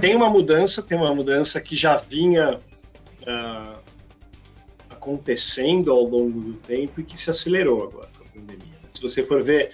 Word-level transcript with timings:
Tem 0.00 0.16
uma 0.16 0.28
mudança, 0.28 0.82
tem 0.82 0.98
uma 0.98 1.14
mudança 1.14 1.60
que 1.60 1.76
já 1.76 1.96
vinha 1.96 2.58
uh, 3.22 3.78
acontecendo 4.90 5.90
ao 5.90 6.02
longo 6.02 6.40
do 6.40 6.54
tempo 6.54 7.00
e 7.00 7.04
que 7.04 7.20
se 7.20 7.30
acelerou 7.30 7.84
agora 7.84 8.08
com 8.16 8.24
a 8.24 8.40
pandemia. 8.40 8.78
Se 8.92 9.02
você 9.02 9.22
for 9.22 9.42
ver 9.42 9.70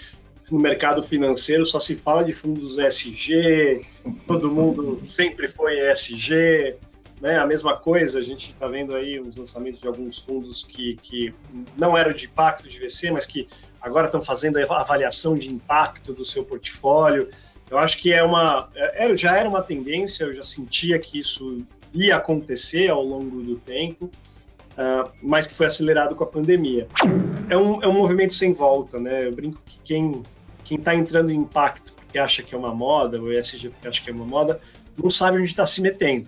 no 0.51 0.59
mercado 0.59 1.03
financeiro, 1.03 1.67
só 1.67 1.79
se 1.79 1.97
fala 1.97 2.25
de 2.25 2.33
fundos 2.33 2.79
ESG, 2.79 3.87
todo 4.27 4.51
mundo 4.51 5.03
sempre 5.11 5.49
foi 5.49 5.79
ESG, 5.91 6.77
né? 7.21 7.39
A 7.39 7.47
mesma 7.47 7.77
coisa, 7.77 8.19
a 8.19 8.23
gente 8.23 8.53
está 8.53 8.67
vendo 8.67 8.95
aí 8.95 9.19
os 9.19 9.37
lançamentos 9.37 9.81
de 9.81 9.89
alguns 9.89 10.19
fundos 10.19 10.63
que, 10.65 10.97
que 10.97 11.35
não 11.77 11.97
eram 11.97 12.13
de 12.13 12.27
impacto 12.27 12.69
de 12.69 12.79
VC, 12.79 13.11
mas 13.11 13.27
que 13.27 13.49
agora 13.81 14.07
estão 14.07 14.23
fazendo 14.23 14.59
a 14.59 14.81
avaliação 14.81 15.35
de 15.35 15.49
impacto 15.49 16.13
do 16.13 16.25
seu 16.25 16.45
portfólio. 16.45 17.29
Eu 17.71 17.79
acho 17.79 17.99
que 17.99 18.13
é 18.13 18.23
uma, 18.23 18.69
é, 18.75 19.17
já 19.17 19.37
era 19.37 19.49
uma 19.49 19.63
tendência, 19.63 20.25
eu 20.25 20.33
já 20.33 20.43
sentia 20.43 20.99
que 20.99 21.21
isso 21.21 21.59
ia 21.93 22.17
acontecer 22.17 22.89
ao 22.89 23.03
longo 23.03 23.43
do 23.43 23.57
tempo, 23.57 24.07
uh, 24.07 25.11
mas 25.23 25.47
que 25.47 25.55
foi 25.55 25.67
acelerado 25.67 26.15
com 26.15 26.25
a 26.25 26.27
pandemia. 26.27 26.87
É 27.49 27.57
um, 27.57 27.83
é 27.83 27.89
um 27.89 27.93
movimento 27.93 28.35
sem 28.35 28.53
volta, 28.53 28.99
né? 28.99 29.27
Eu 29.27 29.33
brinco 29.33 29.61
que 29.65 29.79
quem 29.85 30.23
quem 30.65 30.77
está 30.77 30.95
entrando 30.95 31.31
em 31.31 31.37
impacto 31.37 31.95
porque 31.95 32.19
acha 32.19 32.43
que 32.43 32.55
é 32.55 32.59
uma 32.59 32.75
moda, 32.75 33.21
ou 33.21 33.33
ESG 33.33 33.71
porque 33.71 33.89
acha 33.89 34.03
que 34.03 34.11
é 34.11 34.13
uma 34.13 34.25
moda, 34.25 34.61
não 34.97 35.11
sabe 35.11 35.39
onde 35.39 35.47
está 35.47 35.67
se 35.67 35.81
metendo. 35.81 36.27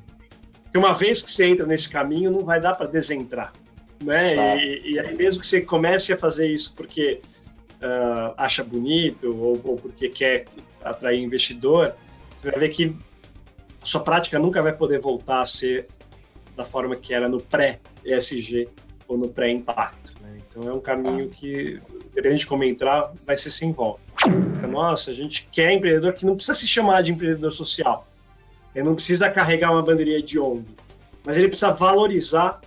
Porque 0.63 0.79
uma 0.79 0.95
vez 0.95 1.23
que 1.23 1.31
você 1.31 1.47
entra 1.47 1.67
nesse 1.67 1.89
caminho, 1.91 2.31
não 2.31 2.45
vai 2.45 2.61
dar 2.61 2.75
para 2.75 2.87
desentrar. 2.87 3.53
Né? 4.03 4.37
Tá. 4.37 4.57
E, 4.57 4.93
e, 4.93 4.99
aí, 4.99 5.15
mesmo 5.17 5.41
que 5.41 5.47
você 5.47 5.61
comece 5.61 6.13
a 6.13 6.17
fazer 6.17 6.49
isso 6.49 6.75
porque 6.75 7.21
uh, 7.83 8.35
acha 8.37 8.63
bonito 8.63 9.35
ou, 9.35 9.61
ou, 9.65 9.77
porque 9.77 10.09
quer 10.09 10.45
atrair 10.83 11.21
investidor, 11.21 11.95
você 12.37 12.51
vai 12.51 12.61
ver 12.61 12.69
que 12.71 12.97
sua 13.83 14.01
prática 14.01 14.39
nunca 14.39 14.63
vai 14.63 14.73
poder 14.73 15.01
voltar 15.01 15.43
a 15.43 15.47
ser 15.47 15.89
da 16.57 16.65
forma 16.65 16.95
que 16.97 17.15
era 17.15 17.29
no 17.29 17.41
pré-ESG 17.41 18.69
ou 19.09 19.17
no 19.17 19.29
pré-impacto. 19.29 20.15
Né? 20.21 20.39
Então, 20.49 20.71
é 20.71 20.75
um 20.75 20.81
caminho 20.81 21.29
que, 21.29 21.81
dependendo 22.15 22.41
de 22.41 22.47
como 22.47 22.65
entrar, 22.65 23.13
vai 23.27 23.37
ser 23.37 23.51
sem 23.51 23.73
volta. 23.73 24.03
Nossa, 24.69 25.11
a 25.11 25.15
gente 25.15 25.49
quer 25.51 25.73
empreendedor 25.73 26.13
que 26.13 26.25
não 26.25 26.37
precisa 26.37 26.55
se 26.55 26.67
chamar 26.67 27.03
de 27.03 27.11
empreendedor 27.13 27.53
social 27.53 28.07
ele 28.75 28.85
não 28.85 28.95
precisa 28.95 29.29
carregar 29.31 29.73
uma 29.73 29.83
bandeirinha 29.83 30.23
de 30.23 30.39
ONG, 30.39 30.65
mas 31.25 31.37
ele 31.37 31.49
precisa 31.49 31.73
valorizar 31.73 32.61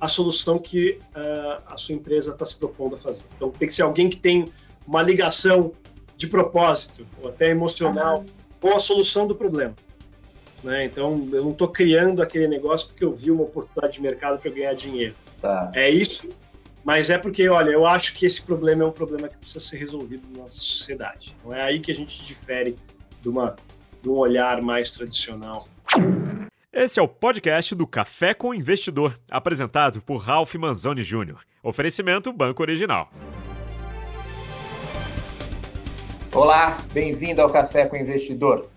a 0.00 0.08
solução 0.08 0.58
que 0.58 0.98
uh, 1.14 1.62
a 1.66 1.76
sua 1.76 1.94
empresa 1.94 2.32
está 2.32 2.44
se 2.44 2.56
propondo 2.56 2.96
a 2.96 2.98
fazer. 2.98 3.24
Então, 3.36 3.50
tem 3.50 3.68
que 3.68 3.74
ser 3.74 3.82
alguém 3.82 4.10
que 4.10 4.16
tem 4.16 4.46
uma 4.86 5.02
ligação 5.02 5.72
de 6.16 6.26
propósito, 6.26 7.06
ou 7.20 7.28
até 7.28 7.50
emocional, 7.50 8.24
com 8.60 8.74
a 8.74 8.80
solução 8.80 9.26
do 9.26 9.34
problema. 9.34 9.74
Né? 10.62 10.86
Então, 10.86 11.28
eu 11.32 11.44
não 11.44 11.52
estou 11.52 11.68
criando 11.68 12.22
aquele 12.22 12.48
negócio 12.48 12.88
porque 12.88 13.04
eu 13.04 13.12
vi 13.12 13.30
uma 13.30 13.42
oportunidade 13.42 13.94
de 13.94 14.02
mercado 14.02 14.40
para 14.40 14.50
ganhar 14.50 14.74
dinheiro. 14.74 15.14
Tá. 15.40 15.70
É 15.74 15.88
isso, 15.90 16.28
mas 16.84 17.10
é 17.10 17.18
porque, 17.18 17.48
olha, 17.48 17.70
eu 17.70 17.86
acho 17.86 18.14
que 18.14 18.24
esse 18.24 18.44
problema 18.44 18.84
é 18.84 18.86
um 18.86 18.92
problema 18.92 19.28
que 19.28 19.36
precisa 19.36 19.60
ser 19.60 19.76
resolvido 19.78 20.26
na 20.32 20.44
nossa 20.44 20.60
sociedade. 20.60 21.36
Então, 21.38 21.54
é 21.54 21.62
aí 21.62 21.80
que 21.80 21.92
a 21.92 21.94
gente 21.94 22.24
difere 22.24 22.76
de 23.20 23.28
uma 23.28 23.54
de 24.02 24.08
um 24.08 24.14
olhar 24.14 24.62
mais 24.62 24.92
tradicional. 24.92 25.66
Esse 26.72 27.00
é 27.00 27.02
o 27.02 27.08
podcast 27.08 27.74
do 27.74 27.86
Café 27.86 28.34
com 28.34 28.54
Investidor, 28.54 29.18
apresentado 29.28 30.00
por 30.00 30.18
Ralph 30.18 30.54
Manzoni 30.54 31.02
Jr. 31.02 31.38
Oferecimento 31.62 32.32
Banco 32.32 32.62
Original. 32.62 33.10
Olá, 36.36 36.76
bem-vindo 36.92 37.40
ao 37.40 37.48
Café 37.48 37.86
com 37.86 37.96
Investidor. 37.96 38.68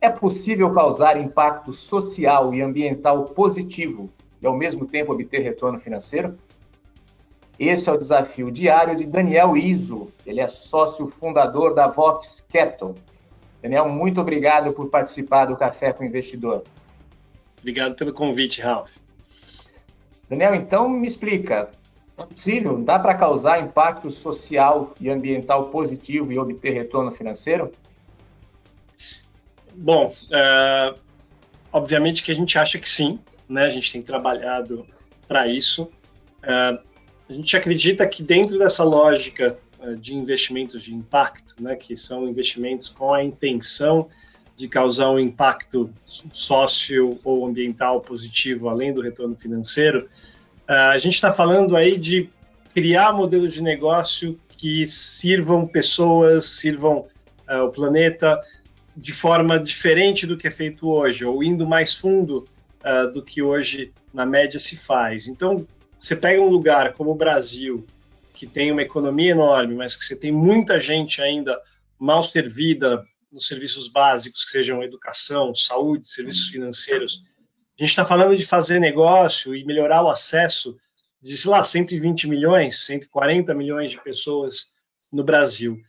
É 0.00 0.08
possível 0.08 0.72
causar 0.72 1.20
impacto 1.20 1.72
social 1.72 2.54
e 2.54 2.62
ambiental 2.62 3.24
positivo 3.24 4.08
e 4.40 4.46
ao 4.46 4.56
mesmo 4.56 4.86
tempo 4.86 5.12
obter 5.12 5.40
retorno 5.40 5.80
financeiro? 5.80 6.38
Esse 7.58 7.90
é 7.90 7.92
o 7.92 7.98
desafio 7.98 8.52
diário 8.52 8.94
de 8.94 9.04
Daniel 9.04 9.56
Iso. 9.56 10.12
Ele 10.24 10.40
é 10.40 10.46
sócio 10.46 11.08
fundador 11.08 11.74
da 11.74 11.88
Vox 11.88 12.46
Capital, 12.52 12.94
Daniel, 13.60 13.88
muito 13.88 14.20
obrigado 14.20 14.72
por 14.72 14.88
participar 14.88 15.46
do 15.46 15.56
Café 15.56 15.92
com 15.92 16.04
o 16.04 16.06
Investidor. 16.06 16.62
Obrigado 17.58 17.96
pelo 17.96 18.12
convite, 18.12 18.60
Ralph. 18.60 18.92
Daniel, 20.30 20.54
então 20.54 20.88
me 20.88 21.08
explica, 21.08 21.68
é 22.18 22.26
possível, 22.26 22.78
dá 22.82 22.98
para 22.98 23.14
causar 23.14 23.60
impacto 23.60 24.10
social 24.10 24.94
e 25.00 25.08
ambiental 25.08 25.70
positivo 25.70 26.32
e 26.32 26.38
obter 26.38 26.72
retorno 26.72 27.10
financeiro? 27.10 27.70
Bom, 29.74 30.12
uh, 30.12 30.98
obviamente 31.72 32.22
que 32.22 32.32
a 32.32 32.34
gente 32.34 32.58
acha 32.58 32.78
que 32.78 32.88
sim, 32.88 33.20
né? 33.48 33.64
A 33.64 33.70
gente 33.70 33.92
tem 33.92 34.02
trabalhado 34.02 34.84
para 35.26 35.46
isso. 35.46 35.84
Uh, 36.42 36.78
a 37.28 37.32
gente 37.32 37.56
acredita 37.56 38.06
que 38.06 38.22
dentro 38.22 38.58
dessa 38.58 38.82
lógica 38.82 39.58
eh, 39.80 39.94
de 39.94 40.14
investimentos 40.14 40.82
de 40.82 40.94
impacto, 40.94 41.54
né, 41.62 41.76
que 41.76 41.96
são 41.96 42.26
investimentos 42.26 42.88
com 42.88 43.12
a 43.12 43.22
intenção 43.22 44.08
de 44.56 44.66
causar 44.66 45.10
um 45.10 45.20
impacto 45.20 45.92
sócio 46.04 47.20
ou 47.22 47.46
ambiental 47.46 48.00
positivo, 48.00 48.68
além 48.68 48.92
do 48.92 49.00
retorno 49.00 49.36
financeiro, 49.36 50.08
a 50.68 50.98
gente 50.98 51.14
está 51.14 51.32
falando 51.32 51.76
aí 51.76 51.96
de 51.96 52.28
criar 52.74 53.12
modelos 53.12 53.52
de 53.52 53.62
negócio 53.62 54.38
que 54.48 54.86
sirvam 54.86 55.66
pessoas, 55.66 56.46
sirvam 56.46 57.06
uh, 57.48 57.64
o 57.64 57.70
planeta 57.70 58.40
de 58.96 59.12
forma 59.12 59.58
diferente 59.58 60.26
do 60.26 60.36
que 60.36 60.48
é 60.48 60.50
feito 60.50 60.88
hoje, 60.88 61.24
ou 61.24 61.42
indo 61.42 61.66
mais 61.66 61.94
fundo 61.94 62.44
uh, 62.84 63.12
do 63.12 63.22
que 63.22 63.40
hoje 63.40 63.92
na 64.12 64.26
média 64.26 64.58
se 64.58 64.76
faz. 64.76 65.28
Então, 65.28 65.66
você 66.00 66.14
pega 66.16 66.40
um 66.40 66.48
lugar 66.48 66.92
como 66.94 67.10
o 67.10 67.14
Brasil, 67.14 67.86
que 68.34 68.46
tem 68.46 68.70
uma 68.70 68.82
economia 68.82 69.30
enorme, 69.30 69.74
mas 69.74 69.96
que 69.96 70.04
você 70.04 70.16
tem 70.16 70.32
muita 70.32 70.78
gente 70.78 71.22
ainda 71.22 71.60
mal 71.98 72.22
servida 72.22 73.04
nos 73.32 73.46
serviços 73.46 73.88
básicos, 73.88 74.44
que 74.44 74.50
sejam 74.50 74.82
educação, 74.82 75.54
saúde, 75.54 76.10
serviços 76.10 76.48
financeiros. 76.48 77.22
A 77.78 77.84
gente 77.84 77.90
está 77.90 78.04
falando 78.04 78.36
de 78.36 78.44
fazer 78.44 78.80
negócio 78.80 79.54
e 79.54 79.64
melhorar 79.64 80.02
o 80.02 80.10
acesso 80.10 80.76
de, 81.22 81.36
sei 81.36 81.50
lá, 81.50 81.62
120 81.62 82.26
milhões, 82.26 82.84
140 82.86 83.54
milhões 83.54 83.92
de 83.92 84.02
pessoas 84.02 84.72
no 85.12 85.22
Brasil. 85.22 85.80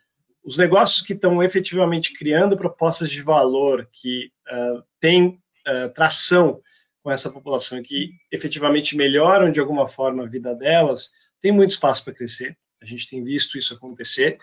Os 0.43 0.57
negócios 0.57 1.01
que 1.05 1.13
estão 1.13 1.41
efetivamente 1.41 2.13
criando 2.13 2.55
propostas 2.55 3.09
de 3.09 3.21
valor, 3.21 3.89
que 3.91 4.31
uh, 4.51 4.83
têm 4.99 5.39
uh, 5.67 5.89
tração 5.93 6.61
com 7.01 7.11
essa 7.11 7.31
população 7.31 7.79
e 7.79 7.83
que 7.83 8.11
efetivamente 8.31 8.95
melhoram 8.95 9.51
de 9.51 9.59
alguma 9.59 9.87
forma 9.87 10.23
a 10.23 10.29
vida 10.29 10.53
delas, 10.53 11.11
tem 11.41 11.51
muito 11.51 11.71
espaço 11.71 12.03
para 12.03 12.13
crescer. 12.13 12.55
A 12.81 12.85
gente 12.85 13.09
tem 13.09 13.23
visto 13.23 13.57
isso 13.57 13.73
acontecer. 13.73 14.37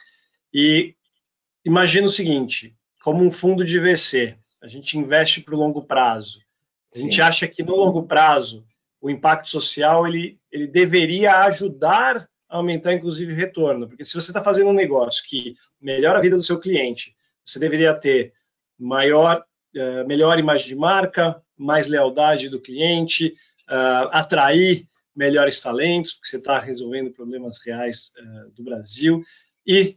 E 0.52 0.94
imagina 1.64 2.06
o 2.06 2.10
seguinte: 2.10 2.74
como 3.02 3.24
um 3.24 3.30
fundo 3.30 3.64
de 3.64 3.78
VC, 3.78 4.36
a 4.60 4.66
gente 4.66 4.98
investe 4.98 5.40
para 5.40 5.54
o 5.54 5.58
longo 5.58 5.84
prazo. 5.84 6.45
A 6.94 6.98
gente 6.98 7.16
Sim. 7.16 7.22
acha 7.22 7.48
que 7.48 7.62
no 7.62 7.76
longo 7.76 8.04
prazo 8.04 8.64
o 9.00 9.10
impacto 9.10 9.48
social 9.48 10.06
ele, 10.06 10.38
ele 10.50 10.66
deveria 10.66 11.44
ajudar 11.44 12.28
a 12.48 12.56
aumentar, 12.56 12.92
inclusive, 12.92 13.32
o 13.32 13.36
retorno. 13.36 13.88
Porque 13.88 14.04
se 14.04 14.14
você 14.14 14.30
está 14.30 14.42
fazendo 14.42 14.70
um 14.70 14.74
negócio 14.74 15.24
que 15.28 15.54
melhora 15.80 16.18
a 16.18 16.22
vida 16.22 16.36
do 16.36 16.42
seu 16.42 16.58
cliente, 16.58 17.14
você 17.44 17.58
deveria 17.58 17.94
ter 17.94 18.32
maior, 18.78 19.44
uh, 19.74 20.06
melhor 20.06 20.38
imagem 20.38 20.68
de 20.68 20.76
marca, 20.76 21.42
mais 21.56 21.86
lealdade 21.86 22.48
do 22.48 22.60
cliente, 22.60 23.34
uh, 23.68 24.08
atrair 24.10 24.86
melhores 25.14 25.60
talentos, 25.60 26.14
porque 26.14 26.28
você 26.28 26.36
está 26.36 26.58
resolvendo 26.58 27.10
problemas 27.10 27.58
reais 27.64 28.12
uh, 28.18 28.50
do 28.52 28.62
Brasil 28.62 29.24
e 29.66 29.96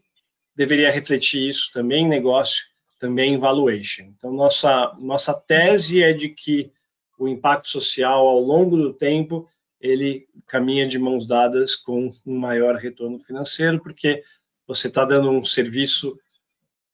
deveria 0.56 0.92
refletir 0.92 1.48
isso 1.48 1.72
também 1.74 2.06
em 2.06 2.10
negócio, 2.10 2.66
também 3.00 3.34
em 3.34 3.38
valuation. 3.38 4.04
Então, 4.18 4.32
nossa, 4.32 4.96
nossa 5.00 5.34
tese 5.34 6.04
é 6.04 6.14
de 6.14 6.30
que 6.30 6.72
o 7.20 7.28
impacto 7.28 7.68
social 7.68 8.26
ao 8.26 8.40
longo 8.40 8.78
do 8.78 8.94
tempo 8.94 9.48
ele 9.80 10.28
caminha 10.48 10.88
de 10.88 10.98
mãos 10.98 11.28
dadas 11.28 11.76
com 11.76 12.10
um 12.26 12.38
maior 12.38 12.76
retorno 12.76 13.20
financeiro, 13.20 13.80
porque 13.80 14.24
você 14.66 14.88
está 14.88 15.06
dando 15.06 15.30
um 15.30 15.44
serviço 15.44 16.18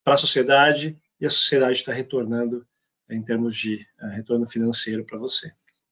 para 0.04 0.14
a 0.14 0.18
sociedade 0.18 0.96
e 1.20 1.26
a 1.26 1.30
sociedade 1.30 1.76
está 1.76 1.92
retornando 1.92 2.66
em 3.08 3.22
termos 3.22 3.56
de 3.56 3.86
uh, 4.02 4.08
retorno 4.08 4.46
financeiro 4.46 5.04
para 5.04 5.18
você. 5.18 5.50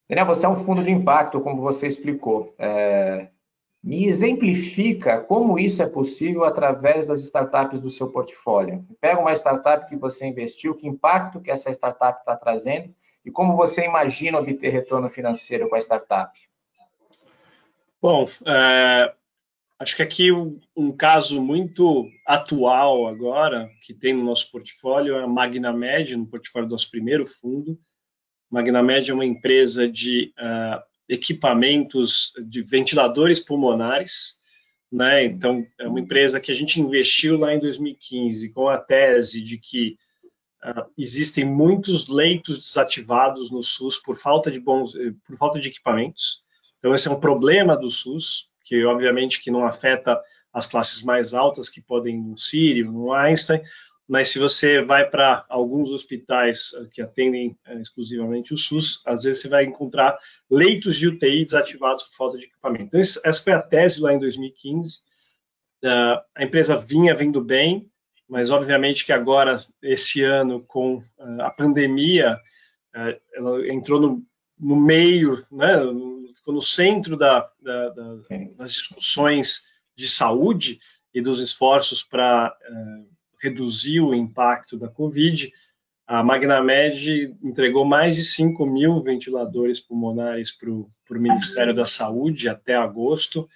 Daniel, 0.09 0.27
você 0.27 0.47
é 0.47 0.49
um 0.49 0.57
fundo 0.57 0.83
de 0.83 0.91
impacto, 0.91 1.41
como 1.41 1.63
você 1.63 1.87
explicou. 1.87 2.55
É... 2.59 3.29
Me 3.83 4.07
exemplifica 4.07 5.21
como 5.21 5.59
isso 5.59 5.83
é 5.83 5.87
possível 5.87 6.45
através 6.45 7.07
das 7.07 7.21
startups 7.21 7.81
do 7.81 7.91
seu 7.91 8.09
portfólio. 8.09 8.87
Pega 9.01 9.21
uma 9.21 9.33
startup 9.35 9.87
que 9.87 9.97
você 9.97 10.27
investiu, 10.27 10.75
que 10.75 10.89
impacto 10.89 11.41
que 11.41 11.51
essa 11.51 11.71
startup 11.71 12.19
está 12.19 12.35
trazendo 12.35 12.95
e 13.25 13.31
como 13.31 13.57
você 13.57 13.85
imagina 13.85 14.39
obter 14.39 14.71
retorno 14.71 15.09
financeiro 15.09 15.69
com 15.69 15.77
a 15.77 15.81
startup. 15.81 16.33
Bom, 18.01 18.29
é... 18.47 19.15
Acho 19.77 19.97
que 19.97 20.03
aqui 20.03 20.33
um, 20.33 20.61
um, 20.77 20.93
caso 20.93 21.43
muito 21.43 22.09
atual 22.25 23.09
agora, 23.09 23.69
que 23.83 23.93
tem 23.93 24.15
no 24.15 24.25
nosso 24.25 24.51
portfólio, 24.53 25.17
é 25.17 25.25
a 25.25 25.27
MagnaMed, 25.27 26.17
no 26.17 26.27
portfólio 26.27 26.69
do 26.69 26.73
nosso 26.73 26.91
primeiro 26.91 27.27
fundo. 27.27 27.79
MagnaMed 28.51 29.11
é 29.11 29.15
uma 29.15 29.25
empresa 29.27 29.89
de 29.89 30.33
uh, 30.39 30.81
equipamentos 31.09 32.33
de 32.47 32.63
ventiladores 32.63 33.41
pulmonares, 33.41 34.39
né? 34.91 35.25
Então, 35.25 35.67
é 35.79 35.89
uma 35.89 36.01
empresa 36.01 36.41
que 36.41 36.53
a 36.53 36.55
gente 36.55 36.81
investiu 36.81 37.37
lá 37.37 37.53
em 37.53 37.59
2015 37.59 38.53
com 38.53 38.69
a 38.69 38.79
tese 38.79 39.43
de 39.43 39.59
que 39.59 39.99
uh, 40.65 40.91
existem 40.97 41.45
muitos 41.45 42.09
leitos 42.09 42.59
desativados 42.59 43.51
no 43.51 43.63
SUS 43.63 43.99
por 43.99 44.17
falta 44.17 44.51
de 44.51 44.59
bons, 44.59 44.95
eh, 44.97 45.13
por 45.27 45.37
falta 45.37 45.61
de 45.61 45.69
equipamentos. 45.69 46.43
Então, 46.79 46.95
esse 46.95 47.09
é 47.09 47.11
um 47.11 47.21
problema 47.21 47.77
do 47.77 47.91
SUS, 47.91 48.51
que 48.65 48.85
obviamente 48.85 49.43
que 49.43 49.51
não 49.51 49.67
afeta 49.67 50.21
as 50.53 50.67
classes 50.67 51.03
mais 51.03 51.35
altas 51.35 51.69
que 51.69 51.83
podem 51.83 52.19
no 52.21 52.39
Sírio, 52.39 52.91
no 52.91 53.13
Einstein, 53.13 53.61
mas 54.07 54.29
se 54.29 54.39
você 54.39 54.83
vai 54.83 55.09
para 55.09 55.47
alguns 55.49 55.91
hospitais 55.91 56.73
eh, 56.75 56.89
que 56.93 57.03
atendem 57.03 57.57
eh, 57.67 57.81
exclusivamente 57.81 58.53
o 58.53 58.59
SUS, 58.59 59.01
às 59.07 59.25
vezes 59.25 59.43
você 59.43 59.49
vai 59.49 59.65
encontrar 59.65 60.19
leitos 60.51 60.97
de 60.97 61.09
UTI 61.09 61.45
desativados 61.45 62.05
por 62.05 62.17
falta 62.17 62.39
de 62.39 62.45
equipamento. 62.45 62.85
Então, 62.85 63.01
essa 63.01 63.43
foi 63.43 63.53
a 63.53 63.63
tese 63.63 64.01
lá 64.01 64.13
em 64.13 64.19
2015. 64.19 64.99
Uh, 65.83 66.17
a 66.35 66.45
empresa 66.45 66.77
vinha 66.77 67.15
vindo 67.15 67.43
bem, 67.43 67.91
mas 68.35 68.51
obviamente 68.51 69.07
que 69.07 69.13
agora, 69.13 69.55
esse 69.81 70.25
ano, 70.25 70.61
com 70.67 70.97
uh, 70.97 71.43
a 71.43 71.51
pandemia, 71.51 72.37
uh, 72.93 73.21
ela 73.33 73.69
entrou 73.73 74.01
no, 74.01 74.23
no 74.59 74.75
meio, 74.75 75.45
né, 75.53 75.77
ficou 76.35 76.53
no 76.53 76.61
centro 76.61 77.17
da, 77.17 77.49
da, 77.63 77.89
da, 77.91 78.17
das 78.59 78.73
discussões 78.73 79.67
de 79.97 80.09
saúde 80.09 80.81
e 81.15 81.21
dos 81.21 81.41
esforços 81.41 82.03
para 82.03 82.53
reduzir 83.41 84.01
o 84.01 84.13
impacto 84.13 84.77
da 84.77 84.89
Covid, 84.89 85.53
a 86.05 86.21
Magnamed 86.21 87.37
entregou 87.41 87.85
mais 87.85 88.17
de 88.17 88.25
5 88.25 88.67
mil 88.67 89.01
ventiladores 89.01 89.81
pulmonares 89.81 90.51
para 90.51 90.69
o 90.69 90.91
Ministério 91.13 91.73
da 91.73 91.85
Saúde 91.85 92.49
até 92.49 92.75
agosto. 92.75 93.49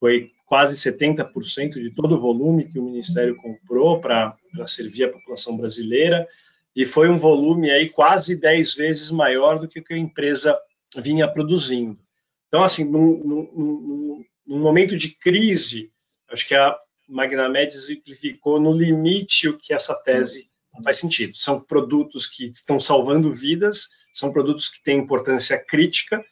Foi 0.00 0.30
quase 0.46 0.74
70% 0.74 1.74
de 1.74 1.90
todo 1.90 2.16
o 2.16 2.20
volume 2.20 2.68
que 2.68 2.78
o 2.78 2.84
Ministério 2.84 3.36
comprou 3.36 4.00
para 4.00 4.36
servir 4.66 5.04
a 5.04 5.12
população 5.12 5.56
brasileira. 5.56 6.26
E 6.74 6.86
foi 6.86 7.08
um 7.08 7.18
volume 7.18 7.70
aí 7.70 7.90
quase 7.90 8.36
10 8.36 8.74
vezes 8.74 9.10
maior 9.10 9.58
do 9.58 9.68
que 9.68 9.80
o 9.80 9.84
que 9.84 9.94
a 9.94 9.98
empresa 9.98 10.58
vinha 10.96 11.28
produzindo. 11.28 11.98
Então, 12.46 12.62
assim, 12.62 12.84
num, 12.84 13.18
num, 13.24 14.24
num 14.46 14.58
momento 14.58 14.96
de 14.96 15.10
crise, 15.10 15.90
acho 16.30 16.48
que 16.48 16.54
a, 16.54 16.76
Magnamed 17.08 17.74
exemplificou 17.74 18.60
no 18.60 18.72
limite 18.72 19.48
o 19.48 19.56
que 19.56 19.72
essa 19.72 19.94
tese 19.94 20.50
faz 20.84 20.98
sentido. 20.98 21.36
São 21.36 21.58
produtos 21.58 22.26
que 22.26 22.44
estão 22.44 22.78
salvando 22.78 23.32
vidas, 23.32 23.88
são 24.12 24.32
produtos 24.32 24.68
que 24.68 24.82
têm 24.82 24.98
importância 24.98 25.58
crítica, 25.58 26.22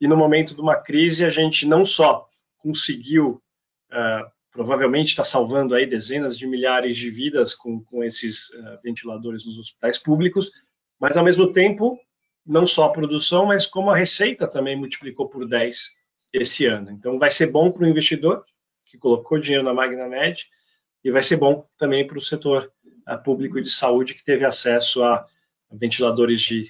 e 0.00 0.06
no 0.06 0.16
momento 0.16 0.54
de 0.54 0.60
uma 0.60 0.76
crise 0.76 1.24
a 1.24 1.30
gente 1.30 1.66
não 1.66 1.84
só 1.84 2.26
conseguiu, 2.66 3.40
uh, 3.92 4.28
provavelmente 4.50 5.10
está 5.10 5.22
salvando 5.22 5.72
aí 5.72 5.86
dezenas 5.86 6.36
de 6.36 6.48
milhares 6.48 6.96
de 6.96 7.08
vidas 7.08 7.54
com, 7.54 7.80
com 7.84 8.02
esses 8.02 8.48
uh, 8.54 8.82
ventiladores 8.82 9.46
nos 9.46 9.56
hospitais 9.56 9.98
públicos, 9.98 10.50
mas 10.98 11.16
ao 11.16 11.24
mesmo 11.24 11.52
tempo, 11.52 11.96
não 12.44 12.66
só 12.66 12.86
a 12.86 12.92
produção, 12.92 13.46
mas 13.46 13.66
como 13.66 13.90
a 13.90 13.96
receita 13.96 14.48
também 14.48 14.76
multiplicou 14.76 15.28
por 15.28 15.46
10 15.46 15.90
esse 16.32 16.66
ano. 16.66 16.90
Então 16.90 17.20
vai 17.20 17.30
ser 17.30 17.46
bom 17.52 17.70
para 17.70 17.84
o 17.84 17.88
investidor, 17.88 18.44
que 18.84 18.98
colocou 18.98 19.38
dinheiro 19.38 19.64
na 19.64 19.72
MagnaMed, 19.72 20.44
e 21.04 21.10
vai 21.12 21.22
ser 21.22 21.36
bom 21.36 21.64
também 21.78 22.04
para 22.04 22.18
o 22.18 22.22
setor 22.22 22.72
uh, 23.08 23.22
público 23.22 23.62
de 23.62 23.70
saúde 23.70 24.14
que 24.14 24.24
teve 24.24 24.44
acesso 24.44 25.04
a 25.04 25.24
ventiladores 25.70 26.40
de, 26.40 26.68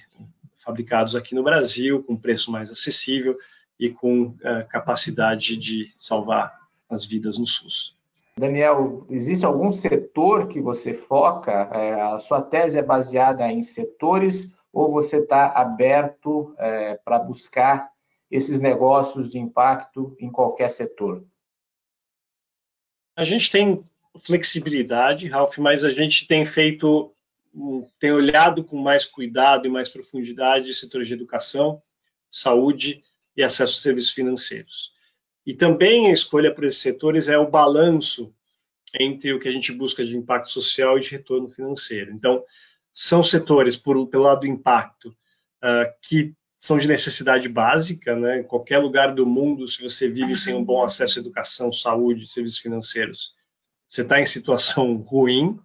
fabricados 0.59 1.17
aqui 1.17 1.35
no 1.35 1.43
Brasil, 1.43 2.03
com 2.03 2.21
preço 2.21 2.51
mais 2.53 2.71
acessível 2.71 3.35
e 3.79 3.91
com 3.91 4.29
uh, 4.29 4.67
capacidade 4.69 5.57
de 5.57 5.93
salvar 5.97 6.59
as 6.89 7.05
vidas 7.05 7.39
no 7.39 7.47
SUS. 7.47 7.97
Daniel, 8.39 9.07
existe 9.09 9.47
algum 9.47 9.71
setor 9.71 10.49
que 10.49 10.61
você 10.61 10.93
foca? 10.93 11.53
É, 11.73 12.01
a 12.03 12.19
sua 12.19 12.43
tese 12.43 12.79
é 12.79 12.83
baseada 12.83 13.51
em 13.51 13.63
setores 13.63 14.49
ou 14.73 14.93
você 14.93 15.19
está 15.19 15.49
aberto 15.53 16.55
é, 16.59 16.99
para 17.03 17.19
buscar 17.19 17.91
esses 18.31 18.61
negócios 18.61 19.31
de 19.31 19.39
impacto 19.39 20.15
em 20.21 20.31
qualquer 20.31 20.69
setor? 20.71 21.25
A 23.17 23.25
gente 23.25 23.51
tem 23.51 23.83
flexibilidade, 24.19 25.29
Ralph, 25.29 25.57
mas 25.57 25.83
a 25.83 25.91
gente 25.91 26.27
tem 26.27 26.45
feito, 26.45 27.15
tem 27.99 28.13
olhado 28.13 28.63
com 28.63 28.77
mais 28.77 29.07
cuidado 29.07 29.67
e 29.67 29.71
mais 29.71 29.89
profundidade 29.89 30.75
setores 30.75 31.09
de 31.09 31.15
educação, 31.15 31.81
saúde 32.31 33.03
e 33.37 33.43
acesso 33.43 33.79
a 33.79 33.81
serviços 33.81 34.13
financeiros. 34.13 34.93
E 35.45 35.55
também 35.55 36.09
a 36.09 36.13
escolha 36.13 36.53
por 36.53 36.65
esses 36.65 36.81
setores 36.81 37.29
é 37.29 37.39
o 37.39 37.51
balanço 37.51 38.35
entre 38.99 39.33
o 39.33 39.39
que 39.39 39.49
a 39.49 39.53
gente 39.53 39.73
busca 39.73 40.05
de 40.05 40.17
impacto 40.17 40.51
social 40.51 40.97
e 40.97 41.01
de 41.01 41.11
retorno 41.11 41.49
financeiro. 41.49 42.13
Então, 42.13 42.43
são 42.93 43.23
setores, 43.23 43.77
por, 43.77 44.07
pelo 44.09 44.25
lado 44.25 44.41
do 44.41 44.47
impacto, 44.47 45.11
uh, 45.63 45.93
que 46.03 46.35
são 46.59 46.79
de 46.79 46.89
necessidade 46.89 47.49
básica, 47.49 48.17
né? 48.17 48.41
Em 48.41 48.43
qualquer 48.43 48.79
lugar 48.79 49.15
do 49.15 49.27
mundo, 49.27 49.69
se 49.69 49.83
você 49.83 50.09
vive 50.09 50.37
sem 50.37 50.55
um 50.55 50.65
bom 50.65 50.83
acesso 50.83 51.19
à 51.19 51.23
educação, 51.23 51.71
saúde, 51.71 52.27
serviços 52.27 52.59
financeiros, 52.59 53.35
você 53.87 54.03
está 54.03 54.21
em 54.21 54.27
situação 54.27 54.97
ruim, 55.07 55.59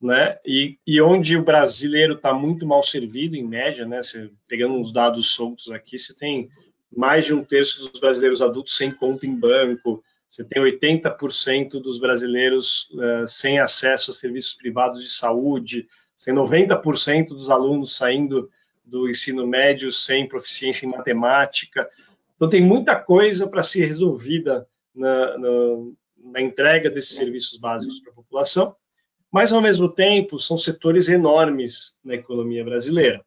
né? 0.00 0.38
E, 0.44 0.78
e 0.86 1.00
onde 1.00 1.36
o 1.36 1.44
brasileiro 1.44 2.14
está 2.14 2.32
muito 2.32 2.66
mal 2.66 2.82
servido, 2.82 3.34
em 3.34 3.42
média, 3.42 3.86
né? 3.86 4.00
Pegando 4.46 4.74
uns 4.74 4.92
dados 4.92 5.28
soltos 5.28 5.70
aqui, 5.70 5.98
você 5.98 6.14
tem 6.14 6.48
mais 6.94 7.24
de 7.24 7.34
um 7.34 7.44
terço 7.44 7.90
dos 7.90 8.00
brasileiros 8.00 8.42
adultos 8.42 8.76
sem 8.76 8.90
conta 8.90 9.26
em 9.26 9.34
banco, 9.34 10.02
você 10.28 10.44
tem 10.44 10.62
80% 10.62 11.80
dos 11.80 11.98
brasileiros 11.98 12.90
uh, 12.90 13.26
sem 13.26 13.58
acesso 13.58 14.10
a 14.10 14.14
serviços 14.14 14.54
privados 14.54 15.02
de 15.02 15.08
saúde, 15.08 15.88
você 16.16 16.32
tem 16.32 16.42
90% 16.42 17.28
dos 17.28 17.48
alunos 17.48 17.96
saindo 17.96 18.50
do 18.84 19.08
ensino 19.08 19.46
médio 19.46 19.92
sem 19.92 20.26
proficiência 20.26 20.86
em 20.86 20.90
matemática. 20.90 21.88
Então, 22.36 22.48
tem 22.48 22.62
muita 22.62 22.96
coisa 22.96 23.48
para 23.48 23.62
ser 23.62 23.86
resolvida 23.86 24.66
na, 24.94 25.38
na, 25.38 25.48
na, 26.32 26.40
entrega 26.40 26.90
desses 26.90 27.16
serviços 27.16 27.58
básicos 27.58 28.00
para 28.00 28.12
a 28.12 28.16
população, 28.16 28.74
mas, 29.30 29.52
ao 29.52 29.60
mesmo 29.60 29.88
tempo, 29.88 30.38
são 30.38 30.56
setores 30.56 31.08
enormes 31.08 31.98
na 32.02 32.14
economia 32.14 32.64
brasileira. 32.64 33.24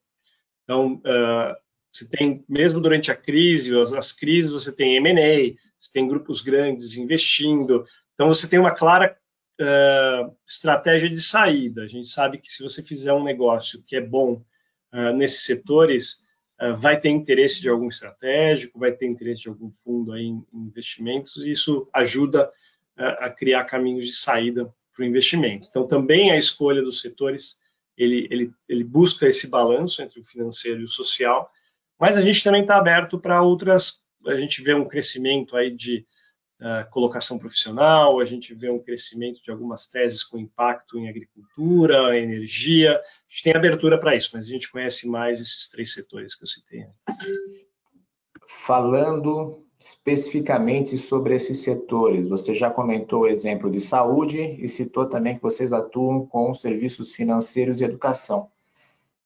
Então, 0.64 0.96
uh, 0.96 1.56
você 1.92 2.08
tem, 2.08 2.44
mesmo 2.48 2.80
durante 2.80 3.12
a 3.12 3.16
crise, 3.16 3.78
as, 3.78 3.94
as 3.94 4.12
crises, 4.14 4.52
você 4.52 4.72
tem 4.72 4.96
M&A, 4.96 5.56
você 5.78 5.92
tem 5.92 6.08
grupos 6.08 6.42
grandes 6.42 6.96
investindo, 6.96 7.86
então 8.14 8.28
você 8.28 8.48
tem 8.48 8.60
uma 8.60 8.72
clara 8.72 9.18
uh, 9.60 10.36
estratégia 10.48 11.10
de 11.10 11.20
saída. 11.20 11.84
A 11.84 11.88
gente 11.88 12.08
sabe 12.10 12.38
que 12.38 12.52
se 12.52 12.64
você 12.64 12.82
fizer 12.82 13.14
um 13.14 13.24
negócio 13.24 13.84
que 13.86 13.96
é 13.96 14.02
bom 14.02 14.44
uh, 14.94 15.14
nesses 15.14 15.44
setores, 15.44 16.22
uh, 16.62 16.78
vai 16.78 17.00
ter 17.00 17.10
interesse 17.10 17.62
de 17.62 17.70
algum 17.70 17.90
estratégico, 17.90 18.80
vai 18.80 18.92
ter 18.92 19.06
interesse 19.06 19.42
de 19.42 19.50
algum 19.50 19.72
fundo 19.84 20.14
aí 20.14 20.26
em, 20.26 20.46
investimentos, 20.54 21.38
e 21.38 21.52
isso 21.52 21.90
ajuda 21.94 22.50
a 22.98 23.32
criar 23.32 23.64
caminhos 23.64 24.06
de 24.06 24.14
saída 24.14 24.72
para 24.94 25.04
o 25.04 25.06
investimento. 25.06 25.66
Então, 25.68 25.88
também 25.88 26.30
a 26.30 26.38
escolha 26.38 26.84
dos 26.84 27.02
setores, 27.02 27.58
ele, 27.98 28.28
ele, 28.30 28.54
ele 28.70 28.84
busca 28.84 29.28
esse 29.28 29.48
balanço 29.48 30.04
entre 30.04 30.20
o 30.20 30.24
financeiro 30.24 30.82
e 30.82 30.84
o 30.84 30.90
social, 30.90 31.50
mas 32.02 32.18
a 32.18 32.22
gente 32.22 32.44
também 32.44 32.62
está 32.62 32.78
aberto 32.78 33.20
para 33.20 33.44
outras, 33.44 34.02
a 34.26 34.36
gente 34.36 34.64
vê 34.64 34.74
um 34.74 34.88
crescimento 34.88 35.56
aí 35.56 35.70
de 35.70 36.04
uh, 36.60 36.90
colocação 36.90 37.38
profissional, 37.38 38.20
a 38.20 38.26
gente 38.26 38.56
vê 38.56 38.72
um 38.72 38.80
crescimento 38.80 39.40
de 39.44 39.52
algumas 39.52 39.86
teses 39.86 40.24
com 40.24 40.40
impacto 40.40 40.98
em 40.98 41.08
agricultura, 41.08 42.18
energia. 42.18 42.94
A 42.94 43.02
gente 43.30 43.44
tem 43.44 43.56
abertura 43.56 44.00
para 44.00 44.16
isso, 44.16 44.32
mas 44.34 44.48
a 44.48 44.50
gente 44.50 44.72
conhece 44.72 45.08
mais 45.08 45.40
esses 45.40 45.70
três 45.70 45.94
setores 45.94 46.34
que 46.34 46.44
eu 46.44 46.48
citei 46.48 46.86
Falando 48.48 49.64
especificamente 49.80 50.98
sobre 50.98 51.36
esses 51.36 51.60
setores, 51.60 52.28
você 52.28 52.52
já 52.52 52.72
comentou 52.72 53.22
o 53.22 53.28
exemplo 53.28 53.70
de 53.70 53.80
saúde 53.80 54.40
e 54.60 54.68
citou 54.68 55.08
também 55.08 55.36
que 55.36 55.42
vocês 55.44 55.72
atuam 55.72 56.26
com 56.26 56.52
serviços 56.56 57.14
financeiros 57.14 57.80
e 57.80 57.84
educação. 57.84 58.50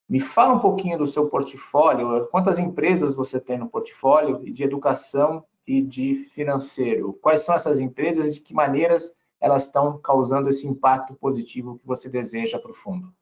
Me 0.08 0.20
fala 0.20 0.54
um 0.54 0.60
pouquinho 0.60 0.98
do 0.98 1.08
seu 1.08 1.28
portfólio, 1.30 2.28
quantas 2.28 2.60
empresas 2.60 3.16
você 3.16 3.40
tem 3.40 3.58
no 3.58 3.70
portfólio 3.70 4.40
de 4.52 4.64
educação 4.64 5.44
e 5.68 5.82
de 5.82 6.16
financeiro. 6.34 7.14
Quais 7.14 7.42
são 7.42 7.56
essas 7.56 7.80
empresas 7.80 8.28
e 8.28 8.34
de 8.34 8.42
que 8.42 8.54
maneiras 8.54 9.12
elas 9.42 9.64
estão 9.64 10.00
causando 10.00 10.50
esse 10.50 10.68
impacto 10.68 11.14
positivo 11.16 11.78
que 11.78 11.86
você 11.86 12.10
deseja 12.10 12.60
para 12.60 12.72
o 12.72 12.74
fundo? 12.74 13.14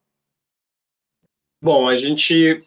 Bom, 1.62 1.88
a 1.88 1.96
gente 1.96 2.64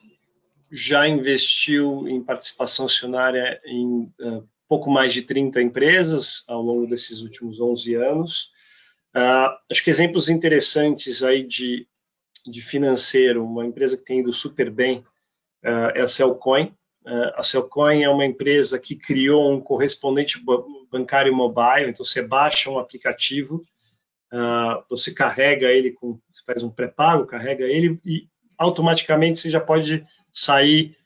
já 0.70 1.06
investiu 1.06 2.08
em 2.08 2.22
participação 2.22 2.86
acionária 2.86 3.60
em 3.64 4.12
uh, 4.20 4.48
pouco 4.68 4.90
mais 4.90 5.12
de 5.12 5.22
30 5.22 5.60
empresas 5.62 6.44
ao 6.48 6.62
longo 6.62 6.86
desses 6.86 7.20
últimos 7.20 7.60
11 7.60 7.94
anos. 7.94 8.52
Uh, 9.14 9.56
acho 9.70 9.84
que 9.84 9.90
exemplos 9.90 10.28
interessantes 10.28 11.22
aí 11.22 11.46
de, 11.46 11.86
de 12.46 12.62
financeiro, 12.62 13.44
uma 13.44 13.66
empresa 13.66 13.96
que 13.96 14.04
tem 14.04 14.20
ido 14.20 14.32
super 14.32 14.70
bem 14.70 15.04
uh, 15.64 15.90
é 15.94 16.00
a 16.00 16.08
Cellcoin. 16.08 16.74
Uh, 17.04 17.32
a 17.34 17.42
Cellcoin 17.42 18.02
é 18.02 18.08
uma 18.08 18.24
empresa 18.24 18.78
que 18.78 18.94
criou 18.96 19.52
um 19.52 19.60
correspondente 19.60 20.40
bancário 20.90 21.34
mobile, 21.34 21.90
então 21.90 22.04
você 22.04 22.22
baixa 22.22 22.70
um 22.70 22.78
aplicativo, 22.78 23.62
você 24.90 25.14
carrega 25.14 25.68
ele, 25.68 25.92
com, 25.92 26.18
você 26.30 26.42
faz 26.44 26.62
um 26.62 26.68
pré-pago, 26.68 27.26
carrega 27.26 27.64
ele 27.64 27.98
e 28.04 28.28
automaticamente 28.58 29.38
você 29.38 29.50
já 29.50 29.60
pode 29.60 30.04
sair 30.32 30.96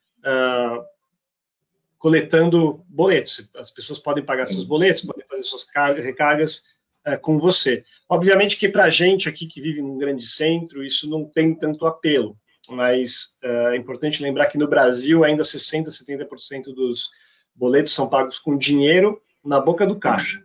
coletando 1.99 2.85
boletos. 2.89 3.49
As 3.55 3.71
pessoas 3.71 3.99
podem 3.99 4.25
pagar 4.25 4.47
seus 4.47 4.65
boletos, 4.65 5.05
podem 5.05 5.25
fazer 5.27 5.43
suas 5.45 5.67
recargas 6.03 6.65
é, 7.05 7.17
com 7.17 7.39
você. 7.39 7.85
Obviamente 8.09 8.57
que 8.57 8.69
para 8.69 8.85
a 8.85 8.91
gente 8.91 9.29
aqui 9.29 9.47
que 9.47 9.61
vive 9.61 9.81
num 9.81 9.99
grande 9.99 10.27
centro, 10.27 10.85
isso 10.85 11.09
não 11.09 11.25
tem 11.25 11.55
tanto 11.55 11.87
apelo, 11.87 12.37
mas 12.69 13.37
é, 13.43 13.75
é 13.75 13.77
importante 13.77 14.23
lembrar 14.23 14.47
que 14.47 14.59
no 14.59 14.69
Brasil 14.69 15.25
ainda 15.25 15.43
60%, 15.43 15.87
70% 15.87 16.75
dos 16.75 17.11
boletos 17.55 17.93
são 17.93 18.09
pagos 18.09 18.39
com 18.39 18.57
dinheiro 18.57 19.21
na 19.45 19.61
boca 19.61 19.87
do 19.87 19.99
caixa. 19.99 20.45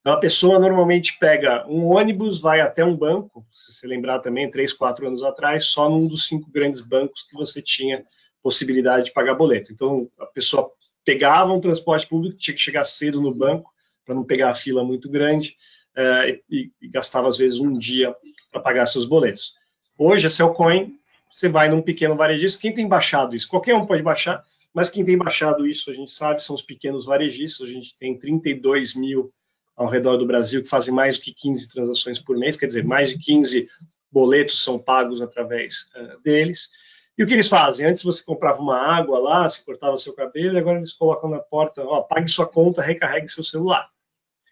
Então, 0.00 0.14
a 0.14 0.18
pessoa 0.18 0.58
normalmente 0.58 1.18
pega 1.18 1.66
um 1.68 1.84
ônibus, 1.84 2.40
vai 2.40 2.60
até 2.60 2.82
um 2.82 2.96
banco, 2.96 3.46
se 3.52 3.72
você 3.72 3.86
lembrar 3.86 4.20
também, 4.20 4.50
três, 4.50 4.72
quatro 4.72 5.06
anos 5.06 5.22
atrás, 5.22 5.66
só 5.66 5.90
num 5.90 6.06
dos 6.06 6.26
cinco 6.26 6.50
grandes 6.50 6.80
bancos 6.80 7.22
que 7.28 7.34
você 7.34 7.60
tinha 7.60 8.02
possibilidade 8.42 9.06
de 9.06 9.12
pagar 9.12 9.34
boleto. 9.34 9.72
Então, 9.72 10.10
a 10.18 10.24
pessoa 10.24 10.70
pegava 11.04 11.52
um 11.52 11.60
transporte 11.60 12.06
público, 12.06 12.38
tinha 12.38 12.54
que 12.54 12.62
chegar 12.62 12.84
cedo 12.84 13.20
no 13.20 13.34
banco, 13.34 13.70
para 14.04 14.14
não 14.14 14.24
pegar 14.24 14.50
a 14.50 14.54
fila 14.54 14.82
muito 14.82 15.10
grande, 15.10 15.54
uh, 15.96 16.40
e, 16.48 16.70
e, 16.80 16.88
gastava 16.88 17.28
às 17.28 17.38
vezes 17.38 17.60
um 17.60 17.76
dia 17.76 18.14
para 18.50 18.60
pagar 18.60 18.86
seus 18.86 19.04
boletos. 19.04 19.54
Hoje, 19.96 20.26
a 20.26 20.30
Cellcoin, 20.30 20.98
você 21.32 21.48
vai 21.48 21.68
num 21.68 21.82
pequeno 21.82 22.16
varejista, 22.16 22.60
quem 22.60 22.74
tem 22.74 22.88
baixado 22.88 23.36
isso? 23.36 23.48
Qualquer 23.48 23.74
um 23.74 23.86
pode 23.86 24.02
baixar, 24.02 24.42
mas 24.72 24.88
quem 24.88 25.04
tem 25.04 25.16
baixado 25.16 25.66
isso, 25.66 25.90
a 25.90 25.94
gente 25.94 26.12
sabe, 26.12 26.42
são 26.42 26.56
os 26.56 26.62
pequenos 26.62 27.06
varejistas, 27.06 27.68
a 27.68 27.72
gente 27.72 27.96
tem 27.98 28.18
32 28.18 28.94
mil 28.94 29.28
ao 29.76 29.88
redor 29.88 30.16
do 30.16 30.26
Brasil 30.26 30.62
que 30.62 30.68
fazem 30.68 30.92
mais 30.92 31.18
do 31.18 31.24
que 31.24 31.32
15 31.32 31.72
transações 31.72 32.18
por 32.18 32.36
mês, 32.36 32.56
quer 32.56 32.66
dizer, 32.66 32.84
mais 32.84 33.10
de 33.10 33.18
15 33.18 33.68
boletos 34.10 34.62
são 34.62 34.78
pagos 34.78 35.20
através 35.20 35.90
uh, 35.94 36.20
deles. 36.22 36.70
E 37.16 37.22
o 37.22 37.26
que 37.26 37.34
eles 37.34 37.48
fazem? 37.48 37.86
Antes 37.86 38.02
você 38.02 38.24
comprava 38.24 38.60
uma 38.60 38.78
água 38.78 39.18
lá, 39.18 39.48
se 39.48 39.64
cortava 39.64 39.98
seu 39.98 40.14
cabelo, 40.14 40.56
e 40.56 40.58
agora 40.58 40.78
eles 40.78 40.92
colocam 40.92 41.28
na 41.28 41.38
porta, 41.38 41.82
ó, 41.84 42.02
pague 42.02 42.28
sua 42.28 42.46
conta, 42.46 42.82
recarregue 42.82 43.28
seu 43.28 43.44
celular. 43.44 43.88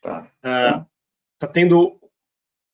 Tá. 0.02 0.30
Ah, 0.42 0.84
tá 1.38 1.46
tendo 1.46 1.98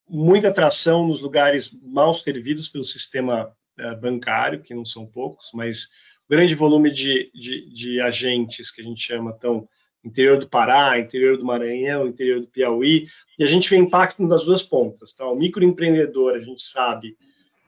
muita 0.08 0.48
atração 0.48 1.06
nos 1.06 1.20
lugares 1.20 1.76
mal 1.82 2.12
servidos 2.14 2.68
pelo 2.68 2.84
sistema 2.84 3.54
uh, 3.78 4.00
bancário, 4.00 4.62
que 4.62 4.74
não 4.74 4.84
são 4.84 5.06
poucos, 5.06 5.50
mas 5.54 5.90
grande 6.28 6.54
volume 6.54 6.90
de, 6.90 7.30
de, 7.34 7.68
de 7.70 8.00
agentes 8.00 8.70
que 8.70 8.80
a 8.80 8.84
gente 8.84 9.00
chama 9.00 9.32
tão 9.32 9.68
interior 10.04 10.38
do 10.38 10.48
Pará, 10.48 10.98
interior 10.98 11.38
do 11.38 11.44
Maranhão, 11.44 12.06
interior 12.06 12.40
do 12.40 12.46
Piauí, 12.46 13.06
e 13.38 13.44
a 13.44 13.46
gente 13.46 13.70
vê 13.70 13.76
impacto 13.76 14.26
das 14.28 14.44
duas 14.44 14.62
pontas. 14.62 15.14
Tá? 15.14 15.26
O 15.26 15.34
microempreendedor, 15.34 16.34
a 16.34 16.40
gente 16.40 16.62
sabe 16.62 17.16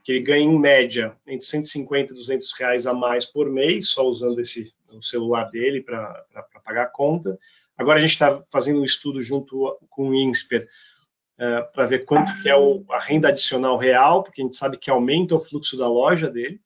que 0.05 0.13
ele 0.13 0.25
ganha 0.25 0.45
em 0.45 0.59
média 0.59 1.17
entre 1.27 1.45
150 1.45 2.13
e 2.13 2.17
200 2.17 2.53
reais 2.53 2.87
a 2.87 2.93
mais 2.93 3.25
por 3.27 3.51
mês, 3.51 3.89
só 3.89 4.07
usando 4.07 4.39
esse 4.41 4.73
o 4.95 5.03
celular 5.03 5.45
dele 5.51 5.83
para 5.83 6.25
pagar 6.65 6.85
a 6.85 6.91
conta. 6.91 7.39
Agora 7.77 7.99
a 7.99 8.01
gente 8.01 8.13
está 8.13 8.43
fazendo 8.51 8.81
um 8.81 8.85
estudo 8.85 9.21
junto 9.21 9.79
com 9.91 10.09
o 10.09 10.15
INSPER 10.15 10.63
uh, 11.39 11.43
eh, 11.43 11.63
para 11.75 11.87
ver 11.87 12.05
quanto 12.05 12.41
que 12.41 12.49
é 12.49 12.57
o, 12.57 12.85
a 12.91 12.99
renda 12.99 13.29
adicional 13.29 13.77
real, 13.77 14.23
porque 14.23 14.41
a 14.41 14.45
gente 14.45 14.57
sabe 14.57 14.79
que 14.79 14.91
aumenta 14.91 15.35
o 15.35 15.41
fluxo 15.41 15.77
da 15.77 15.89
loja 15.89 16.31
dele. 16.31 16.61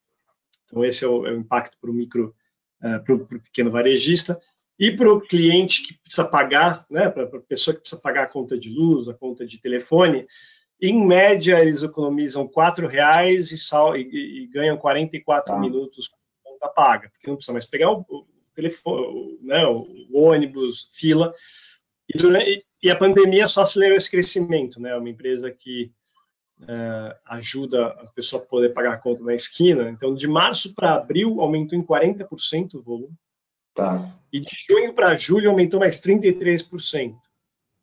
Então 0.64 0.84
esse 0.84 1.04
é 1.04 1.08
o, 1.08 1.26
é 1.26 1.32
o 1.32 1.38
impacto 1.38 1.76
para 1.80 1.90
o 1.90 1.94
micro, 1.94 2.34
uh, 2.82 2.86
eh, 2.86 2.98
para 3.00 3.14
o 3.14 3.26
pequeno 3.26 3.70
varejista. 3.70 4.40
E 4.78 4.90
para 4.90 5.12
o 5.12 5.20
cliente 5.20 5.82
que 5.86 5.98
precisa 5.98 6.24
pagar, 6.24 6.86
né, 6.88 7.10
para 7.10 7.24
a 7.24 7.40
pessoa 7.40 7.74
que 7.74 7.80
precisa 7.80 8.00
pagar 8.00 8.24
a 8.24 8.28
conta 8.28 8.58
de 8.58 8.70
luz, 8.70 9.08
a 9.08 9.14
conta 9.14 9.44
de 9.44 9.60
telefone, 9.60 10.26
em 10.80 11.06
média, 11.06 11.60
eles 11.60 11.82
economizam 11.82 12.50
R$ 12.50 12.86
reais 12.86 13.52
e, 13.52 13.58
sal, 13.58 13.94
e, 13.94 14.44
e, 14.44 14.46
ganham 14.46 14.78
44 14.78 15.52
tá. 15.52 15.60
minutos 15.60 16.08
com 16.08 16.16
conta 16.42 16.68
paga, 16.68 17.10
porque 17.10 17.26
não 17.28 17.36
precisa 17.36 17.52
mais 17.52 17.66
pegar 17.66 17.90
o 17.90 18.02
telefone, 18.54 19.38
né, 19.42 19.66
o, 19.66 19.86
ônibus, 20.12 20.88
fila. 20.94 21.34
E, 22.12 22.18
durante, 22.18 22.64
e, 22.82 22.90
a 22.90 22.96
pandemia 22.96 23.46
só 23.46 23.62
acelerou 23.62 23.96
esse 23.96 24.10
crescimento, 24.10 24.80
né? 24.80 24.94
Uma 24.96 25.08
empresa 25.08 25.50
que 25.50 25.92
é, 26.68 27.16
ajuda 27.26 27.86
a 27.86 28.06
pessoa 28.12 28.42
a 28.42 28.46
poder 28.46 28.70
pagar 28.70 28.94
a 28.94 28.98
conta 28.98 29.22
na 29.22 29.34
esquina. 29.34 29.88
Então, 29.90 30.14
de 30.14 30.26
março 30.26 30.74
para 30.74 30.94
abril, 30.94 31.40
aumentou 31.40 31.78
em 31.78 31.82
40% 31.82 32.74
o 32.74 32.82
volume. 32.82 33.14
Tá. 33.74 34.14
E 34.32 34.40
de 34.40 34.50
junho 34.68 34.92
para 34.92 35.14
julho, 35.14 35.50
aumentou 35.50 35.80
mais 35.80 36.00
33%. 36.00 37.14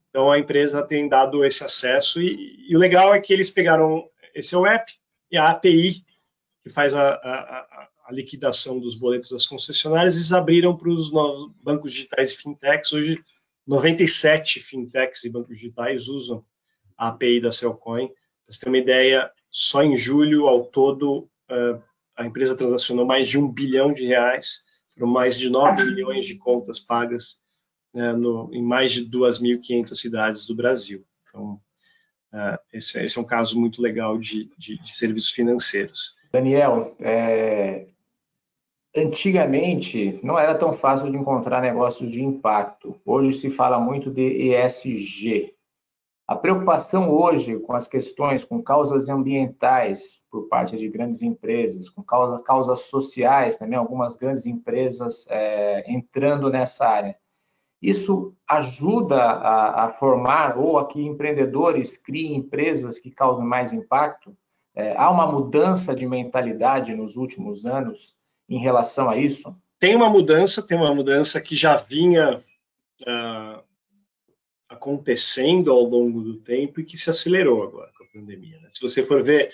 Então 0.09 0.31
a 0.31 0.39
empresa 0.39 0.81
tem 0.81 1.07
dado 1.07 1.45
esse 1.45 1.63
acesso 1.63 2.21
e, 2.21 2.65
e, 2.67 2.75
o 2.75 2.79
legal 2.79 3.13
é 3.13 3.21
que 3.21 3.31
eles 3.31 3.51
pegaram 3.51 4.09
esse 4.33 4.55
é 4.55 4.57
o 4.57 4.65
app 4.65 4.91
e 5.31 5.37
a 5.37 5.49
API 5.49 6.03
que 6.61 6.69
faz 6.69 6.93
a, 6.93 7.09
a, 7.09 7.59
a 7.71 7.89
liquidação 8.11 8.79
dos 8.79 8.95
boletos 8.95 9.29
das 9.29 9.45
concessionárias, 9.45 10.15
eles 10.15 10.31
abriram 10.31 10.75
para 10.75 10.89
os 10.89 11.11
novos 11.11 11.51
bancos 11.61 11.91
digitais 11.91 12.31
e 12.31 12.37
fintechs. 12.37 12.93
Hoje 12.93 13.15
97 13.65 14.61
fintechs 14.61 15.25
e 15.25 15.29
bancos 15.29 15.49
digitais 15.49 16.07
usam 16.07 16.43
a 16.97 17.09
API 17.09 17.41
da 17.41 17.51
Cellcoin. 17.51 18.07
Para 18.07 18.15
você 18.49 18.59
ter 18.61 18.69
uma 18.69 18.77
ideia, 18.77 19.29
só 19.49 19.83
em 19.83 19.97
julho 19.97 20.47
ao 20.47 20.65
todo 20.65 21.29
uh, 21.51 21.81
a 22.15 22.25
empresa 22.25 22.55
transacionou 22.55 23.05
mais 23.05 23.27
de 23.27 23.37
um 23.37 23.51
bilhão 23.51 23.93
de 23.93 24.05
reais, 24.05 24.63
foram 24.93 25.11
mais 25.11 25.37
de 25.37 25.49
9 25.49 25.83
milhões 25.83 26.25
de 26.25 26.35
contas 26.35 26.79
pagas 26.79 27.37
né, 27.93 28.13
no, 28.13 28.49
em 28.53 28.63
mais 28.63 28.91
de 28.91 29.05
2.500 29.05 29.95
cidades 29.95 30.45
do 30.47 30.55
Brasil. 30.55 31.05
Então, 31.27 31.61
uh, 32.33 32.57
esse, 32.73 33.03
esse, 33.03 33.17
é 33.17 33.21
um 33.21 33.25
caso 33.25 33.59
muito 33.59 33.81
legal 33.81 34.17
de, 34.17 34.49
de, 34.57 34.77
de 34.79 34.97
serviços 34.97 35.31
financeiros. 35.31 36.15
Daniel, 36.31 36.95
é, 36.99 37.87
antigamente 38.97 40.19
não 40.23 40.39
era 40.39 40.55
tão 40.55 40.73
fácil 40.73 41.11
de 41.11 41.17
encontrar 41.17 41.61
negócios 41.61 42.11
de 42.11 42.23
impacto. 42.23 42.99
Hoje 43.05 43.33
se 43.33 43.49
fala 43.51 43.79
muito 43.79 44.09
de 44.09 44.51
ESG. 44.51 45.53
A 46.27 46.35
preocupação 46.35 47.09
hoje 47.09 47.57
com 47.59 47.73
as 47.73 47.87
questões, 47.87 48.43
com 48.43 48.61
causas 48.61 49.07
ambientais 49.07 50.19
por 50.29 50.49
parte 50.49 50.75
de 50.75 50.89
grandes 50.89 51.21
empresas, 51.21 51.89
com 51.89 52.03
causa, 52.03 52.41
causas 52.41 52.81
sociais 52.81 53.57
também, 53.57 53.77
algumas 53.77 54.15
grandes 54.17 54.45
empresas 54.45 55.25
é, 55.29 55.89
entrando 55.89 56.49
nessa 56.49 56.85
área. 56.85 57.15
Isso 57.81 58.35
ajuda 58.49 59.21
a, 59.21 59.85
a, 59.85 59.89
formar 59.89 60.57
ou 60.57 60.79
a 60.79 60.87
que 60.87 61.05
empreendedores 61.05 61.95
criem 61.95 62.35
empresas 62.35 62.97
que 62.97 63.11
causem 63.11 63.45
mais 63.45 63.71
impacto? 63.71 64.35
É, 64.75 64.97
há 64.97 65.09
uma 65.09 65.31
mudança 65.31 65.95
de 65.95 66.05
mentalidade 66.05 66.93
nos 66.95 67.15
últimos 67.15 67.65
anos 67.65 68.16
em 68.49 68.59
relação 68.59 69.09
a 69.09 69.17
isso? 69.17 69.55
Tem 69.79 69.95
uma 69.95 70.09
mudança, 70.09 70.61
tem 70.61 70.77
uma 70.77 70.93
mudança 70.93 71.39
que 71.39 71.55
já 71.55 71.77
vinha 71.77 72.37
uh, 72.37 73.63
acontecendo 74.67 75.71
ao 75.71 75.83
longo 75.83 76.21
do 76.21 76.37
tempo 76.37 76.79
e 76.79 76.85
que 76.85 76.97
se 76.97 77.09
acelerou 77.09 77.63
agora 77.63 77.91
com 77.97 78.03
a 78.03 78.07
pandemia. 78.07 78.59
Né? 78.59 78.69
Se 78.71 78.81
você 78.81 79.03
for 79.03 79.23
ver 79.23 79.51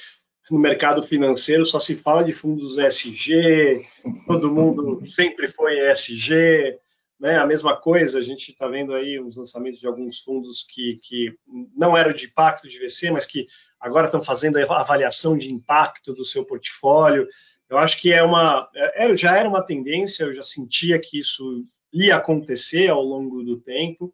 no 0.50 0.60
mercado 0.60 1.04
financeiro, 1.04 1.66
só 1.66 1.80
se 1.80 1.96
fala 1.96 2.24
de 2.24 2.34
fundos 2.34 2.78
ESG, 2.78 3.86
todo 4.28 4.52
mundo 4.52 5.02
sempre 5.08 5.48
foi 5.48 5.80
ESG, 5.90 6.78
né, 7.20 7.38
a 7.38 7.46
mesma 7.46 7.78
coisa, 7.78 8.20
a 8.20 8.22
gente 8.22 8.52
está 8.52 8.68
vendo 8.68 8.94
aí 8.94 9.18
os 9.18 9.38
lançamentos 9.38 9.80
de 9.80 9.88
alguns 9.88 10.20
fundos 10.20 10.66
que, 10.70 11.00
que 11.02 11.34
não 11.74 11.96
eram 11.96 12.12
de 12.12 12.26
impacto 12.26 12.68
de 12.68 12.78
VC, 12.78 13.12
mas 13.12 13.26
que 13.26 13.48
agora 13.80 14.08
estão 14.08 14.22
fazendo 14.22 14.58
a 14.58 14.82
avaliação 14.82 15.38
de 15.38 15.50
impacto 15.50 16.14
do 16.14 16.26
seu 16.26 16.44
portfólio. 16.44 17.26
Eu 17.74 17.80
acho 17.80 18.00
que 18.00 18.14
é 18.14 18.22
uma, 18.22 18.70
é, 18.76 19.18
já 19.18 19.36
era 19.36 19.50
uma 19.50 19.64
tendência, 19.64 20.26
eu 20.26 20.34
já 20.34 20.44
sentia 20.44 21.00
que 21.00 21.20
isso 21.20 21.66
ia 21.92 22.16
acontecer 22.16 22.88
ao 22.88 23.02
longo 23.02 23.42
do 23.42 23.60
tempo, 23.60 24.14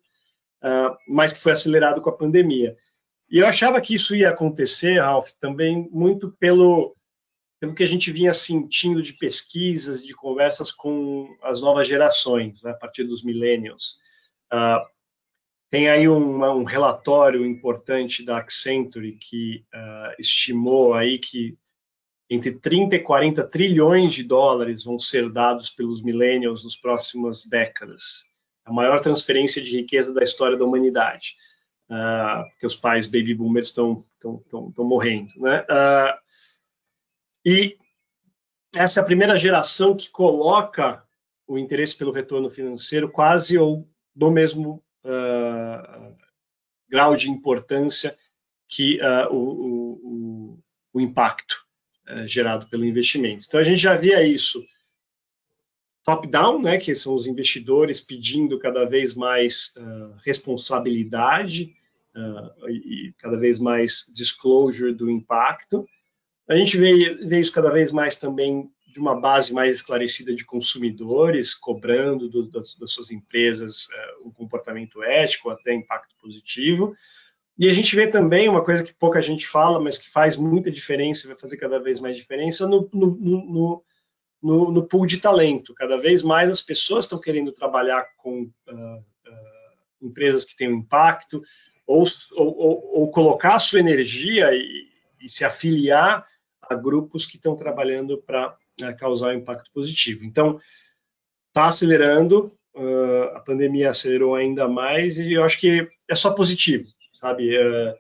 uh, 0.64 0.96
mas 1.06 1.34
que 1.34 1.42
foi 1.42 1.52
acelerado 1.52 2.02
com 2.02 2.10
a 2.10 2.16
pandemia. 2.16 2.78
E 3.30 3.40
eu 3.40 3.46
achava 3.46 3.82
que 3.82 3.94
isso 3.94 4.16
ia 4.16 4.30
acontecer, 4.30 5.00
Ralph, 5.00 5.32
também 5.42 5.90
muito 5.92 6.32
pelo 6.40 6.96
pelo 7.60 7.76
que 7.76 7.84
a 7.84 7.88
gente 7.88 8.10
vinha 8.10 8.32
sentindo 8.32 9.04
de 9.04 9.12
pesquisas, 9.12 10.02
de 10.02 10.14
conversas 10.14 10.72
com 10.72 11.28
as 11.44 11.62
novas 11.62 11.86
gerações, 11.86 12.64
né, 12.64 12.72
a 12.72 12.76
partir 12.76 13.04
dos 13.04 13.22
millennials. 13.22 13.98
Uh, 14.54 14.88
tem 15.70 15.90
aí 15.90 16.08
um, 16.08 16.42
um, 16.42 16.64
relatório 16.64 17.46
importante 17.46 18.24
da 18.24 18.38
Accenture 18.38 19.18
que 19.18 19.66
uh, 19.76 20.16
estimou 20.18 20.94
aí 20.94 21.20
que 21.20 21.58
entre 22.30 22.52
30 22.52 22.96
e 22.96 23.00
40 23.00 23.44
trilhões 23.48 24.14
de 24.14 24.24
dólares 24.24 24.84
vão 24.84 25.00
ser 25.00 25.30
dados 25.30 25.70
pelos 25.70 26.04
millennials 26.04 26.64
nas 26.64 26.76
próximas 26.76 27.46
décadas. 27.46 28.30
a 28.66 28.72
maior 28.72 29.00
transferência 29.02 29.62
de 29.64 29.78
riqueza 29.78 30.14
da 30.14 30.22
história 30.22 30.56
da 30.56 30.64
humanidade, 30.64 31.36
uh, 31.90 32.48
porque 32.52 32.68
os 32.68 32.76
pais 32.76 33.08
baby 33.08 33.34
boomers 33.34 33.70
estão 33.70 34.06
morrendo, 34.78 35.32
né? 35.38 35.62
Uh, 35.62 36.20
e 37.44 37.76
essa 38.76 39.00
é 39.00 39.02
a 39.02 39.06
primeira 39.06 39.36
geração 39.38 39.96
que 39.96 40.10
coloca 40.12 41.04
o 41.48 41.58
interesse 41.58 41.98
pelo 41.98 42.12
retorno 42.12 42.50
financeiro 42.50 43.10
quase 43.10 43.58
ou 43.58 43.90
do 44.16 44.30
mesmo 44.30 44.84
uh, 45.04 46.16
grau 46.88 47.16
de 47.16 47.30
importância 47.30 48.16
que 48.68 49.00
uh, 49.02 49.34
o, 49.34 50.54
o, 50.54 50.60
o, 50.94 51.02
impacto 51.02 51.66
uh, 52.10 52.28
gerado 52.28 52.68
pelo 52.68 52.86
investimento. 52.86 53.46
Então 53.48 53.60
a 53.60 53.64
gente 53.64 53.80
já 53.80 53.96
via 53.96 54.24
isso 54.24 54.64
top-down, 56.04 56.62
né, 56.62 56.78
que 56.78 56.96
são 56.96 57.14
os 57.14 57.28
investidores 57.28 58.02
pedindo 58.02 58.58
cada 58.58 58.84
vez 58.86 59.14
mais 59.14 59.76
responsabilidade 60.26 61.76
e 62.68 63.14
cada 63.20 63.38
vez 63.38 63.60
mais 63.60 64.12
disclosure 64.16 64.92
do 64.92 65.08
impacto. 65.08 65.88
A 66.48 66.56
gente 66.56 66.78
vê, 66.78 67.14
vê 67.14 67.40
isso 67.40 67.52
cada 67.52 67.70
vez 67.70 67.92
mais 67.92 68.16
também 68.16 68.72
de 68.92 69.00
uma 69.00 69.20
base 69.20 69.54
mais 69.54 69.78
esclarecida 69.78 70.34
de 70.34 70.44
consumidores, 70.44 71.54
cobrando 71.54 72.28
do, 72.28 72.50
das, 72.50 72.76
das, 72.76 72.92
suas 72.92 73.12
empresas 73.12 73.88
uh, 73.88 74.28
um 74.28 74.32
comportamento 74.32 75.04
ético, 75.04 75.50
até 75.50 75.74
impacto 75.74 76.16
positivo. 76.20 76.96
E 77.60 77.68
a 77.68 77.74
gente 77.74 77.94
vê 77.94 78.08
também 78.08 78.48
uma 78.48 78.64
coisa 78.64 78.86
que 78.86 78.94
pouca 78.94 79.22
gente 79.22 79.46
fala, 79.46 79.82
mas 79.82 79.98
que 79.98 80.10
faz 80.10 80.38
muita 80.38 80.72
diferença, 80.72 81.28
vai 81.28 81.36
fazer 81.36 81.58
cada 81.58 81.78
vez 81.78 82.00
mais 82.00 82.16
diferença 82.16 82.66
no, 82.66 82.90
no, 82.94 83.84
no, 84.42 84.72
no, 84.72 84.88
pool 84.88 85.06
de 85.06 85.18
talento. 85.18 85.74
Cada 85.74 85.98
vez 85.98 86.24
mais 86.24 86.50
as 86.50 86.62
pessoas 86.62 87.04
estão 87.04 87.20
querendo 87.20 87.52
trabalhar 87.52 88.06
com 88.16 88.44
uh, 88.44 88.96
uh, 88.96 89.04
empresas 90.02 90.46
que 90.46 90.56
têm 90.56 90.72
impacto, 90.72 91.44
ou, 91.86 92.06
ou, 92.38 93.00
ou, 93.02 93.12
colocar 93.12 93.56
a 93.56 93.60
sua 93.60 93.82
energia 93.82 94.54
e, 94.54 94.88
e 95.20 95.28
se 95.28 95.44
afiliar 95.44 96.26
a 96.62 96.76
grupos 96.76 97.26
que 97.26 97.36
estão 97.36 97.58
trabalhando 97.58 98.20
para 98.20 98.56
uh, 98.82 98.98
causar 98.98 99.32
um 99.32 99.40
impacto 99.40 99.70
positivo. 99.74 100.24
Então, 100.24 100.62
está 101.50 101.68
acelerando, 101.68 102.58
a 103.36 103.40
pandemia 103.42 103.90
acelerou 103.90 104.36
ainda 104.36 104.66
mais, 104.66 105.18
e 105.18 105.34
eu 105.34 105.44
acho 105.44 105.60
que 105.60 105.90
é 106.08 106.16
só 106.16 106.32
positivo, 106.32 106.88
sabe? 107.20 107.58
Uh, 107.58 107.94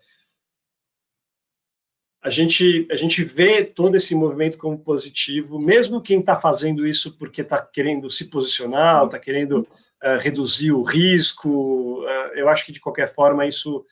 a 2.22 2.30
gente, 2.30 2.88
a 2.92 2.96
gente 2.96 3.24
vê 3.24 3.64
todo 3.64 3.96
esse 3.96 4.14
movimento 4.14 4.58
como 4.58 4.78
positivo, 4.78 5.60
mesmo 5.60 6.02
quem 6.02 6.20
está 6.20 6.40
fazendo 6.40 6.86
isso 6.86 7.18
porque 7.18 7.42
está 7.42 7.62
querendo 7.62 8.10
se 8.10 8.30
posicionar, 8.30 9.06
está 9.06 9.18
querendo 9.18 9.62
uh, 9.62 10.18
reduzir 10.20 10.72
o 10.72 10.84
risco, 10.84 12.02
uh, 12.02 12.34
eu 12.36 12.50
acho 12.50 12.66
que 12.66 12.72
de 12.72 12.80
qualquer 12.82 13.14
forma 13.14 13.46
isso 13.46 13.86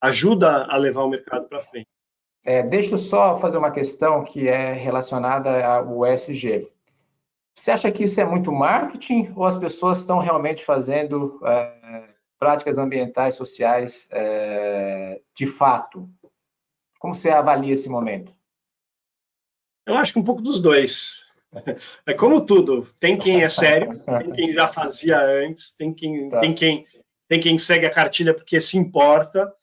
ajuda 0.00 0.64
a 0.64 0.76
levar 0.76 1.04
o 1.04 1.08
mercado 1.08 1.48
para 1.48 1.62
frente. 1.62 1.88
É, 2.44 2.62
deixa 2.62 2.94
eu 2.94 2.98
só 2.98 3.38
fazer 3.38 3.56
uma 3.56 3.70
questão 3.70 4.24
que 4.24 4.48
é 4.48 4.72
relacionada 4.72 5.64
ao 5.64 6.04
ESG. 6.04 6.68
Você 7.54 7.70
acha 7.70 7.92
que 7.92 8.04
isso 8.04 8.20
é 8.20 8.24
muito 8.24 8.50
marketing 8.50 9.32
ou 9.36 9.44
as 9.44 9.56
pessoas 9.56 9.98
estão 9.98 10.18
realmente 10.18 10.64
fazendo 10.64 11.40
é, 11.44 11.81
práticas 12.42 12.76
ambientais, 12.76 13.36
sociais 13.36 14.08
é, 14.10 15.20
de 15.32 15.46
fato? 15.46 16.10
Como 16.98 17.14
você 17.14 17.30
avalia 17.30 17.72
esse 17.72 17.88
momento? 17.88 18.32
Eu 19.86 19.94
acho 19.94 20.12
que 20.12 20.18
um 20.18 20.24
pouco 20.24 20.42
dos 20.42 20.60
dois. 20.60 21.24
É 22.06 22.14
como 22.14 22.44
tudo, 22.46 22.84
tem 22.98 23.18
quem 23.18 23.42
é 23.42 23.48
sério, 23.48 24.00
tem 24.00 24.32
quem 24.32 24.52
já 24.52 24.66
fazia 24.66 25.20
antes, 25.22 25.70
tem 25.76 25.92
quem, 25.92 26.30
tá. 26.30 26.40
tem 26.40 26.54
quem, 26.54 26.86
tem 27.28 27.38
quem 27.38 27.58
segue 27.58 27.84
a 27.84 27.90
cartilha 27.90 28.32
porque 28.32 28.58
se 28.58 28.78
importa, 28.78 29.54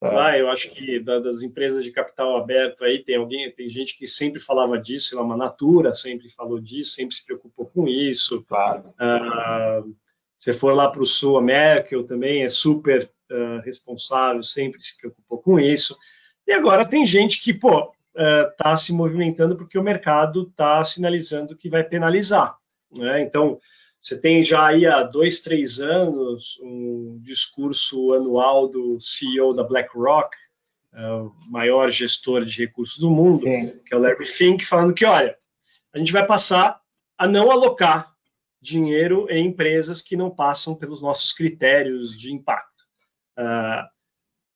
é. 0.00 0.16
Ah, 0.16 0.38
eu 0.38 0.48
acho 0.50 0.70
que 0.70 1.00
das 1.00 1.42
empresas 1.42 1.82
de 1.82 1.90
capital 1.90 2.36
aberto 2.36 2.84
aí 2.84 3.02
tem 3.02 3.16
alguém, 3.16 3.50
tem 3.50 3.68
gente 3.68 3.96
que 3.98 4.06
sempre 4.06 4.40
falava 4.40 4.78
disso, 4.78 5.16
lá, 5.16 5.22
uma 5.22 5.36
Natura 5.36 5.94
sempre 5.94 6.28
falou 6.28 6.60
disso, 6.60 6.92
sempre 6.92 7.16
se 7.16 7.24
preocupou 7.24 7.68
com 7.70 7.88
isso. 7.88 8.44
Claro. 8.44 8.94
Ah, 8.98 9.82
se 10.38 10.52
for 10.52 10.72
lá 10.72 10.88
para 10.88 11.02
o 11.02 11.06
Sul, 11.06 11.36
a 11.36 11.42
Merkel 11.42 12.04
também 12.04 12.44
é 12.44 12.48
super 12.48 13.10
uh, 13.30 13.60
responsável, 13.64 14.42
sempre 14.42 14.80
se 14.80 14.96
preocupou 14.96 15.42
com 15.42 15.58
isso. 15.58 15.96
E 16.46 16.52
agora 16.52 16.86
tem 16.86 17.04
gente 17.04 17.40
que, 17.42 17.52
pô, 17.52 17.92
está 18.14 18.74
uh, 18.74 18.78
se 18.78 18.92
movimentando 18.92 19.56
porque 19.56 19.76
o 19.76 19.82
mercado 19.82 20.44
está 20.48 20.82
sinalizando 20.84 21.56
que 21.56 21.68
vai 21.68 21.82
penalizar. 21.82 22.56
Né? 22.96 23.20
Então, 23.22 23.60
você 24.00 24.18
tem 24.18 24.44
já 24.44 24.64
aí 24.64 24.86
há 24.86 25.02
dois, 25.02 25.40
três 25.40 25.80
anos 25.80 26.60
um 26.62 27.18
discurso 27.20 28.14
anual 28.14 28.68
do 28.68 29.00
CEO 29.00 29.52
da 29.52 29.64
BlackRock, 29.64 30.36
o 30.94 31.32
maior 31.50 31.90
gestor 31.90 32.44
de 32.44 32.58
recursos 32.58 32.98
do 32.98 33.10
mundo, 33.10 33.40
Sim. 33.40 33.78
que 33.84 33.92
é 33.92 33.96
o 33.96 34.00
Larry 34.00 34.24
Fink, 34.24 34.64
falando 34.64 34.94
que, 34.94 35.04
olha, 35.04 35.36
a 35.92 35.98
gente 35.98 36.12
vai 36.12 36.24
passar 36.26 36.80
a 37.16 37.26
não 37.26 37.50
alocar 37.50 38.14
dinheiro 38.60 39.26
em 39.30 39.46
empresas 39.46 40.00
que 40.00 40.16
não 40.16 40.30
passam 40.30 40.74
pelos 40.74 41.00
nossos 41.00 41.32
critérios 41.32 42.18
de 42.18 42.32
impacto. 42.32 42.84
Uh, 43.38 43.86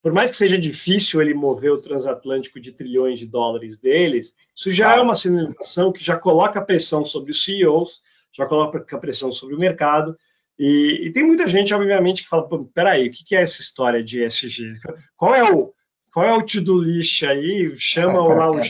por 0.03 0.13
mais 0.13 0.31
que 0.31 0.37
seja 0.37 0.59
difícil 0.59 1.21
ele 1.21 1.35
mover 1.35 1.71
o 1.71 1.81
transatlântico 1.81 2.61
de 2.61 2.73
trilhões 2.73 3.19
de 3.19 3.27
dólares 3.27 3.79
deles, 3.79 4.35
isso 4.55 4.71
já 4.71 4.97
é 4.97 5.01
uma 5.01 5.15
sinalização 5.15 5.93
que 5.93 6.03
já 6.03 6.19
coloca 6.19 6.61
pressão 6.61 7.05
sobre 7.05 7.31
os 7.31 7.45
CEOs 7.45 8.03
já 8.33 8.47
coloca 8.47 8.99
pressão 8.99 9.31
sobre 9.31 9.55
o 9.55 9.59
mercado. 9.59 10.17
E, 10.59 11.03
e 11.05 11.13
tem 11.13 11.23
muita 11.23 11.47
gente, 11.47 11.73
obviamente, 11.75 12.23
que 12.23 12.29
fala: 12.29 12.49
peraí, 12.75 13.09
o 13.09 13.11
que 13.11 13.37
é 13.37 13.43
essa 13.43 13.61
história 13.61 14.03
de 14.03 14.25
ESG? 14.25 14.75
Qual 15.17 15.35
é 15.35 15.53
o, 15.53 15.73
qual 16.13 16.27
é 16.27 16.33
o 16.33 16.45
to-do 16.45 16.79
list 16.79 17.23
aí? 17.23 17.75
Chama 17.77 18.21
lá 18.27 18.51
o 18.51 18.61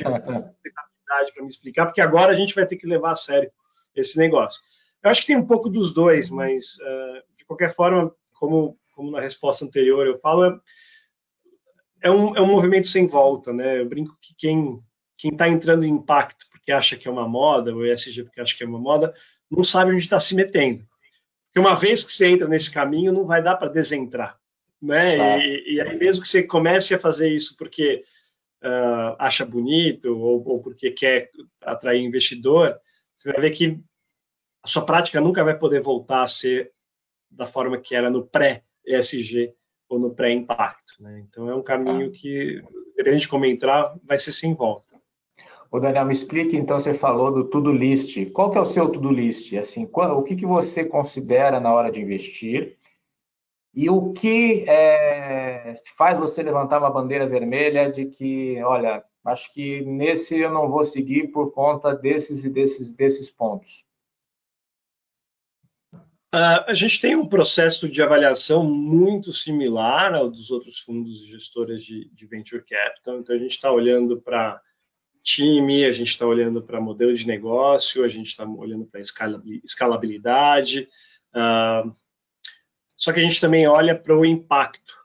para 1.32 1.42
me 1.42 1.48
explicar, 1.48 1.86
porque 1.86 2.00
agora 2.00 2.32
a 2.32 2.34
gente 2.34 2.54
vai 2.54 2.66
ter 2.66 2.76
que 2.76 2.86
levar 2.86 3.12
a 3.12 3.16
sério 3.16 3.50
esse 3.94 4.18
negócio. 4.18 4.60
Eu 5.02 5.10
acho 5.10 5.22
que 5.22 5.26
tem 5.28 5.36
um 5.36 5.46
pouco 5.46 5.68
dos 5.68 5.92
dois, 5.92 6.30
mas 6.30 6.76
uh, 6.76 7.36
de 7.36 7.44
qualquer 7.44 7.74
forma, 7.74 8.14
como, 8.34 8.78
como 8.94 9.10
na 9.10 9.20
resposta 9.20 9.64
anterior 9.64 10.06
eu 10.06 10.18
falo, 10.18 10.44
é, 10.44 10.60
é, 12.02 12.10
um, 12.10 12.36
é 12.36 12.40
um 12.40 12.46
movimento 12.46 12.88
sem 12.88 13.06
volta, 13.06 13.52
né? 13.52 13.80
Eu 13.80 13.88
brinco 13.88 14.16
que 14.20 14.34
quem 14.36 14.80
quem 15.22 15.30
está 15.30 15.48
entrando 15.48 15.84
em 15.84 15.90
impacto 15.90 16.46
porque 16.50 16.72
acha 16.72 16.96
que 16.96 17.06
é 17.06 17.10
uma 17.10 17.28
moda, 17.28 17.74
o 17.74 17.86
ESG 17.86 18.24
porque 18.24 18.40
acha 18.40 18.56
que 18.56 18.64
é 18.64 18.66
uma 18.66 18.78
moda, 18.78 19.14
não 19.50 19.62
sabe 19.62 19.92
onde 19.92 20.00
está 20.00 20.18
se 20.18 20.34
metendo. 20.34 20.84
Porque 21.46 21.60
uma 21.60 21.76
vez 21.76 22.02
que 22.02 22.12
você 22.12 22.26
entra 22.26 22.48
nesse 22.48 22.70
caminho, 22.70 23.12
não 23.12 23.24
vai 23.24 23.42
dar 23.42 23.56
para 23.56 23.70
desentrar. 23.70 24.36
Né? 24.80 25.16
Tá. 25.16 25.38
E, 25.38 25.74
e, 25.74 25.80
aí, 25.80 25.96
mesmo 25.96 26.22
que 26.22 26.28
você 26.28 26.42
comece 26.42 26.94
a 26.94 26.98
fazer 26.98 27.28
isso 27.28 27.56
porque 27.56 28.02
uh, 28.64 29.14
acha 29.18 29.44
bonito 29.44 30.06
ou, 30.06 30.48
ou, 30.48 30.60
porque 30.60 30.90
quer 30.90 31.30
atrair 31.60 32.02
investidor, 32.02 32.76
você 33.14 33.32
vai 33.32 33.40
ver 33.42 33.50
que 33.50 33.78
a 34.62 34.68
sua 34.68 34.84
prática 34.84 35.20
nunca 35.20 35.42
vai 35.42 35.58
poder 35.58 35.80
voltar 35.80 36.22
a 36.22 36.28
ser 36.28 36.72
da 37.30 37.46
forma 37.46 37.78
que 37.78 37.94
era 37.94 38.08
no 38.08 38.24
pré-ESG 38.26 39.52
ou 39.88 39.98
no 39.98 40.14
pré-impacto. 40.14 40.94
Né? 41.00 41.24
Então, 41.28 41.48
é 41.50 41.54
um 41.54 41.62
caminho 41.62 42.12
tá. 42.12 42.18
que, 42.18 42.62
dependendo 42.96 43.22
de 43.22 43.28
como 43.28 43.44
entrar, 43.44 43.94
vai 44.04 44.18
ser 44.18 44.32
sem 44.32 44.54
volta. 44.54 44.92
O 45.70 45.80
Daniel, 45.80 46.04
me 46.04 46.12
explique, 46.12 46.56
então, 46.56 46.78
você 46.78 46.92
falou 46.92 47.32
do 47.32 47.44
to-do 47.44 47.72
list. 47.72 48.30
Qual 48.32 48.50
que 48.50 48.58
é 48.58 48.60
o 48.60 48.66
seu 48.66 48.90
to-do 48.90 49.10
list? 49.10 49.54
Assim, 49.54 49.86
qual, 49.86 50.18
o 50.18 50.22
que, 50.22 50.36
que 50.36 50.46
você 50.46 50.84
considera 50.84 51.58
na 51.58 51.72
hora 51.72 51.90
de 51.90 52.00
investir? 52.00 52.76
E 53.74 53.88
o 53.88 54.12
que 54.12 54.66
é, 54.68 55.80
faz 55.96 56.18
você 56.18 56.42
levantar 56.42 56.78
uma 56.78 56.90
bandeira 56.90 57.26
vermelha 57.26 57.90
de 57.90 58.04
que, 58.04 58.62
olha, 58.62 59.02
acho 59.24 59.50
que 59.54 59.80
nesse 59.82 60.38
eu 60.38 60.50
não 60.50 60.68
vou 60.68 60.84
seguir 60.84 61.28
por 61.28 61.52
conta 61.52 61.94
desses 61.94 62.44
e 62.44 62.50
desses, 62.50 62.92
desses 62.92 63.30
pontos? 63.30 63.86
Uh, 66.34 66.64
a 66.66 66.72
gente 66.74 66.98
tem 66.98 67.14
um 67.14 67.28
processo 67.28 67.86
de 67.86 68.02
avaliação 68.02 68.64
muito 68.64 69.32
similar 69.34 70.14
ao 70.14 70.30
dos 70.30 70.50
outros 70.50 70.78
fundos 70.78 71.20
e 71.20 71.26
gestoras 71.26 71.84
de, 71.84 72.08
de 72.08 72.26
venture 72.26 72.64
capital. 72.64 73.18
Então, 73.18 73.36
a 73.36 73.38
gente 73.38 73.50
está 73.50 73.70
olhando 73.70 74.18
para 74.18 74.58
time, 75.22 75.84
a 75.84 75.92
gente 75.92 76.08
está 76.08 76.26
olhando 76.26 76.62
para 76.62 76.80
modelo 76.80 77.14
de 77.14 77.26
negócio, 77.26 78.02
a 78.02 78.08
gente 78.08 78.28
está 78.28 78.44
olhando 78.44 78.86
para 78.86 79.00
escalabilidade, 79.62 80.88
uh, 81.34 81.94
só 82.96 83.12
que 83.12 83.20
a 83.20 83.22
gente 83.22 83.40
também 83.40 83.66
olha 83.66 83.94
para 83.94 84.16
o 84.16 84.24
impacto 84.24 84.98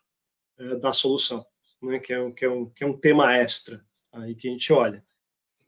uh, 0.59 0.79
da 0.79 0.93
solução, 0.93 1.45
né, 1.81 1.99
que, 1.99 2.13
é, 2.13 2.31
que, 2.31 2.45
é 2.45 2.49
um, 2.49 2.69
que 2.69 2.83
é 2.83 2.87
um 2.87 2.97
tema 2.97 3.35
extra 3.35 3.85
aí 4.11 4.33
que 4.33 4.47
a 4.47 4.51
gente 4.51 4.71
olha. 4.73 5.03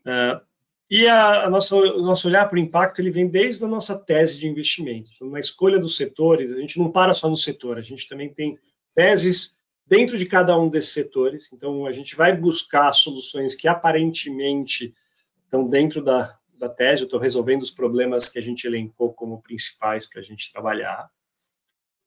Uh, 0.02 0.49
e 0.90 1.08
a, 1.08 1.46
a 1.46 1.50
nossa, 1.50 1.76
o 1.76 2.02
nosso 2.02 2.28
olhar 2.28 2.50
para 2.50 2.56
o 2.56 2.60
impacto 2.60 3.00
ele 3.00 3.12
vem 3.12 3.28
desde 3.28 3.64
a 3.64 3.68
nossa 3.68 3.98
tese 3.98 4.40
de 4.40 4.48
investimento. 4.48 5.12
Então, 5.16 5.30
na 5.30 5.40
escolha 5.40 5.78
dos 5.78 5.96
setores, 5.96 6.52
a 6.52 6.60
gente 6.60 6.80
não 6.80 6.92
para 6.92 7.14
só 7.14 7.30
no 7.30 7.38
setor, 7.38 7.78
a 7.78 7.82
gente 7.82 8.08
também 8.10 8.34
tem 8.34 8.58
teses 8.96 9.56
dentro 9.86 10.18
de 10.18 10.26
cada 10.26 10.58
um 10.58 10.68
desses 10.68 10.92
setores. 10.92 11.54
Então, 11.54 11.86
a 11.86 11.92
gente 11.92 12.16
vai 12.16 12.36
buscar 12.36 12.92
soluções 12.94 13.54
que 13.54 13.68
aparentemente 13.68 14.94
estão 15.44 15.68
dentro 15.68 16.04
da, 16.04 16.36
da 16.60 16.68
tese, 16.68 17.04
estou 17.04 17.20
resolvendo 17.20 17.62
os 17.62 17.72
problemas 17.72 18.28
que 18.28 18.40
a 18.40 18.42
gente 18.42 18.66
elencou 18.66 19.14
como 19.14 19.42
principais 19.44 20.08
para 20.08 20.22
a 20.22 20.24
gente 20.24 20.52
trabalhar. 20.52 21.08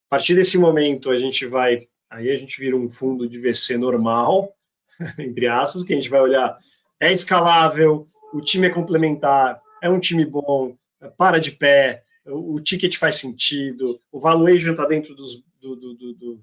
partir 0.08 0.34
desse 0.34 0.58
momento, 0.58 1.10
a 1.10 1.16
gente 1.16 1.46
vai, 1.46 1.88
aí 2.10 2.30
a 2.30 2.36
gente 2.36 2.58
vira 2.60 2.76
um 2.76 2.88
fundo 2.88 3.28
de 3.28 3.38
VC 3.40 3.76
normal, 3.76 4.54
entre 5.18 5.46
aspas, 5.46 5.84
que 5.84 5.92
a 5.92 5.96
gente 5.96 6.10
vai 6.10 6.20
olhar, 6.20 6.58
é 7.00 7.12
escalável, 7.12 8.11
o 8.32 8.40
time 8.40 8.66
é 8.66 8.70
complementar, 8.70 9.60
é 9.82 9.88
um 9.88 10.00
time 10.00 10.24
bom, 10.24 10.76
para 11.16 11.38
de 11.38 11.50
pé, 11.52 12.04
o, 12.24 12.60
ticket 12.60 12.96
faz 12.96 13.16
sentido, 13.16 14.00
o 14.10 14.20
valuation 14.20 14.70
está 14.70 14.86
dentro 14.86 15.14
dos, 15.14 15.42
do, 15.60 15.76
do, 15.76 15.94
do, 15.94 16.42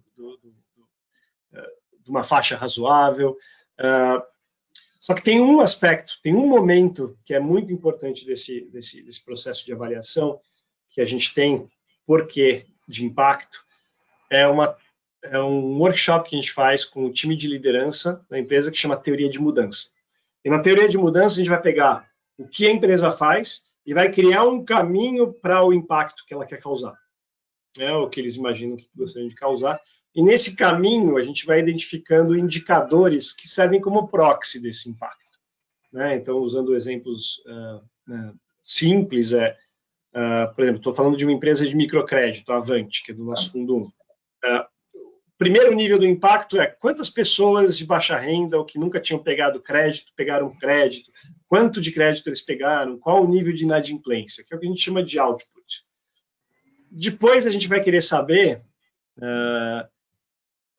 de 2.09 2.09
uma 2.09 2.23
faixa 2.23 2.57
razoável. 2.57 3.37
Uh, 3.79 4.21
só 4.99 5.13
que 5.13 5.23
tem 5.23 5.39
um 5.39 5.61
aspecto, 5.61 6.19
tem 6.21 6.35
um 6.35 6.47
momento 6.47 7.17
que 7.25 7.33
é 7.33 7.39
muito 7.39 7.71
importante 7.71 8.25
desse, 8.25 8.61
desse, 8.71 9.01
desse 9.01 9.23
processo 9.23 9.65
de 9.65 9.73
avaliação 9.73 10.39
que 10.89 11.01
a 11.01 11.05
gente 11.05 11.33
tem, 11.33 11.69
porque 12.05 12.65
de 12.87 13.05
impacto, 13.05 13.63
é, 14.29 14.47
uma, 14.47 14.75
é 15.23 15.39
um 15.39 15.77
workshop 15.77 16.29
que 16.29 16.35
a 16.35 16.39
gente 16.39 16.51
faz 16.51 16.83
com 16.83 17.05
o 17.05 17.13
time 17.13 17.35
de 17.35 17.47
liderança 17.47 18.25
da 18.29 18.39
empresa 18.39 18.71
que 18.71 18.77
chama 18.77 18.97
Teoria 18.97 19.29
de 19.29 19.39
Mudança. 19.39 19.91
E 20.43 20.49
na 20.49 20.59
teoria 20.59 20.87
de 20.87 20.97
mudança, 20.97 21.35
a 21.35 21.37
gente 21.37 21.49
vai 21.49 21.61
pegar 21.61 22.09
o 22.37 22.47
que 22.47 22.67
a 22.67 22.71
empresa 22.71 23.11
faz 23.11 23.67
e 23.85 23.93
vai 23.93 24.11
criar 24.11 24.45
um 24.45 24.63
caminho 24.63 25.33
para 25.33 25.63
o 25.65 25.73
impacto 25.73 26.23
que 26.25 26.33
ela 26.33 26.45
quer 26.45 26.59
causar. 26.59 26.97
É 27.77 27.91
o 27.91 28.09
que 28.09 28.19
eles 28.19 28.35
imaginam 28.35 28.77
que 28.77 28.87
gostariam 28.95 29.27
de 29.27 29.35
causar. 29.35 29.79
E 30.15 30.23
nesse 30.23 30.55
caminho, 30.55 31.17
a 31.17 31.21
gente 31.21 31.45
vai 31.45 31.59
identificando 31.59 32.37
indicadores 32.37 33.31
que 33.33 33.47
servem 33.47 33.79
como 33.79 34.07
proxy 34.07 34.59
desse 34.59 34.89
impacto. 34.89 35.19
Né? 35.91 36.15
Então, 36.15 36.39
usando 36.39 36.75
exemplos 36.75 37.43
uh, 37.45 37.77
uh, 38.13 38.39
simples, 38.63 39.33
é, 39.33 39.57
uh, 40.13 40.53
por 40.53 40.63
exemplo, 40.63 40.79
estou 40.79 40.93
falando 40.93 41.17
de 41.17 41.25
uma 41.25 41.33
empresa 41.33 41.65
de 41.65 41.75
microcrédito, 41.75 42.51
a 42.51 42.57
Avante, 42.57 43.03
que 43.03 43.11
é 43.11 43.15
do 43.15 43.23
nosso 43.23 43.51
fundo 43.51 43.77
1. 43.77 43.91
Primeiro 45.39 45.73
nível 45.73 45.97
do 45.97 46.05
impacto 46.05 46.61
é 46.61 46.67
quantas 46.67 47.09
pessoas 47.09 47.75
de 47.75 47.85
baixa 47.85 48.15
renda 48.15 48.59
ou 48.59 48.65
que 48.65 48.77
nunca 48.77 49.01
tinham 49.01 49.23
pegado 49.23 49.59
crédito 49.59 50.13
pegaram 50.15 50.55
crédito, 50.55 51.11
quanto 51.47 51.81
de 51.81 51.91
crédito 51.91 52.29
eles 52.29 52.43
pegaram, 52.43 52.99
qual 52.99 53.23
o 53.23 53.27
nível 53.27 53.53
de 53.53 53.63
inadimplência, 53.63 54.43
que 54.47 54.53
é 54.53 54.57
o 54.57 54.59
que 54.59 54.67
a 54.67 54.69
gente 54.69 54.81
chama 54.81 55.01
de 55.01 55.17
output. 55.17 55.81
Depois 56.91 57.47
a 57.47 57.49
gente 57.49 57.67
vai 57.67 57.81
querer 57.81 58.03
saber 58.03 58.61
Uh, 59.19 59.83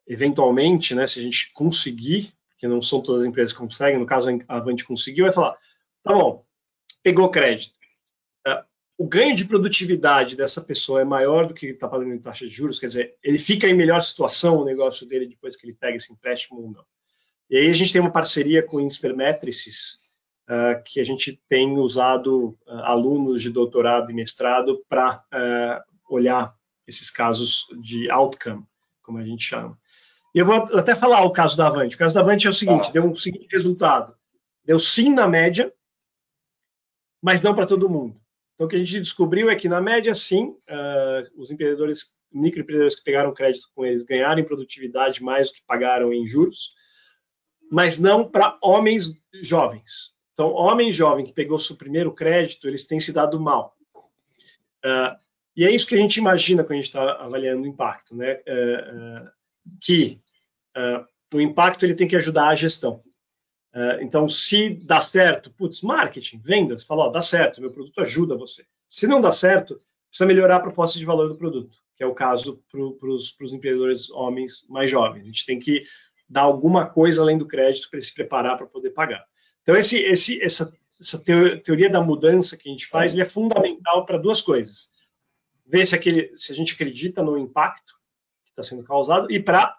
eventualmente, 0.07 0.95
né, 0.95 1.07
se 1.07 1.21
a 1.21 1.23
gente 1.23 1.53
conseguir, 1.53 2.33
que 2.59 2.67
não 2.67 2.81
são 2.81 3.03
todas 3.03 3.23
as 3.23 3.29
empresas 3.29 3.53
que 3.53 3.59
conseguem, 3.59 4.01
no 4.01 4.07
caso 4.07 4.31
a 4.49 4.57
Avante 4.57 4.85
conseguiu, 4.85 5.27
vai 5.27 5.33
falar, 5.33 5.57
tá 6.03 6.13
bom, 6.13 6.45
pegou 7.03 7.31
crédito. 7.31 7.79
Uh, 9.01 9.05
o 9.05 9.09
ganho 9.09 9.35
de 9.35 9.47
produtividade 9.47 10.37
dessa 10.37 10.61
pessoa 10.61 11.01
é 11.01 11.05
maior 11.05 11.47
do 11.47 11.55
que 11.55 11.67
está 11.67 11.89
pagando 11.89 12.13
em 12.13 12.19
taxa 12.19 12.47
de 12.47 12.53
juros, 12.53 12.79
quer 12.79 12.87
dizer, 12.87 13.17
ele 13.23 13.39
fica 13.39 13.67
em 13.67 13.75
melhor 13.75 14.03
situação 14.03 14.59
o 14.59 14.65
negócio 14.65 15.09
dele 15.09 15.27
depois 15.27 15.57
que 15.57 15.67
ele 15.67 15.75
pega 15.75 15.97
esse 15.97 16.13
empréstimo 16.13 16.61
ou 16.61 16.71
não. 16.71 16.85
E 17.49 17.57
aí 17.57 17.69
a 17.69 17.73
gente 17.73 17.93
tem 17.93 18.01
uma 18.01 18.13
parceria 18.13 18.63
com 18.63 18.77
o 18.77 18.81
Inspermetrices, 18.81 19.99
uh, 20.49 20.83
que 20.85 21.01
a 21.01 21.05
gente 21.05 21.41
tem 21.49 21.79
usado 21.79 22.57
uh, 22.67 22.73
alunos 22.85 23.43
de 23.43 23.51
doutorado 23.51 24.11
e 24.11 24.15
mestrado 24.15 24.85
para 24.89 25.25
olhar 26.09 26.55
esses 26.87 27.11
casos 27.11 27.67
de 27.81 28.11
outcome, 28.11 28.65
como 29.03 29.19
a 29.19 29.25
gente 29.25 29.45
chama. 29.45 29.79
E 30.35 30.39
eu 30.39 30.47
vou 30.47 30.57
até 30.79 30.95
falar 30.95 31.23
o 31.25 31.33
caso 31.33 31.57
da 31.57 31.67
Avante. 31.67 31.97
O 31.97 31.99
caso 31.99 32.15
da 32.15 32.21
Avante 32.21 32.47
é 32.47 32.51
o 32.51 32.53
seguinte: 32.53 32.87
tá. 32.87 32.93
deu 32.93 33.05
um 33.05 33.17
seguinte 33.17 33.49
resultado. 33.51 34.15
Deu 34.65 34.79
sim 34.79 35.13
na 35.13 35.27
média, 35.27 35.73
mas 37.23 37.43
não 37.43 37.55
para 37.55 37.67
todo 37.67 37.89
mundo. 37.89 38.21
Então, 38.61 38.67
o 38.67 38.69
que 38.69 38.77
a 38.77 38.79
gente 38.79 39.01
descobriu 39.01 39.49
é 39.49 39.57
que, 39.57 39.71
na 39.71 39.81
média, 39.81 40.13
sim, 40.13 40.49
uh, 40.69 41.41
os 41.41 41.51
empreendedores, 41.51 42.21
microempreendedores 42.31 42.95
que 42.95 43.03
pegaram 43.03 43.33
crédito 43.33 43.71
com 43.75 43.87
eles 43.87 44.03
ganharam 44.03 44.39
em 44.39 44.45
produtividade 44.45 45.25
mais 45.25 45.49
do 45.49 45.55
que 45.55 45.63
pagaram 45.67 46.13
em 46.13 46.27
juros, 46.27 46.75
mas 47.73 47.99
não 47.99 48.31
para 48.31 48.59
homens 48.63 49.19
jovens. 49.41 50.15
Então, 50.35 50.53
homem 50.53 50.93
jovem 50.93 51.25
que 51.25 51.33
pegou 51.33 51.59
seu 51.59 51.75
primeiro 51.75 52.13
crédito, 52.13 52.69
eles 52.69 52.87
têm 52.87 53.01
se 53.01 53.15
dado 53.15 53.41
mal. 53.41 53.75
Uh, 54.85 55.17
e 55.57 55.65
é 55.65 55.71
isso 55.71 55.87
que 55.87 55.95
a 55.95 55.99
gente 55.99 56.19
imagina 56.19 56.63
quando 56.63 56.73
a 56.73 56.77
gente 56.83 56.85
está 56.85 57.13
avaliando 57.13 57.63
o 57.63 57.67
impacto, 57.67 58.15
né? 58.15 58.43
Uh, 58.47 59.31
que 59.81 60.21
o 61.33 61.41
impacto 61.41 61.87
ele 61.87 61.95
tem 61.95 62.07
que 62.07 62.17
ajudar 62.17 62.49
a 62.49 62.55
gestão. 62.55 63.03
Uh, 63.75 64.03
então, 64.03 64.29
se 64.29 64.71
dá 64.71 65.01
certo, 65.01 65.51
putz, 65.53 65.81
marketing, 65.81 66.39
vendas, 66.39 66.85
fala, 66.85 67.05
ó, 67.05 67.09
dá 67.11 67.23
certo, 67.23 67.61
meu 67.61 67.73
produto 67.73 68.01
ajuda 68.01 68.37
você. 68.37 68.65
Se 68.89 69.07
não 69.07 69.21
dá 69.21 69.31
certo, 69.31 69.79
precisa 70.09 70.27
melhorar 70.27 70.57
a 70.57 70.61
proposta 70.61 70.99
de 70.99 71.05
valor 71.05 71.29
do 71.29 71.37
produto, 71.37 71.79
que 71.97 72.03
é 72.03 72.07
o 72.07 72.15
caso 72.15 72.63
para 72.71 73.09
os 73.09 73.53
empreendedores 73.53 74.11
homens 74.11 74.67
mais 74.69 74.91
jovens. 74.91 75.23
A 75.23 75.27
gente 75.27 75.47
tem 75.47 75.59
que 75.59 75.85
dar 76.29 76.43
alguma 76.43 76.87
coisa 76.87 77.23
além 77.23 77.39
do 77.39 77.47
crédito 77.47 77.89
para 77.91 78.01
se 78.01 78.13
preparar 78.13 78.57
para 78.57 78.67
poder 78.67 78.91
pagar. 78.91 79.25
Então, 79.63 79.77
esse, 79.77 79.99
esse, 79.99 80.43
essa, 80.43 80.73
essa 81.01 81.19
teoria 81.19 81.89
da 81.89 82.01
mudança 82.01 82.57
que 82.57 82.69
a 82.69 82.73
gente 82.73 82.87
faz 82.87 83.17
é 83.17 83.25
fundamental 83.25 84.05
para 84.05 84.19
duas 84.19 84.41
coisas. 84.41 84.91
Ver 85.65 85.87
se, 85.87 85.95
aquele, 85.95 86.37
se 86.37 86.53
a 86.53 86.55
gente 86.55 86.75
acredita 86.75 87.23
no 87.23 87.39
impacto 87.39 88.01
está 88.61 88.63
sendo 88.63 88.85
causado 88.85 89.31
e 89.31 89.41
para 89.41 89.77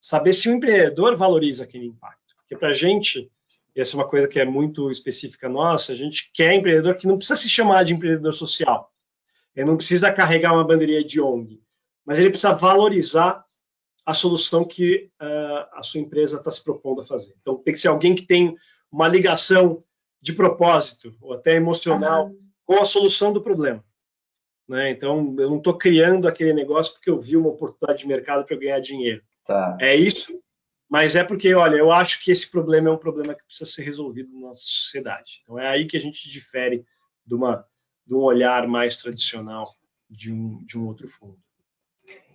saber 0.00 0.32
se 0.32 0.48
o 0.48 0.52
empreendedor 0.52 1.16
valoriza 1.16 1.64
aquele 1.64 1.86
impacto. 1.86 2.21
Porque 2.52 2.56
para 2.56 2.68
a 2.68 2.72
gente, 2.72 3.30
e 3.74 3.80
essa 3.80 3.96
é 3.96 3.98
uma 3.98 4.08
coisa 4.08 4.28
que 4.28 4.38
é 4.38 4.44
muito 4.44 4.90
específica 4.90 5.48
nossa, 5.48 5.92
a 5.92 5.96
gente 5.96 6.30
quer 6.34 6.52
empreendedor 6.52 6.96
que 6.96 7.06
não 7.06 7.16
precisa 7.16 7.40
se 7.40 7.48
chamar 7.48 7.84
de 7.84 7.94
empreendedor 7.94 8.34
social. 8.34 8.92
Ele 9.56 9.66
não 9.66 9.76
precisa 9.76 10.12
carregar 10.12 10.52
uma 10.52 10.64
bandeirinha 10.64 11.02
de 11.02 11.20
ONG, 11.20 11.62
mas 12.04 12.18
ele 12.18 12.28
precisa 12.28 12.52
valorizar 12.52 13.42
a 14.04 14.12
solução 14.12 14.64
que 14.64 15.10
uh, 15.20 15.78
a 15.78 15.82
sua 15.82 16.00
empresa 16.00 16.36
está 16.36 16.50
se 16.50 16.62
propondo 16.62 17.00
a 17.00 17.06
fazer. 17.06 17.34
Então, 17.40 17.56
tem 17.56 17.72
que 17.72 17.80
ser 17.80 17.88
alguém 17.88 18.14
que 18.14 18.26
tem 18.26 18.54
uma 18.90 19.08
ligação 19.08 19.78
de 20.20 20.32
propósito, 20.32 21.16
ou 21.20 21.32
até 21.32 21.54
emocional, 21.54 22.26
uhum. 22.26 22.38
com 22.66 22.82
a 22.82 22.84
solução 22.84 23.32
do 23.32 23.40
problema. 23.40 23.82
Né? 24.68 24.90
Então, 24.90 25.34
eu 25.38 25.48
não 25.48 25.58
estou 25.58 25.78
criando 25.78 26.28
aquele 26.28 26.52
negócio 26.52 26.92
porque 26.94 27.10
eu 27.10 27.20
vi 27.20 27.36
uma 27.36 27.48
oportunidade 27.48 28.00
de 28.00 28.08
mercado 28.08 28.44
para 28.44 28.56
ganhar 28.56 28.80
dinheiro. 28.80 29.22
Tá. 29.44 29.76
É 29.80 29.94
isso, 29.96 30.38
mas 30.92 31.16
é 31.16 31.24
porque, 31.24 31.54
olha, 31.54 31.76
eu 31.76 31.90
acho 31.90 32.22
que 32.22 32.30
esse 32.30 32.50
problema 32.50 32.90
é 32.90 32.92
um 32.92 32.98
problema 32.98 33.34
que 33.34 33.42
precisa 33.42 33.64
ser 33.64 33.82
resolvido 33.82 34.30
na 34.34 34.48
nossa 34.48 34.60
sociedade. 34.60 35.40
Então, 35.42 35.58
é 35.58 35.66
aí 35.66 35.86
que 35.86 35.96
a 35.96 36.00
gente 36.00 36.28
difere 36.28 36.84
de, 37.24 37.34
uma, 37.34 37.64
de 38.06 38.14
um 38.14 38.18
olhar 38.18 38.68
mais 38.68 38.98
tradicional 38.98 39.74
de 40.10 40.30
um, 40.30 40.62
de 40.66 40.78
um 40.78 40.86
outro 40.86 41.08
fundo. 41.08 41.38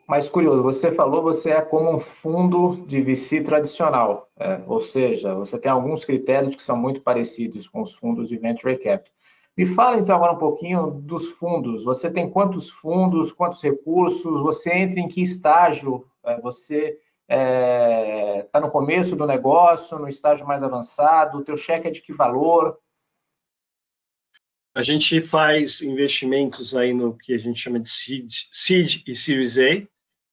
Mas 0.09 0.27
curioso, 0.27 0.63
você 0.63 0.91
falou 0.91 1.21
você 1.21 1.51
é 1.51 1.61
como 1.61 1.95
um 1.95 1.99
fundo 1.99 2.83
de 2.87 2.99
VC 2.99 3.41
tradicional, 3.41 4.27
é, 4.39 4.63
ou 4.65 4.79
seja, 4.79 5.35
você 5.35 5.59
tem 5.59 5.69
alguns 5.69 6.03
critérios 6.03 6.55
que 6.55 6.63
são 6.63 6.75
muito 6.75 7.01
parecidos 7.01 7.67
com 7.67 7.83
os 7.83 7.93
fundos 7.93 8.27
de 8.27 8.37
venture 8.37 8.75
capital. 8.79 9.13
Me 9.55 9.67
fala 9.67 9.99
então 9.99 10.15
agora 10.15 10.33
um 10.33 10.39
pouquinho 10.39 10.89
dos 10.89 11.27
fundos. 11.27 11.83
Você 11.83 12.09
tem 12.09 12.27
quantos 12.27 12.71
fundos, 12.71 13.31
quantos 13.31 13.61
recursos? 13.61 14.41
Você 14.41 14.73
entra 14.73 14.99
em 14.99 15.07
que 15.07 15.21
estágio? 15.21 16.07
É, 16.25 16.41
você 16.41 16.97
está 17.29 17.35
é, 17.35 18.43
tá 18.43 18.61
no 18.61 18.71
começo 18.71 19.15
do 19.15 19.27
negócio, 19.27 19.99
no 19.99 20.07
estágio 20.07 20.47
mais 20.47 20.63
avançado? 20.63 21.37
O 21.37 21.43
teu 21.43 21.57
cheque 21.57 21.87
é 21.87 21.91
de 21.91 22.01
que 22.01 22.13
valor? 22.13 22.79
A 24.73 24.81
gente 24.81 25.21
faz 25.21 25.81
investimentos 25.81 26.75
aí 26.75 26.93
no 26.93 27.17
que 27.17 27.33
a 27.33 27.37
gente 27.37 27.59
chama 27.59 27.79
de 27.79 27.89
seed, 27.89 28.31
seed 28.53 29.03
e 29.07 29.13
Series 29.13 29.57
A. 29.57 29.87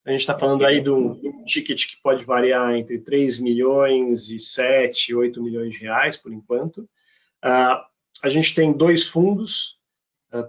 A 0.05 0.11
gente 0.11 0.21
está 0.21 0.37
falando 0.37 0.63
aí 0.63 0.81
de 0.81 0.89
um, 0.89 1.43
ticket 1.45 1.87
que 1.87 1.97
pode 2.01 2.23
variar 2.23 2.75
entre 2.75 2.99
3 2.99 3.39
milhões 3.39 4.29
e 4.29 4.39
7, 4.39 5.15
8 5.15 5.41
milhões 5.41 5.73
de 5.73 5.79
reais, 5.79 6.15
por 6.15 6.31
enquanto. 6.31 6.87
Uh, 7.43 7.81
a 8.23 8.29
gente 8.29 8.53
tem 8.53 8.71
dois 8.71 9.07
fundos, 9.07 9.79
uh, 10.31 10.47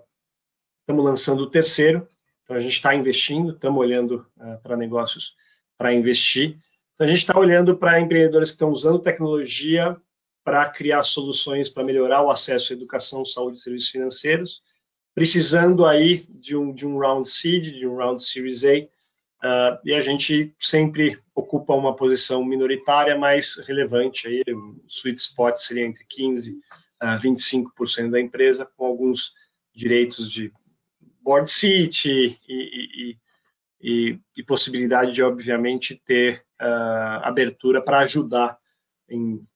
estamos 0.81 1.03
lançando 1.03 1.41
o 1.41 1.51
terceiro, 1.51 2.07
então 2.45 2.55
a 2.55 2.61
gente 2.61 2.75
está 2.75 2.95
investindo, 2.95 3.53
estamos 3.53 3.81
olhando 3.81 4.27
uh, 4.37 4.61
para 4.63 4.77
negócios 4.77 5.35
para 5.77 5.95
investir. 5.95 6.57
Então 6.95 7.07
a 7.07 7.11
gente 7.11 7.19
está 7.19 7.39
olhando 7.39 7.77
para 7.77 8.01
empreendedores 8.01 8.51
que 8.51 8.55
estão 8.55 8.71
usando 8.71 8.99
tecnologia 8.99 9.97
para 10.45 10.69
criar 10.69 11.03
soluções 11.03 11.69
para 11.69 11.83
melhorar 11.83 12.23
o 12.23 12.31
acesso 12.31 12.73
à 12.73 12.77
educação, 12.77 13.25
saúde 13.25 13.59
e 13.59 13.61
serviços 13.61 13.91
financeiros, 13.91 14.63
precisando 15.13 15.85
aí 15.85 16.19
de 16.29 16.57
um, 16.57 16.73
de 16.73 16.87
um 16.87 16.99
round 16.99 17.29
seed, 17.29 17.75
de 17.75 17.87
um 17.87 17.97
round 17.97 18.25
series 18.25 18.65
A, 18.65 18.75
uh, 18.75 19.79
e 19.85 19.93
a 19.93 20.01
gente 20.01 20.55
sempre 20.59 21.19
ocupa 21.35 21.75
uma 21.75 21.97
posição 21.97 22.45
minoritária, 22.45 23.19
mais 23.19 23.57
relevante 23.67 24.29
aí, 24.29 24.45
o 24.49 24.81
sweet 24.87 25.21
spot 25.21 25.59
seria 25.59 25.85
entre 25.85 26.05
15 26.09 26.61
uh, 27.03 27.21
25% 27.21 28.11
da 28.11 28.21
empresa, 28.21 28.69
com 28.77 28.87
alguns 28.87 29.35
direitos 29.75 30.31
de 30.31 30.53
board 31.23 31.51
seat 31.51 32.09
e, 32.09 32.39
e, 32.49 33.11
e, 33.11 33.17
e 33.81 34.43
possibilidade 34.47 35.13
de, 35.13 35.23
obviamente, 35.23 36.01
ter 36.05 36.45
uh, 36.61 37.23
abertura 37.23 37.83
para 37.83 38.01
ajudar 38.01 38.59
em 39.09 39.47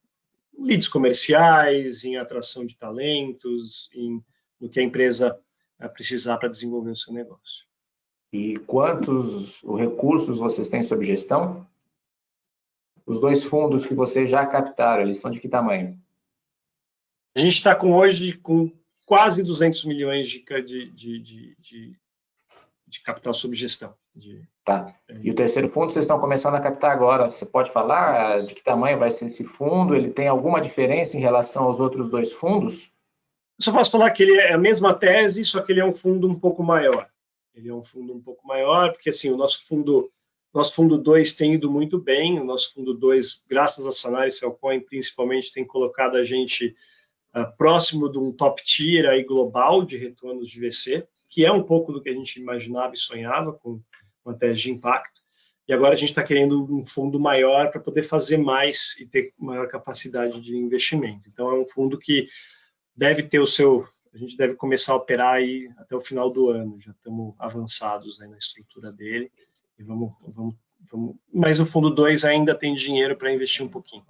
leads 0.57 0.87
comerciais, 0.87 2.05
em 2.05 2.17
atração 2.17 2.65
de 2.65 2.77
talentos, 2.77 3.89
em 3.93 4.23
no 4.59 4.69
que 4.69 4.79
a 4.79 4.83
empresa 4.83 5.37
uh, 5.81 5.89
precisar 5.89 6.37
para 6.37 6.49
desenvolver 6.49 6.91
o 6.91 6.95
seu 6.95 7.13
negócio. 7.13 7.65
E 8.31 8.57
quantos 8.59 9.61
recursos 9.77 10.37
vocês 10.37 10.69
têm 10.69 10.83
sob 10.83 11.03
gestão? 11.03 11.67
Os 13.05 13.19
dois 13.19 13.43
fundos 13.43 13.85
que 13.85 13.93
vocês 13.93 14.29
já 14.29 14.45
captaram, 14.45 15.01
eles 15.01 15.17
são 15.17 15.31
de 15.31 15.39
que 15.39 15.49
tamanho? 15.49 15.99
A 17.35 17.39
gente 17.39 17.55
está 17.57 17.75
com 17.75 17.93
hoje 17.93 18.33
com 18.33 18.71
quase 19.05 19.43
200 19.43 19.83
milhões 19.85 20.29
de, 20.29 20.45
de, 20.63 20.91
de, 20.91 21.55
de, 21.55 21.99
de 22.87 23.01
capital 23.01 23.33
sob 23.33 23.55
gestão. 23.55 23.93
Tá. 24.63 24.93
E 25.21 25.31
o 25.31 25.35
terceiro 25.35 25.69
fundo 25.69 25.91
vocês 25.91 26.03
estão 26.03 26.19
começando 26.19 26.55
a 26.55 26.61
captar 26.61 26.91
agora. 26.91 27.31
Você 27.31 27.45
pode 27.45 27.71
falar 27.71 28.43
de 28.43 28.53
que 28.53 28.63
tamanho 28.63 28.99
vai 28.99 29.11
ser 29.11 29.25
esse 29.25 29.43
fundo? 29.43 29.95
Ele 29.95 30.09
tem 30.09 30.27
alguma 30.27 30.61
diferença 30.61 31.17
em 31.17 31.21
relação 31.21 31.65
aos 31.65 31.79
outros 31.79 32.09
dois 32.09 32.31
fundos? 32.31 32.91
Eu 33.59 33.65
só 33.65 33.71
posso 33.71 33.91
falar 33.91 34.11
que 34.11 34.23
ele 34.23 34.37
é 34.37 34.53
a 34.53 34.57
mesma 34.57 34.93
tese, 34.93 35.43
só 35.45 35.61
que 35.61 35.71
ele 35.71 35.81
é 35.81 35.85
um 35.85 35.93
fundo 35.93 36.27
um 36.27 36.37
pouco 36.37 36.63
maior. 36.63 37.07
Ele 37.53 37.69
é 37.69 37.73
um 37.73 37.83
fundo 37.83 38.13
um 38.13 38.21
pouco 38.21 38.47
maior, 38.47 38.91
porque 38.91 39.09
assim, 39.09 39.29
o 39.29 39.37
nosso 39.37 39.65
fundo 39.67 40.11
nosso 40.53 40.75
fundo 40.75 40.97
2 40.97 41.33
tem 41.33 41.53
ido 41.53 41.71
muito 41.71 41.97
bem, 41.97 42.39
o 42.39 42.43
nosso 42.43 42.73
fundo 42.73 42.93
2, 42.93 43.43
graças 43.49 43.85
a 43.85 43.91
Sanar 43.91 44.27
e 44.27 44.31
Cellcoin, 44.31 44.81
principalmente, 44.81 45.53
tem 45.53 45.65
colocado 45.65 46.17
a 46.17 46.23
gente 46.23 46.75
uh, 47.33 47.57
próximo 47.57 48.11
de 48.11 48.19
um 48.19 48.33
top 48.33 48.61
tier 48.63 49.09
aí 49.09 49.23
global 49.23 49.83
de 49.83 49.95
retornos 49.95 50.49
de 50.49 50.59
VC, 50.59 51.07
que 51.31 51.45
é 51.45 51.51
um 51.51 51.63
pouco 51.63 51.93
do 51.93 52.01
que 52.01 52.09
a 52.09 52.13
gente 52.13 52.39
imaginava 52.39 52.93
e 52.93 52.97
sonhava 52.97 53.53
com 53.53 53.81
uma 54.23 54.37
tese 54.37 54.61
de 54.61 54.71
impacto. 54.71 55.21
E 55.67 55.73
agora 55.73 55.93
a 55.93 55.97
gente 55.97 56.09
está 56.09 56.21
querendo 56.21 56.67
um 56.69 56.85
fundo 56.85 57.17
maior 57.17 57.71
para 57.71 57.79
poder 57.79 58.03
fazer 58.03 58.37
mais 58.37 58.99
e 58.99 59.07
ter 59.07 59.31
maior 59.39 59.67
capacidade 59.69 60.41
de 60.41 60.57
investimento. 60.57 61.29
Então, 61.29 61.49
é 61.49 61.57
um 61.57 61.65
fundo 61.65 61.97
que 61.97 62.27
deve 62.95 63.23
ter 63.23 63.39
o 63.39 63.47
seu 63.47 63.87
a 64.13 64.17
gente 64.17 64.35
deve 64.35 64.55
começar 64.55 64.91
a 64.91 64.97
operar 64.97 65.35
aí 65.35 65.71
até 65.77 65.95
o 65.95 66.01
final 66.01 66.29
do 66.29 66.49
ano. 66.49 66.77
Já 66.81 66.91
estamos 66.91 67.33
avançados 67.39 68.19
na 68.19 68.37
estrutura 68.37 68.91
dele 68.91 69.31
e 69.79 69.83
vamos, 69.83 70.11
vamos, 70.27 70.55
vamos. 70.91 71.15
Mas 71.33 71.61
o 71.61 71.65
fundo 71.65 71.89
2 71.89 72.25
ainda 72.25 72.53
tem 72.53 72.75
dinheiro 72.75 73.15
para 73.15 73.33
investir 73.33 73.65
um 73.65 73.69
pouquinho. 73.69 74.03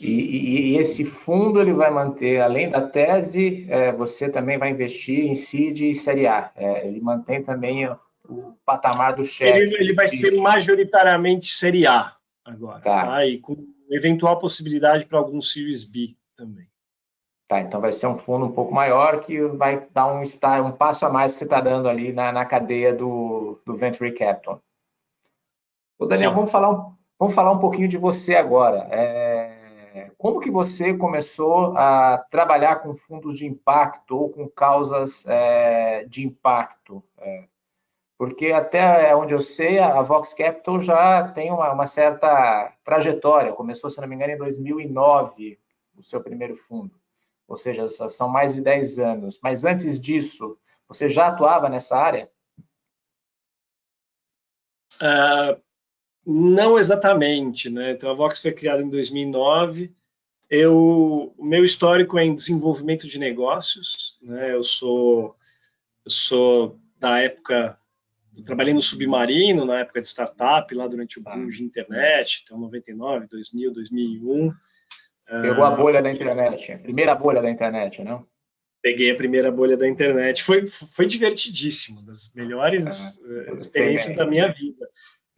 E, 0.00 0.72
e, 0.72 0.76
esse 0.78 1.04
fundo 1.04 1.60
ele 1.60 1.74
vai 1.74 1.90
manter, 1.90 2.40
além 2.40 2.70
da 2.70 2.80
tese, 2.80 3.66
é, 3.68 3.92
você 3.92 4.30
também 4.30 4.56
vai 4.56 4.70
investir 4.70 5.26
em 5.26 5.34
CID 5.34 5.90
e 5.90 5.94
Série 5.94 6.26
A. 6.26 6.50
É, 6.56 6.86
ele 6.86 7.00
mantém 7.02 7.42
também 7.42 7.86
o, 7.86 7.98
o 8.26 8.54
patamar 8.64 9.14
do 9.14 9.26
cheque. 9.26 9.58
Ele, 9.58 9.74
ele 9.74 9.92
vai 9.92 10.08
ser 10.08 10.40
majoritariamente 10.40 11.52
Série 11.52 11.86
A 11.86 12.16
agora, 12.42 12.80
tá. 12.80 13.06
tá? 13.06 13.26
E 13.26 13.38
com 13.38 13.56
eventual 13.90 14.38
possibilidade 14.38 15.04
para 15.04 15.18
algum 15.18 15.40
Series 15.40 15.84
B 15.84 16.16
também. 16.34 16.66
Tá, 17.46 17.60
então 17.60 17.80
vai 17.80 17.92
ser 17.92 18.06
um 18.06 18.16
fundo 18.16 18.46
um 18.46 18.52
pouco 18.52 18.72
maior 18.72 19.20
que 19.20 19.40
vai 19.42 19.86
dar 19.92 20.06
um, 20.06 20.22
um 20.64 20.72
passo 20.72 21.04
a 21.04 21.10
mais 21.10 21.32
que 21.32 21.38
você 21.40 21.44
está 21.44 21.60
dando 21.60 21.88
ali 21.88 22.12
na, 22.12 22.30
na 22.30 22.44
cadeia 22.44 22.94
do, 22.94 23.60
do 23.66 23.74
Venture 23.74 24.14
Capital. 24.14 24.62
Ô 25.98 26.06
Daniel, 26.06 26.32
vamos 26.32 26.50
falar, 26.50 26.70
um, 26.70 26.94
vamos 27.18 27.34
falar 27.34 27.50
um 27.50 27.58
pouquinho 27.58 27.88
de 27.88 27.98
você 27.98 28.36
agora. 28.36 28.86
É, 28.90 29.39
como 30.16 30.40
que 30.40 30.50
você 30.50 30.94
começou 30.94 31.76
a 31.76 32.18
trabalhar 32.30 32.76
com 32.76 32.94
fundos 32.94 33.36
de 33.36 33.46
impacto 33.46 34.16
ou 34.16 34.30
com 34.30 34.48
causas 34.48 35.24
é, 35.26 36.04
de 36.04 36.26
impacto? 36.26 37.02
É, 37.18 37.44
porque 38.18 38.52
até 38.52 39.14
onde 39.16 39.32
eu 39.32 39.40
sei, 39.40 39.78
a 39.78 40.02
Vox 40.02 40.34
Capital 40.34 40.80
já 40.80 41.28
tem 41.28 41.50
uma, 41.50 41.72
uma 41.72 41.86
certa 41.86 42.72
trajetória. 42.84 43.52
Começou, 43.52 43.88
se 43.90 44.00
não 44.00 44.08
me 44.08 44.14
engano, 44.14 44.32
em 44.32 44.38
2009, 44.38 45.58
o 45.96 46.02
seu 46.02 46.22
primeiro 46.22 46.54
fundo 46.54 47.00
ou 47.50 47.56
seja, 47.56 47.88
são 47.88 48.28
mais 48.28 48.54
de 48.54 48.62
10 48.62 49.00
anos. 49.00 49.40
Mas 49.42 49.64
antes 49.64 50.00
disso, 50.00 50.56
você 50.86 51.08
já 51.08 51.26
atuava 51.26 51.68
nessa 51.68 51.96
área? 51.96 52.30
Uh, 55.02 55.60
não 56.26 56.78
exatamente, 56.78 57.70
né? 57.70 57.92
Então 57.92 58.10
a 58.10 58.14
Vox 58.14 58.40
foi 58.40 58.52
criada 58.52 58.82
em 58.82 58.88
2009. 58.88 59.92
Eu, 60.48 61.32
o 61.38 61.44
meu 61.44 61.64
histórico 61.64 62.18
é 62.18 62.24
em 62.24 62.34
desenvolvimento 62.34 63.06
de 63.06 63.18
negócios, 63.18 64.18
né? 64.20 64.52
Eu 64.52 64.62
sou, 64.62 65.34
eu 66.04 66.10
sou 66.10 66.78
da 66.98 67.20
época, 67.20 67.76
trabalhei 68.44 68.74
no 68.74 68.80
submarino 68.80 69.64
na 69.64 69.80
época 69.80 70.00
de 70.00 70.08
startup 70.08 70.74
lá 70.74 70.86
durante 70.86 71.18
o 71.18 71.22
boom 71.22 71.48
de 71.48 71.62
internet, 71.62 72.42
então 72.44 72.58
99, 72.58 73.26
2000, 73.28 73.72
2001. 73.72 74.52
Pegou 75.42 75.64
a 75.64 75.70
bolha 75.70 76.02
da 76.02 76.10
internet, 76.10 76.76
primeira 76.78 77.14
bolha 77.14 77.40
da 77.40 77.48
internet, 77.48 78.02
não? 78.02 78.26
Peguei 78.82 79.10
a 79.10 79.14
primeira 79.14 79.52
bolha 79.52 79.76
da 79.76 79.86
internet. 79.86 80.42
Foi, 80.42 80.66
foi 80.66 81.06
divertidíssimo, 81.06 82.02
das 82.02 82.32
melhores 82.34 83.16
uh, 83.18 83.58
experiências 83.58 84.16
da 84.16 84.26
minha 84.26 84.48
vida. 84.48 84.88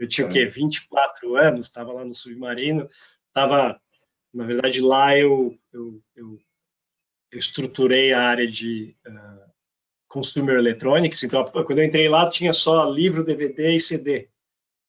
Eu 0.02 0.08
tinha 0.08 0.26
é. 0.26 0.30
o 0.30 0.32
quê? 0.32 0.46
24 0.46 1.36
anos, 1.36 1.66
estava 1.66 1.92
lá 1.92 2.04
no 2.04 2.14
submarino, 2.14 2.88
estava, 3.28 3.80
na 4.32 4.44
verdade, 4.44 4.80
lá 4.80 5.16
eu, 5.16 5.56
eu, 5.72 6.02
eu, 6.16 6.40
eu 7.30 7.38
estruturei 7.38 8.12
a 8.12 8.22
área 8.22 8.46
de 8.46 8.96
uh, 9.06 9.50
consumer 10.08 10.56
electronics. 10.56 11.22
Então, 11.22 11.44
quando 11.44 11.78
eu 11.78 11.84
entrei 11.84 12.08
lá, 12.08 12.28
tinha 12.28 12.52
só 12.52 12.84
livro, 12.84 13.24
DVD 13.24 13.74
e 13.74 13.80
CD. 13.80 14.28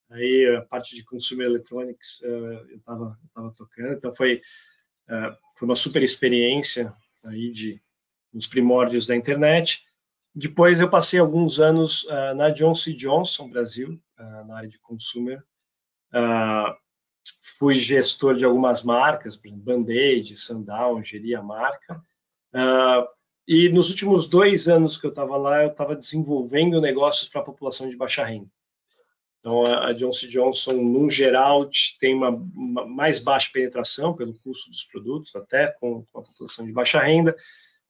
Aí 0.10 0.56
a 0.56 0.62
parte 0.62 0.96
de 0.96 1.04
consumer 1.04 1.48
electronics 1.48 2.22
uh, 2.22 2.68
eu 2.70 2.78
estava 2.78 3.18
tocando. 3.56 3.94
Então, 3.94 4.14
foi 4.14 4.42
é, 5.10 5.36
foi 5.58 5.68
uma 5.68 5.76
super 5.76 6.02
experiência 6.02 6.94
aí 7.26 7.52
de 7.52 7.82
nos 8.34 8.48
primórdios 8.48 9.06
da 9.06 9.16
internet. 9.16 9.86
Depois 10.36 10.80
eu 10.80 10.90
passei 10.90 11.20
alguns 11.20 11.60
anos 11.60 12.06
uh, 12.06 12.34
na 12.36 12.50
Johnson 12.50 12.92
Johnson 12.92 13.50
Brasil, 13.50 14.02
uh, 14.20 14.48
na 14.48 14.58
área 14.58 14.70
de 14.70 14.80
consumer. 14.80 15.44
Uh, 16.12 16.76
fui 17.60 17.76
gestor 17.76 18.36
de 18.36 18.44
algumas 18.44 18.84
marcas, 18.84 19.36
por 19.36 19.48
exemplo, 19.48 19.64
Band-Aid, 19.64 20.36
Sundown, 20.36 21.04
geria 21.04 21.40
a 21.40 21.44
marca. 21.44 22.02
e 23.48 23.70
nos 23.70 23.90
últimos 23.92 24.28
dois 24.28 24.68
anos 24.68 24.98
que 24.98 25.06
eu 25.06 25.12
estava 25.12 25.38
lá, 25.38 25.64
eu 25.64 25.70
estava 25.70 25.96
desenvolvendo 25.96 26.82
negócios 26.82 27.30
para 27.30 27.42
a 27.42 27.46
população 27.46 27.90
de 27.90 27.96
baixa 27.96 28.26
renda. 28.26 28.50
Então, 29.44 29.66
a 29.66 29.92
Johnson 29.92 30.28
Johnson, 30.28 30.72
no 30.72 31.10
geral, 31.10 31.70
tem 32.00 32.16
uma, 32.16 32.30
uma, 32.30 32.86
mais 32.86 33.20
baixa 33.20 33.50
penetração 33.52 34.16
pelo 34.16 34.34
custo 34.40 34.70
dos 34.70 34.86
produtos, 34.86 35.36
até 35.36 35.68
com, 35.68 36.06
com, 36.06 36.20
a 36.20 36.24
população 36.24 36.66
de 36.66 36.72
baixa 36.72 37.02
renda, 37.02 37.36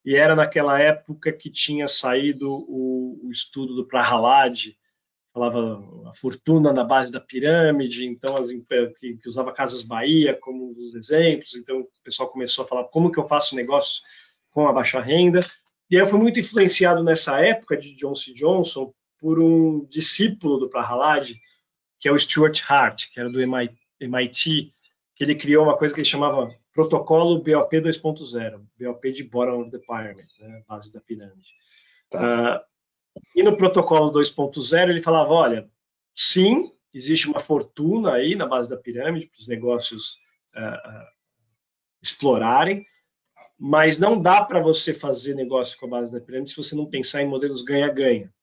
e 0.06 0.16
era 0.16 0.36
naquela 0.36 0.80
época 0.80 1.32
que 1.32 1.50
tinha 1.50 1.88
saído 1.88 2.50
o, 2.52 3.20
o 3.24 3.32
estudo 3.32 3.76
do 3.76 3.86
Prahalad, 3.86 4.76
falava 5.34 5.84
a 6.10 6.14
fortuna 6.14 6.72
na 6.72 6.84
base 6.84 7.12
da 7.12 7.20
pirâmide, 7.20 8.06
então 8.06 8.36
as, 8.36 8.52
que, 8.52 9.18
que, 9.18 9.28
usava 9.28 9.54
Casas 9.54 9.84
Bahia 9.84 10.38
como 10.40 10.70
um 10.70 10.74
dos 10.74 10.94
exemplos, 10.94 11.56
então 11.56 11.82
o 11.82 11.90
pessoal 12.04 12.30
começou 12.30 12.66
a 12.66 12.68
falar 12.68 12.84
como 12.86 13.12
que 13.12 13.20
eu 13.20 13.28
faço 13.28 13.56
negócios 13.56 14.04
com 14.52 14.68
a 14.68 14.74
baixa 14.74 15.00
renda, 15.00 15.40
e 15.90 15.96
aí 15.96 16.02
eu 16.02 16.08
fui 16.08 16.20
muito 16.20 16.40
influenciado 16.40 17.04
nessa 17.04 17.40
época 17.40 17.76
de 17.76 17.96
Johnson 17.96 18.34
Johnson 18.34 18.94
por 19.20 19.40
um 19.40 19.86
discípulo 19.86 20.58
do 20.58 20.70
Prahalad, 20.70 21.34
que 22.00 22.08
é 22.08 22.12
o 22.12 22.20
Stuart 22.20 22.62
Hart, 22.68 23.06
que 23.12 23.20
era 23.20 23.30
do 23.30 23.42
MIT, 23.42 24.74
que 25.16 25.24
ele 25.24 25.36
criou 25.36 25.64
uma 25.64 25.78
coisa 25.78 25.94
que 25.94 26.02
ele 26.02 26.08
chamava 26.08 26.54
Protocolo 26.74 27.38
BOP 27.38 27.72
2.0, 27.72 28.62
BOP 28.80 29.12
de 29.12 29.24
Bottom 29.24 29.62
of 29.62 29.72
the 29.72 29.80
Pyramid, 29.80 30.26
né, 30.40 30.64
base 30.68 30.92
da 30.92 31.00
pirâmide. 31.00 31.54
Tá. 32.10 32.58
Uh, 32.58 33.20
e 33.36 33.44
no 33.44 33.56
Protocolo 33.56 34.12
2.0 34.12 34.90
ele 34.90 35.02
falava, 35.02 35.32
olha, 35.32 35.70
sim, 36.16 36.72
existe 36.94 37.28
uma 37.28 37.40
fortuna 37.40 38.14
aí 38.14 38.36
na 38.36 38.48
base 38.48 38.70
da 38.70 38.78
pirâmide 38.78 39.28
para 39.28 39.40
os 39.40 39.48
negócios 39.48 40.16
uh, 40.56 40.90
uh, 40.90 41.08
explorarem, 42.02 42.86
mas 43.58 44.00
não 44.00 44.20
dá 44.20 44.44
para 44.44 44.60
você 44.60 44.94
fazer 44.94 45.36
negócio 45.36 45.80
com 45.80 45.86
a 45.86 45.90
base 45.90 46.12
da 46.12 46.20
pirâmide 46.20 46.52
se 46.52 46.58
você 46.58 46.76
não 46.76 46.88
pensar 46.88 47.22
em 47.22 47.28
modelos 47.28 47.62
ganha-ganha 47.62 48.34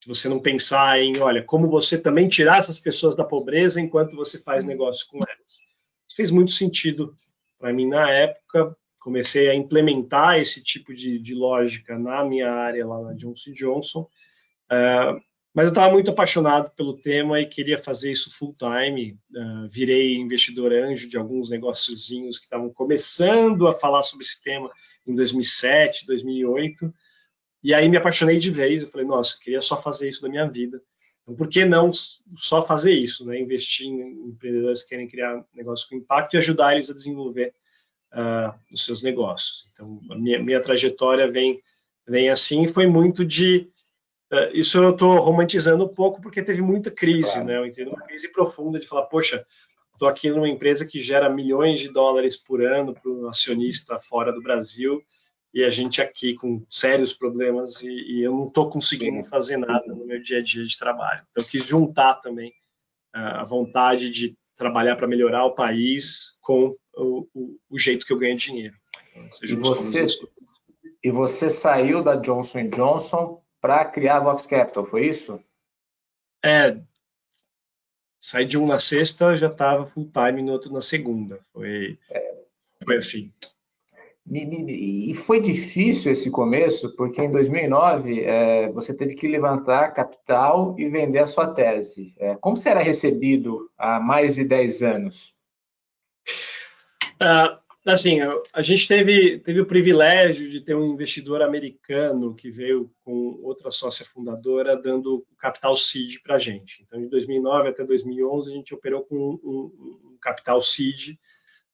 se 0.00 0.08
você 0.08 0.28
não 0.28 0.40
pensar 0.40 1.00
em, 1.00 1.18
olha, 1.18 1.42
como 1.42 1.68
você 1.68 1.98
também 1.98 2.28
tirar 2.28 2.58
essas 2.58 2.78
pessoas 2.78 3.16
da 3.16 3.24
pobreza 3.24 3.80
enquanto 3.80 4.14
você 4.14 4.38
faz 4.38 4.64
negócio 4.64 5.06
com 5.08 5.18
elas. 5.18 5.60
Isso 6.06 6.16
fez 6.16 6.30
muito 6.30 6.52
sentido 6.52 7.14
para 7.58 7.72
mim 7.72 7.88
na 7.88 8.10
época. 8.10 8.76
Comecei 8.98 9.48
a 9.48 9.54
implementar 9.54 10.38
esse 10.38 10.62
tipo 10.62 10.92
de, 10.94 11.18
de 11.18 11.34
lógica 11.34 11.98
na 11.98 12.24
minha 12.24 12.50
área 12.50 12.86
lá 12.86 13.00
na 13.00 13.14
Johnson 13.14 13.52
Johnson. 13.52 14.08
Uh, 14.70 15.20
mas 15.54 15.66
eu 15.66 15.70
estava 15.70 15.92
muito 15.92 16.10
apaixonado 16.10 16.70
pelo 16.76 16.96
tema 16.96 17.40
e 17.40 17.46
queria 17.46 17.78
fazer 17.78 18.12
isso 18.12 18.36
full 18.36 18.54
time. 18.54 19.18
Uh, 19.34 19.68
virei 19.68 20.16
investidor 20.16 20.72
anjo 20.72 21.08
de 21.08 21.16
alguns 21.16 21.50
negóciozinhos 21.50 22.38
que 22.38 22.44
estavam 22.44 22.70
começando 22.70 23.66
a 23.66 23.74
falar 23.74 24.02
sobre 24.02 24.24
esse 24.24 24.42
tema 24.42 24.70
em 25.06 25.14
2007, 25.14 26.06
2008. 26.06 26.92
E 27.62 27.74
aí 27.74 27.88
me 27.88 27.96
apaixonei 27.96 28.38
de 28.38 28.50
vez. 28.50 28.82
Eu 28.82 28.90
falei, 28.90 29.06
nossa, 29.06 29.38
queria 29.40 29.60
só 29.60 29.80
fazer 29.80 30.08
isso 30.08 30.22
da 30.22 30.28
minha 30.28 30.48
vida. 30.48 30.80
Então, 31.28 31.36
por 31.36 31.48
que 31.48 31.62
não 31.66 31.90
só 32.36 32.62
fazer 32.62 32.94
isso, 32.94 33.26
né? 33.26 33.38
Investir 33.38 33.86
em 33.86 34.28
empreendedores 34.28 34.82
que 34.82 34.88
querem 34.88 35.06
criar 35.06 35.44
negócios 35.54 35.86
com 35.86 35.94
impacto 35.94 36.34
e 36.34 36.38
ajudar 36.38 36.72
eles 36.72 36.88
a 36.88 36.94
desenvolver 36.94 37.52
uh, 38.14 38.58
os 38.72 38.82
seus 38.82 39.02
negócios. 39.02 39.66
Então, 39.70 40.00
a 40.10 40.14
minha, 40.14 40.42
minha 40.42 40.62
trajetória 40.62 41.30
vem, 41.30 41.62
vem 42.06 42.30
assim. 42.30 42.66
Foi 42.66 42.86
muito 42.86 43.26
de 43.26 43.70
uh, 44.32 44.48
isso 44.54 44.78
eu 44.78 44.92
estou 44.92 45.20
romantizando 45.20 45.84
um 45.84 45.94
pouco 45.94 46.18
porque 46.22 46.42
teve 46.42 46.62
muita 46.62 46.90
crise, 46.90 47.34
claro. 47.34 47.46
né? 47.46 47.58
Eu 47.58 47.66
entendo 47.66 47.90
uma 47.90 48.06
crise 48.06 48.32
profunda 48.32 48.78
de 48.78 48.86
falar, 48.86 49.02
poxa, 49.02 49.46
estou 49.92 50.08
aqui 50.08 50.30
numa 50.30 50.48
empresa 50.48 50.86
que 50.86 50.98
gera 50.98 51.28
milhões 51.28 51.78
de 51.78 51.90
dólares 51.90 52.38
por 52.38 52.64
ano 52.64 52.94
para 52.94 53.10
um 53.10 53.28
acionista 53.28 53.98
fora 53.98 54.32
do 54.32 54.40
Brasil 54.40 55.02
e 55.52 55.64
a 55.64 55.70
gente 55.70 56.02
aqui 56.02 56.34
com 56.34 56.64
sérios 56.68 57.12
problemas 57.12 57.82
e, 57.82 57.90
e 57.90 58.22
eu 58.22 58.32
não 58.32 58.46
estou 58.46 58.70
conseguindo 58.70 59.26
fazer 59.28 59.56
nada 59.56 59.86
no 59.86 60.06
meu 60.06 60.20
dia 60.20 60.38
a 60.38 60.42
dia 60.42 60.64
de 60.64 60.78
trabalho. 60.78 61.24
Então, 61.30 61.44
eu 61.44 61.50
quis 61.50 61.64
juntar 61.64 62.16
também 62.16 62.50
uh, 63.16 63.40
a 63.40 63.44
vontade 63.44 64.10
de 64.10 64.34
trabalhar 64.56 64.96
para 64.96 65.06
melhorar 65.06 65.44
o 65.46 65.54
país 65.54 66.36
com 66.40 66.76
o, 66.94 67.28
o, 67.34 67.58
o, 67.70 67.78
jeito 67.78 68.04
que 68.04 68.12
eu 68.12 68.18
ganho 68.18 68.36
dinheiro. 68.36 68.76
E 69.42 69.54
você, 69.54 70.04
e 71.02 71.10
você 71.10 71.48
saiu 71.48 72.02
da 72.02 72.16
Johnson 72.16 72.68
Johnson 72.68 73.42
para 73.60 73.84
criar 73.84 74.18
a 74.18 74.20
Vox 74.20 74.46
Capital, 74.46 74.84
foi 74.84 75.06
isso? 75.06 75.40
É, 76.44 76.78
saí 78.20 78.44
de 78.44 78.58
um 78.58 78.66
na 78.66 78.78
sexta, 78.78 79.36
já 79.36 79.48
estava 79.48 79.86
full 79.86 80.10
time 80.10 80.42
no 80.42 80.52
outro 80.52 80.72
na 80.72 80.80
segunda. 80.80 81.40
Foi, 81.52 81.98
é. 82.10 82.44
foi 82.84 82.96
assim. 82.96 83.32
E 84.30 85.14
foi 85.14 85.40
difícil 85.40 86.12
esse 86.12 86.30
começo, 86.30 86.94
porque 86.96 87.22
em 87.22 87.30
2009 87.30 88.24
é, 88.24 88.70
você 88.70 88.92
teve 88.92 89.14
que 89.14 89.26
levantar 89.26 89.94
capital 89.94 90.74
e 90.78 90.86
vender 90.88 91.20
a 91.20 91.26
sua 91.26 91.46
tese. 91.46 92.14
É, 92.18 92.36
como 92.36 92.56
será 92.56 92.80
recebido 92.80 93.70
há 93.78 93.98
mais 93.98 94.34
de 94.34 94.44
10 94.44 94.82
anos? 94.82 95.34
Uh, 97.14 97.58
assim, 97.86 98.18
a 98.52 98.60
gente 98.60 98.86
teve, 98.86 99.38
teve 99.38 99.62
o 99.62 99.66
privilégio 99.66 100.50
de 100.50 100.60
ter 100.60 100.74
um 100.74 100.92
investidor 100.92 101.40
americano 101.40 102.34
que 102.34 102.50
veio 102.50 102.90
com 103.02 103.40
outra 103.42 103.70
sócia 103.70 104.04
fundadora 104.04 104.76
dando 104.76 105.26
capital 105.38 105.74
seed 105.74 106.16
para 106.22 106.36
a 106.36 106.38
gente. 106.38 106.82
Então, 106.82 107.00
de 107.00 107.08
2009 107.08 107.70
até 107.70 107.82
2011, 107.82 108.50
a 108.50 108.54
gente 108.54 108.74
operou 108.74 109.04
com 109.04 109.16
um, 109.16 110.10
um 110.12 110.18
capital 110.20 110.60
seed 110.60 111.16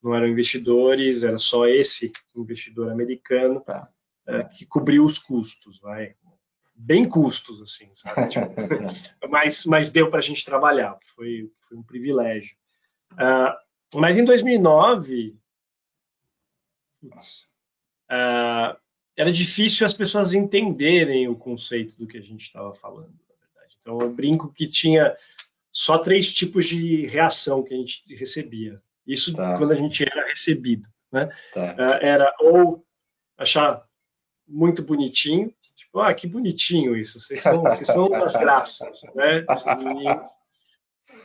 não 0.04 0.14
eram 0.14 0.28
investidores, 0.28 1.24
era 1.24 1.38
só 1.38 1.66
esse 1.66 2.12
investidor 2.36 2.92
americano 2.92 3.60
tá. 3.60 3.88
é, 4.26 4.44
que 4.44 4.66
cobriu 4.66 5.02
os 5.02 5.18
custos, 5.18 5.80
vai. 5.80 6.14
Bem 6.76 7.08
custos, 7.08 7.62
assim, 7.62 7.88
sabe? 7.94 8.28
Tipo, 8.28 8.50
mas, 9.30 9.64
mas 9.64 9.90
deu 9.90 10.10
para 10.10 10.18
a 10.18 10.22
gente 10.22 10.44
trabalhar, 10.44 10.98
que 10.98 11.10
foi, 11.10 11.50
foi 11.66 11.78
um 11.78 11.82
privilégio. 11.82 12.54
Uh, 13.12 13.98
mas 13.98 14.16
em 14.16 14.24
2009, 14.24 15.36
putz, 17.00 17.48
uh, 18.10 18.76
era 19.16 19.32
difícil 19.32 19.86
as 19.86 19.94
pessoas 19.94 20.34
entenderem 20.34 21.28
o 21.28 21.36
conceito 21.36 21.96
do 21.96 22.06
que 22.06 22.18
a 22.18 22.22
gente 22.22 22.42
estava 22.42 22.74
falando, 22.74 23.14
na 23.28 23.36
verdade. 23.40 23.76
Então, 23.80 24.00
eu 24.00 24.12
brinco 24.12 24.52
que 24.52 24.66
tinha 24.66 25.16
só 25.72 25.96
três 25.96 26.34
tipos 26.34 26.66
de 26.66 27.06
reação 27.06 27.62
que 27.62 27.72
a 27.72 27.76
gente 27.76 28.02
recebia. 28.14 28.82
Isso 29.06 29.34
tá. 29.34 29.56
quando 29.58 29.72
a 29.72 29.76
gente 29.76 30.02
era 30.02 30.26
recebido. 30.28 30.88
Né? 31.12 31.28
Tá. 31.52 31.76
É, 31.78 32.08
era 32.08 32.34
ou 32.40 32.84
achar 33.38 33.84
muito 34.46 34.82
bonitinho, 34.82 35.52
tipo, 35.74 36.00
ah, 36.00 36.12
que 36.14 36.26
bonitinho 36.26 36.96
isso, 36.96 37.20
vocês 37.20 37.42
são, 37.42 37.62
vocês 37.62 37.86
são 37.86 38.06
umas 38.06 38.34
graças, 38.36 39.02
né? 39.14 39.44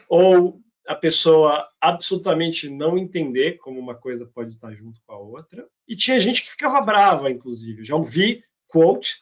Ou 0.08 0.60
a 0.88 0.96
pessoa 0.96 1.68
absolutamente 1.80 2.68
não 2.68 2.98
entender 2.98 3.58
como 3.58 3.80
uma 3.80 3.94
coisa 3.94 4.26
pode 4.26 4.56
estar 4.56 4.74
junto 4.74 5.00
com 5.06 5.14
a 5.14 5.20
outra. 5.20 5.68
E 5.88 5.96
tinha 5.96 6.20
gente 6.20 6.44
que 6.44 6.52
ficava 6.52 6.82
brava, 6.82 7.30
inclusive. 7.30 7.86
Já 7.86 7.96
ouvi 7.96 8.44
quote, 8.68 9.16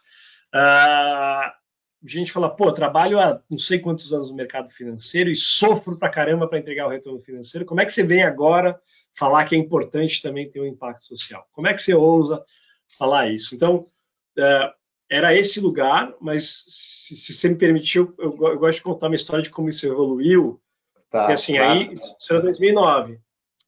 uh, 0.55 1.51
gente 2.05 2.31
fala, 2.31 2.49
pô, 2.49 2.71
trabalho 2.71 3.19
há 3.19 3.41
não 3.49 3.57
sei 3.57 3.79
quantos 3.79 4.13
anos 4.13 4.29
no 4.29 4.35
mercado 4.35 4.69
financeiro 4.69 5.29
e 5.29 5.35
sofro 5.35 5.97
pra 5.97 6.09
caramba 6.09 6.47
para 6.47 6.59
entregar 6.59 6.85
o 6.87 6.89
retorno 6.89 7.19
financeiro. 7.19 7.65
Como 7.65 7.81
é 7.81 7.85
que 7.85 7.91
você 7.91 8.03
vem 8.03 8.23
agora 8.23 8.79
falar 9.13 9.45
que 9.45 9.55
é 9.55 9.57
importante 9.57 10.21
também 10.21 10.49
ter 10.49 10.61
um 10.61 10.65
impacto 10.65 11.05
social? 11.05 11.47
Como 11.51 11.67
é 11.67 11.73
que 11.73 11.81
você 11.81 11.93
ousa 11.93 12.43
falar 12.97 13.29
isso? 13.29 13.55
Então, 13.55 13.83
é, 14.37 14.73
era 15.09 15.35
esse 15.35 15.59
lugar, 15.59 16.13
mas 16.19 16.65
se, 16.67 17.15
se 17.15 17.33
você 17.33 17.49
me 17.49 17.55
permitiu, 17.55 18.13
eu, 18.19 18.37
eu, 18.41 18.59
gosto 18.59 18.77
de 18.77 18.83
contar 18.83 19.07
uma 19.07 19.15
história 19.15 19.41
de 19.41 19.49
como 19.49 19.69
isso 19.69 19.87
evoluiu. 19.87 20.61
Tá, 21.09 21.21
porque, 21.21 21.33
assim, 21.33 21.57
aí, 21.57 21.93
isso 21.93 22.33
era 22.33 22.41
2009. 22.41 23.19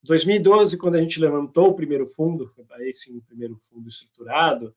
2012, 0.03 0.77
quando 0.77 0.95
a 0.95 1.01
gente 1.01 1.19
levantou 1.19 1.69
o 1.69 1.75
primeiro 1.75 2.05
fundo, 2.05 2.51
o 2.57 3.21
primeiro 3.21 3.59
fundo 3.69 3.87
estruturado, 3.87 4.73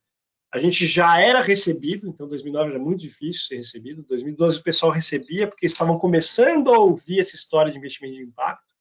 a 0.53 0.59
gente 0.59 0.87
já 0.87 1.19
era 1.19 1.41
recebido, 1.41 2.07
então 2.07 2.29
2009 2.29 2.71
era 2.71 2.79
muito 2.79 3.01
difícil 3.01 3.47
ser 3.47 3.57
recebido, 3.57 4.03
2012 4.03 4.61
o 4.61 4.63
pessoal 4.63 4.93
recebia 4.93 5.49
porque 5.49 5.65
estavam 5.65 5.99
começando 5.99 6.73
a 6.73 6.79
ouvir 6.79 7.21
essa 7.21 7.35
história 7.35 7.73
de 7.73 7.79
investimento 7.79 8.17
de 8.17 8.23
impacto, 8.23 8.75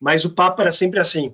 mas 0.00 0.24
o 0.24 0.34
papo 0.34 0.60
era 0.60 0.72
sempre 0.72 0.98
assim, 0.98 1.32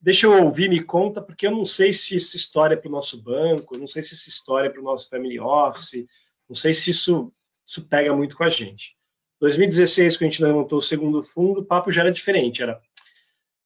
deixa 0.00 0.26
eu 0.26 0.44
ouvir, 0.44 0.70
me 0.70 0.82
conta, 0.82 1.20
porque 1.20 1.46
eu 1.46 1.50
não 1.50 1.66
sei 1.66 1.92
se 1.92 2.16
essa 2.16 2.36
história 2.36 2.74
é 2.74 2.76
para 2.78 2.88
o 2.88 2.92
nosso 2.92 3.22
banco, 3.22 3.76
não 3.76 3.86
sei 3.86 4.02
se 4.02 4.14
essa 4.14 4.30
história 4.30 4.68
é 4.68 4.70
para 4.70 4.80
o 4.80 4.84
nosso 4.84 5.10
family 5.10 5.38
office, 5.38 6.06
não 6.48 6.56
sei 6.56 6.72
se 6.72 6.90
isso, 6.90 7.30
isso 7.66 7.86
pega 7.86 8.16
muito 8.16 8.34
com 8.34 8.44
a 8.44 8.50
gente. 8.50 8.96
2016, 9.40 10.16
quando 10.16 10.28
a 10.28 10.30
gente 10.30 10.42
levantou 10.42 10.78
o 10.78 10.82
segundo 10.82 11.22
fundo, 11.22 11.60
o 11.60 11.64
papo 11.64 11.92
já 11.92 12.00
era 12.00 12.10
diferente, 12.10 12.62
era 12.62 12.80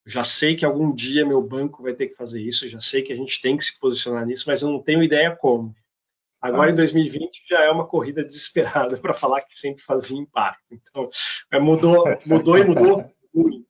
já 0.08 0.24
sei 0.24 0.56
que 0.56 0.64
algum 0.64 0.94
dia 0.94 1.26
meu 1.26 1.42
banco 1.42 1.82
vai 1.82 1.92
ter 1.92 2.06
que 2.08 2.14
fazer 2.14 2.40
isso, 2.40 2.66
já 2.66 2.80
sei 2.80 3.02
que 3.02 3.12
a 3.12 3.16
gente 3.16 3.42
tem 3.42 3.58
que 3.58 3.64
se 3.64 3.78
posicionar 3.78 4.24
nisso, 4.24 4.44
mas 4.46 4.62
eu 4.62 4.70
não 4.70 4.82
tenho 4.82 5.02
ideia 5.02 5.36
como. 5.36 5.74
Agora, 6.40 6.70
ah. 6.70 6.72
em 6.72 6.76
2020, 6.76 7.42
já 7.50 7.62
é 7.62 7.70
uma 7.70 7.86
corrida 7.86 8.24
desesperada 8.24 8.96
para 9.02 9.12
falar 9.12 9.42
que 9.42 9.54
sempre 9.54 9.82
fazia 9.82 10.16
impacto. 10.16 10.64
Então, 10.70 11.10
mudou, 11.60 12.06
mudou 12.24 12.56
e 12.56 12.64
mudou 12.64 13.12
muito. 13.34 13.68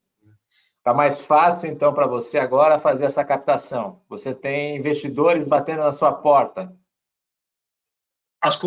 Está 0.77 0.93
mais 0.93 1.19
fácil, 1.19 1.67
então, 1.67 1.93
para 1.93 2.07
você 2.07 2.37
agora 2.37 2.79
fazer 2.79 3.03
essa 3.03 3.25
captação. 3.25 4.01
Você 4.07 4.33
tem 4.33 4.77
investidores 4.77 5.45
batendo 5.45 5.79
na 5.79 5.91
sua 5.91 6.13
porta. 6.13 6.73
As, 8.41 8.57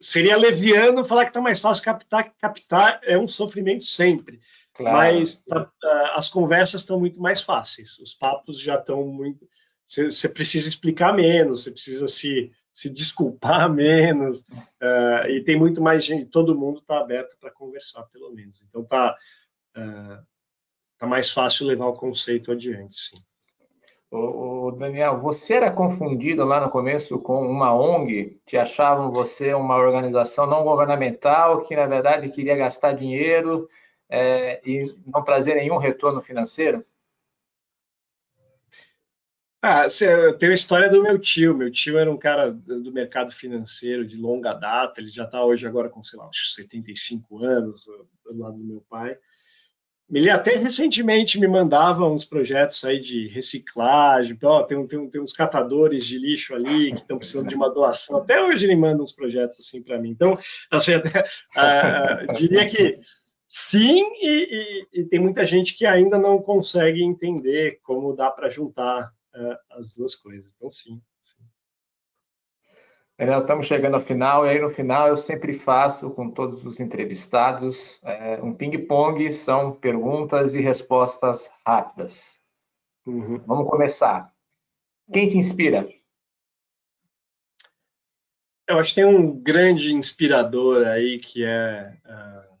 seria 0.00 0.36
leviano 0.36 1.04
falar 1.04 1.24
que 1.24 1.30
está 1.30 1.40
mais 1.40 1.58
fácil 1.58 1.82
captar, 1.82 2.32
captar 2.38 3.00
é 3.02 3.18
um 3.18 3.26
sofrimento 3.26 3.82
sempre. 3.82 4.38
Claro. 4.74 4.96
Mas 4.96 5.42
tá, 5.44 5.70
tá, 5.80 6.14
as 6.16 6.28
conversas 6.28 6.80
estão 6.80 6.98
muito 6.98 7.20
mais 7.20 7.42
fáceis, 7.42 7.98
os 7.98 8.14
papos 8.14 8.58
já 8.58 8.78
estão 8.78 9.06
muito. 9.06 9.46
Você 9.84 10.28
precisa 10.28 10.68
explicar 10.68 11.12
menos, 11.12 11.64
você 11.64 11.70
precisa 11.70 12.08
se, 12.08 12.50
se 12.72 12.88
desculpar 12.88 13.68
menos, 13.72 14.40
uh, 14.40 15.28
e 15.28 15.42
tem 15.44 15.58
muito 15.58 15.82
mais 15.82 16.04
gente, 16.04 16.26
todo 16.26 16.58
mundo 16.58 16.78
está 16.78 16.98
aberto 16.98 17.36
para 17.38 17.50
conversar, 17.50 18.02
pelo 18.04 18.32
menos. 18.32 18.62
Então 18.62 18.84
tá, 18.84 19.14
uh, 19.76 20.26
tá 20.96 21.06
mais 21.06 21.30
fácil 21.30 21.66
levar 21.66 21.86
o 21.86 21.94
conceito 21.94 22.50
adiante, 22.52 22.98
sim. 22.98 23.22
O, 24.14 24.70
Daniel, 24.72 25.16
você 25.16 25.54
era 25.54 25.70
confundido 25.70 26.44
lá 26.44 26.60
no 26.60 26.70
começo 26.70 27.18
com 27.18 27.46
uma 27.46 27.74
ONG? 27.74 28.38
Te 28.44 28.58
achavam 28.58 29.10
você 29.10 29.54
uma 29.54 29.76
organização 29.78 30.46
não 30.46 30.64
governamental 30.64 31.62
que, 31.62 31.74
na 31.74 31.86
verdade, 31.86 32.28
queria 32.28 32.54
gastar 32.54 32.92
dinheiro 32.92 33.66
é, 34.14 34.60
e 34.62 34.94
não 35.06 35.24
trazer 35.24 35.54
nenhum 35.54 35.78
retorno 35.78 36.20
financeiro? 36.20 36.84
Ah, 39.64 39.86
eu 40.02 40.36
tenho 40.36 40.52
a 40.52 40.54
história 40.54 40.90
do 40.90 41.02
meu 41.02 41.18
tio. 41.18 41.56
Meu 41.56 41.70
tio 41.70 41.96
era 41.96 42.10
um 42.10 42.18
cara 42.18 42.50
do 42.50 42.92
mercado 42.92 43.32
financeiro 43.32 44.04
de 44.04 44.16
longa 44.16 44.52
data. 44.52 45.00
Ele 45.00 45.08
já 45.08 45.24
está 45.24 45.42
hoje 45.42 45.66
agora 45.66 45.88
com, 45.88 46.04
sei 46.04 46.18
lá, 46.18 46.28
uns 46.28 46.54
75 46.54 47.42
anos, 47.42 47.86
do 48.26 48.38
lado 48.38 48.58
do 48.58 48.64
meu 48.64 48.84
pai. 48.90 49.16
Ele 50.12 50.28
até 50.28 50.56
recentemente 50.56 51.40
me 51.40 51.48
mandava 51.48 52.06
uns 52.06 52.24
projetos 52.24 52.84
aí 52.84 53.00
de 53.00 53.28
reciclagem. 53.28 54.36
Ó, 54.42 54.62
tem, 54.64 54.86
tem, 54.86 55.08
tem 55.08 55.20
uns 55.22 55.32
catadores 55.32 56.04
de 56.04 56.18
lixo 56.18 56.54
ali 56.54 56.92
que 56.92 57.00
estão 57.00 57.16
precisando 57.16 57.48
de 57.48 57.54
uma 57.54 57.70
doação. 57.70 58.18
Até 58.18 58.42
hoje 58.42 58.66
ele 58.66 58.76
manda 58.76 59.02
uns 59.02 59.12
projetos 59.12 59.60
assim 59.60 59.82
para 59.82 59.98
mim. 59.98 60.10
Então, 60.10 60.36
assim, 60.70 60.92
até, 60.94 61.20
uh, 61.56 62.32
diria 62.36 62.68
que 62.68 63.00
sim, 63.54 64.02
e, 64.14 64.86
e, 64.94 65.00
e, 65.00 65.04
tem 65.04 65.20
muita 65.20 65.44
gente 65.44 65.76
que 65.76 65.84
ainda 65.84 66.16
não 66.16 66.40
consegue 66.40 67.04
entender 67.04 67.80
como 67.82 68.16
dá 68.16 68.30
para 68.30 68.48
juntar 68.48 69.12
uh, 69.34 69.78
as 69.78 69.94
duas 69.94 70.14
coisas. 70.14 70.54
Então, 70.56 70.70
sim. 70.70 71.02
sim. 71.20 71.44
Daniel, 73.18 73.40
estamos 73.42 73.66
chegando 73.66 73.94
ao 73.94 74.00
final, 74.00 74.46
e 74.46 74.48
aí 74.48 74.58
no 74.58 74.70
final 74.70 75.08
eu 75.08 75.18
sempre 75.18 75.52
faço 75.52 76.08
com 76.10 76.30
todos 76.30 76.64
os 76.64 76.80
entrevistados 76.80 78.00
é, 78.02 78.42
um 78.42 78.54
ping-pong, 78.54 79.30
são 79.34 79.72
perguntas 79.72 80.54
e 80.54 80.60
respostas 80.62 81.50
rápidas. 81.66 82.40
Uhum. 83.06 83.38
Vamos 83.46 83.68
começar. 83.68 84.32
Quem 85.12 85.28
te 85.28 85.36
inspira? 85.36 85.86
Eu 88.66 88.78
acho 88.78 88.94
que 88.94 89.02
tem 89.02 89.04
um 89.04 89.38
grande 89.42 89.92
inspirador 89.92 90.86
aí 90.86 91.18
que 91.18 91.44
é 91.44 91.98
uh, 92.06 92.51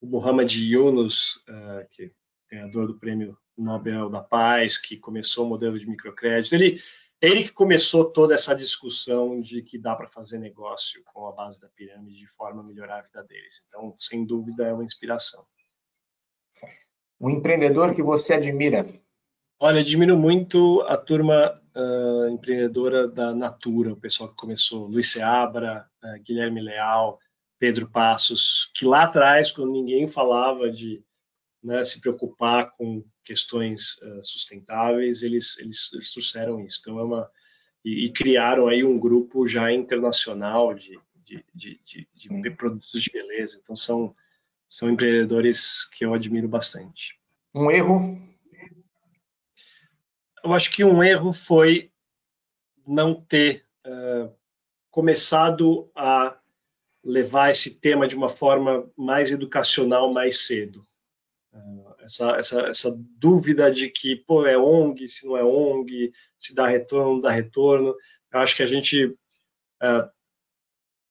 o 0.00 0.06
Muhammad 0.06 0.52
Yunus, 0.52 1.36
uh, 1.48 1.86
que 1.90 2.04
é 2.04 2.56
ganhador 2.56 2.86
do 2.86 2.98
Prêmio 2.98 3.36
Nobel 3.56 4.08
da 4.08 4.20
Paz, 4.20 4.78
que 4.78 4.96
começou 4.96 5.46
o 5.46 5.48
modelo 5.48 5.78
de 5.78 5.88
microcrédito. 5.88 6.54
Ele, 6.54 6.80
ele 7.20 7.44
que 7.44 7.52
começou 7.52 8.06
toda 8.06 8.34
essa 8.34 8.54
discussão 8.54 9.40
de 9.40 9.62
que 9.62 9.78
dá 9.78 9.94
para 9.94 10.08
fazer 10.08 10.38
negócio 10.38 11.02
com 11.04 11.26
a 11.26 11.32
base 11.32 11.60
da 11.60 11.68
pirâmide 11.68 12.18
de 12.18 12.26
forma 12.26 12.62
a 12.62 12.64
melhorar 12.64 12.98
a 12.98 13.02
vida 13.02 13.22
deles. 13.24 13.64
Então, 13.68 13.94
sem 13.98 14.24
dúvida, 14.24 14.66
é 14.66 14.72
uma 14.72 14.84
inspiração. 14.84 15.44
Um 17.20 17.28
empreendedor 17.28 17.94
que 17.94 18.02
você 18.02 18.34
admira? 18.34 18.86
Olha, 19.58 19.80
admiro 19.80 20.16
muito 20.16 20.80
a 20.88 20.96
turma 20.96 21.60
uh, 21.76 22.28
empreendedora 22.30 23.06
da 23.06 23.34
Natura, 23.34 23.92
o 23.92 24.00
pessoal 24.00 24.30
que 24.30 24.36
começou, 24.36 24.86
Luiz 24.86 25.12
Seabra, 25.12 25.86
uh, 26.02 26.22
Guilherme 26.22 26.62
Leal, 26.62 27.18
Pedro 27.60 27.90
Passos, 27.90 28.70
que 28.74 28.86
lá 28.86 29.02
atrás, 29.02 29.52
quando 29.52 29.70
ninguém 29.70 30.08
falava 30.08 30.70
de 30.70 31.04
né, 31.62 31.84
se 31.84 32.00
preocupar 32.00 32.72
com 32.72 33.04
questões 33.22 33.98
uh, 33.98 34.24
sustentáveis, 34.24 35.22
eles, 35.22 35.58
eles, 35.58 35.92
eles, 35.92 36.10
trouxeram 36.10 36.58
isso. 36.64 36.78
Então 36.80 36.98
é 36.98 37.04
uma 37.04 37.30
e, 37.84 38.06
e, 38.06 38.12
criaram 38.12 38.66
aí 38.66 38.82
um 38.82 38.98
grupo 38.98 39.46
já 39.46 39.70
internacional 39.70 40.74
de, 40.74 40.98
de, 41.22 41.44
de, 41.54 41.80
de, 41.84 42.08
de 42.14 42.50
produtos 42.50 43.02
de 43.02 43.10
beleza. 43.12 43.60
Então 43.62 43.76
são 43.76 44.16
são 44.66 44.88
empreendedores 44.88 45.84
que 45.90 46.04
eu 46.04 46.14
admiro 46.14 46.48
bastante. 46.48 47.18
Um 47.52 47.70
erro? 47.70 48.18
Eu 50.42 50.54
acho 50.54 50.70
que 50.70 50.84
um 50.84 51.02
erro 51.02 51.32
foi 51.32 51.90
não 52.86 53.20
ter 53.20 53.66
uh, 53.84 54.32
começado 54.90 55.90
a 55.94 56.39
levar 57.02 57.50
esse 57.50 57.80
tema 57.80 58.06
de 58.06 58.14
uma 58.14 58.28
forma 58.28 58.90
mais 58.96 59.32
educacional 59.32 60.12
mais 60.12 60.46
cedo. 60.46 60.82
Uh, 61.52 61.94
essa, 62.00 62.30
essa, 62.32 62.60
essa 62.68 63.00
dúvida 63.18 63.70
de 63.70 63.88
que, 63.88 64.16
pô, 64.16 64.46
é 64.46 64.56
ONG, 64.56 65.08
se 65.08 65.26
não 65.26 65.36
é 65.36 65.44
ONG, 65.44 66.12
se 66.38 66.54
dá 66.54 66.66
retorno, 66.66 67.14
não 67.14 67.20
dá 67.20 67.30
retorno. 67.30 67.94
Eu 68.32 68.40
acho 68.40 68.54
que 68.54 68.62
a 68.62 68.66
gente 68.66 69.06
uh, 69.06 70.10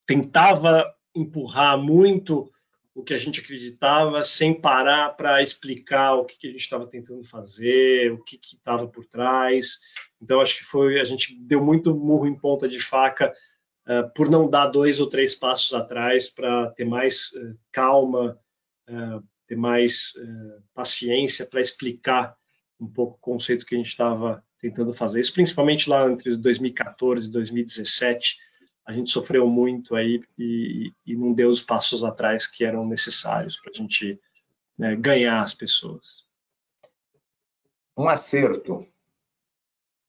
tentava 0.06 0.94
empurrar 1.16 1.78
muito 1.78 2.52
o 2.94 3.04
que 3.04 3.14
a 3.14 3.18
gente 3.18 3.40
acreditava, 3.40 4.22
sem 4.24 4.54
parar 4.54 5.16
para 5.16 5.42
explicar 5.42 6.16
o 6.16 6.26
que, 6.26 6.38
que 6.38 6.48
a 6.48 6.52
gente 6.52 6.60
estava 6.60 6.86
tentando 6.86 7.24
fazer, 7.24 8.12
o 8.12 8.22
que 8.24 8.40
estava 8.44 8.88
por 8.88 9.06
trás. 9.06 9.80
Então, 10.22 10.42
acho 10.42 10.58
que 10.58 10.64
foi 10.64 11.00
a 11.00 11.04
gente 11.04 11.34
deu 11.40 11.64
muito 11.64 11.96
murro 11.96 12.28
em 12.28 12.38
ponta 12.38 12.68
de 12.68 12.80
faca 12.80 13.34
por 14.16 14.30
não 14.30 14.50
dar 14.50 14.68
dois 14.68 15.00
ou 15.00 15.08
três 15.08 15.34
passos 15.34 15.74
atrás 15.74 16.30
para 16.30 16.70
ter 16.72 16.86
mais 16.86 17.32
uh, 17.34 17.58
calma, 17.72 18.40
uh, 18.88 19.24
ter 19.48 19.56
mais 19.56 20.14
paciência 20.76 21.46
para 21.46 21.60
explicar 21.60 22.38
um 22.80 22.88
pouco 22.88 23.16
o 23.16 23.20
conceito 23.20 23.66
que 23.66 23.74
a 23.74 23.78
gente 23.78 23.88
estava 23.88 24.44
tentando 24.60 24.94
fazer. 24.94 25.20
Isso 25.20 25.34
principalmente 25.34 25.90
lá 25.90 26.10
entre 26.10 26.38
2014 26.38 27.28
e 27.28 27.32
2017 27.32 28.38
a 28.86 28.94
gente 28.94 29.12
sofreu 29.12 29.48
muito 29.48 29.96
aí 29.96 30.20
e, 30.38 30.92
e 31.06 31.16
não 31.16 31.32
deu 31.32 31.50
os 31.50 31.62
passos 31.62 32.04
atrás 32.04 32.48
que 32.48 32.64
eram 32.64 32.88
necessários 32.88 33.56
para 33.60 33.72
a 33.72 33.78
gente 33.78 34.20
né, 34.78 34.96
ganhar 34.96 35.42
as 35.42 35.54
pessoas. 35.54 36.26
Um 37.96 38.10
acerto. 38.10 38.88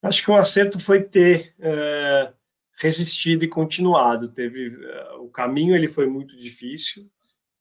Acho 0.02 0.24
que 0.24 0.30
um 0.30 0.36
acerto 0.36 0.80
foi 0.80 1.02
ter 1.02 1.54
é, 1.58 2.32
resistido 2.80 3.44
e 3.44 3.48
continuado. 3.48 4.32
Teve 4.32 4.74
é, 4.82 5.12
o 5.18 5.28
caminho 5.28 5.76
ele 5.76 5.88
foi 5.88 6.06
muito 6.06 6.36
difícil, 6.36 7.08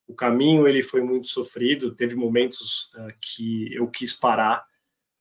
o 0.08 0.14
caminho 0.16 0.68
ele 0.68 0.82
foi 0.82 1.02
muito 1.02 1.28
sofrido. 1.28 1.94
Teve 1.94 2.16
momentos 2.16 2.90
é, 2.96 3.14
que 3.22 3.74
eu 3.74 3.88
quis 3.88 4.14
parar, 4.14 4.66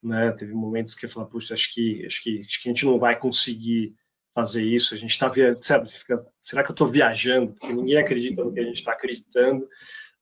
né? 0.03 0.31
Teve 0.33 0.55
momentos 0.55 0.95
que 0.95 1.07
eu 1.07 1.11
falei, 1.11 1.29
puxa, 1.29 1.55
acho 1.55 1.75
que 1.75 2.07
acho 2.07 2.23
que 2.23 2.41
acho 2.41 2.63
que 2.63 2.69
a 2.69 2.73
gente 2.73 2.87
não 2.87 2.99
vai 2.99 3.19
conseguir 3.19 3.95
fazer 4.33 4.63
isso. 4.63 4.95
A 4.95 4.99
gente 4.99 5.11
está 5.11 5.29
fica, 5.31 6.25
será 6.41 6.63
que 6.63 6.71
eu 6.71 6.75
estou 6.75 6.87
viajando? 6.87 7.53
Porque 7.55 7.73
ninguém 7.73 7.97
acredita 7.97 8.45
no 8.45 8.53
que 8.53 8.61
a 8.61 8.65
gente 8.65 8.77
está 8.77 8.93
acreditando. 8.93 9.65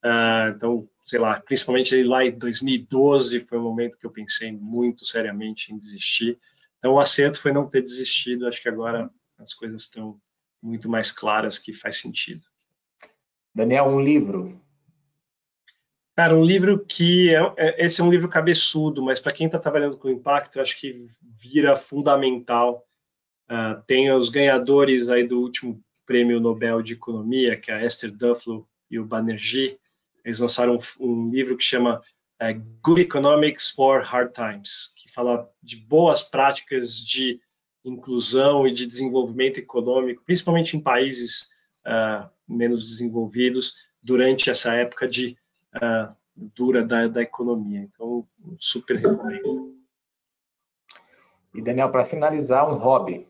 Uh, 0.03 0.55
então, 0.55 0.89
sei 1.05 1.18
lá, 1.18 1.41
principalmente 1.41 2.03
lá 2.03 2.24
em 2.24 2.39
2012 2.39 3.41
foi 3.41 3.59
um 3.59 3.62
momento 3.62 3.99
que 3.99 4.07
eu 4.07 4.11
pensei 4.11 4.53
muito 4.53 5.05
seriamente 5.05 5.72
em 5.72 5.79
desistir. 5.79 6.39
Então, 6.79 6.95
o 6.95 6.99
acerto 7.01 7.41
foi 7.41 7.53
não 7.53 7.68
ter 7.68 7.83
desistido. 7.83 8.47
Acho 8.47 8.62
que 8.62 8.68
agora 8.68 9.11
as 9.39 9.55
coisas 9.55 9.82
estão 9.82 10.20
muito 10.62 10.89
mais 10.89 11.11
claras 11.11 11.59
que 11.59 11.72
faz 11.72 11.99
sentido. 11.99 12.43
Daniel, 13.55 13.87
um 13.87 14.01
livro. 14.01 14.61
Cara, 16.14 16.34
um 16.34 16.45
livro 16.45 16.84
que 16.84 17.34
é, 17.34 17.41
é 17.57 17.84
esse 17.84 18.01
é 18.01 18.05
um 18.05 18.11
livro 18.11 18.28
cabeçudo, 18.28 19.03
mas 19.03 19.20
para 19.20 19.32
quem 19.32 19.47
está 19.47 19.59
trabalhando 19.59 19.99
com 19.99 20.09
impacto, 20.09 20.57
eu 20.57 20.62
acho 20.62 20.78
que 20.78 21.09
vira 21.22 21.76
fundamental 21.76 22.87
Uh, 23.51 23.80
tem 23.87 24.11
os 24.11 24.28
ganhadores 24.28 25.09
aí 25.09 25.26
do 25.26 25.41
último 25.41 25.80
prêmio 26.05 26.41
Nobel 26.41 26.82
de 26.82 26.95
Economia, 26.95 27.57
que 27.57 27.70
é 27.70 27.74
a 27.74 27.84
Esther 27.84 28.11
Duflo 28.11 28.68
e 28.91 28.99
o 28.99 29.05
Banerjee. 29.05 29.78
Eles 30.24 30.41
lançaram 30.41 30.76
um, 30.76 31.07
um 31.07 31.30
livro 31.30 31.57
que 31.57 31.62
chama 31.62 32.03
uh, 32.43 32.62
Good 32.82 33.03
Economics 33.03 33.70
for 33.70 34.03
Hard 34.03 34.32
Times, 34.32 34.93
que 34.97 35.12
fala 35.12 35.49
de 35.62 35.76
boas 35.76 36.22
práticas 36.22 36.97
de 36.97 37.41
inclusão 37.89 38.66
e 38.66 38.72
de 38.72 38.87
desenvolvimento 38.87 39.59
econômico, 39.59 40.22
principalmente 40.24 40.76
em 40.76 40.80
países 40.80 41.51
uh, 41.87 42.28
menos 42.49 42.89
desenvolvidos, 42.89 43.76
durante 44.03 44.51
essa 44.51 44.74
época 44.74 45.09
de 45.09 45.37
dura 46.37 46.84
da, 46.84 47.07
da 47.09 47.22
economia. 47.22 47.80
Então, 47.80 48.26
super 48.59 48.97
recomendo. 48.97 49.74
E 51.55 51.62
Daniel, 51.62 51.91
para 51.91 52.05
finalizar, 52.05 52.70
um 52.70 52.76
hobby. 52.76 53.26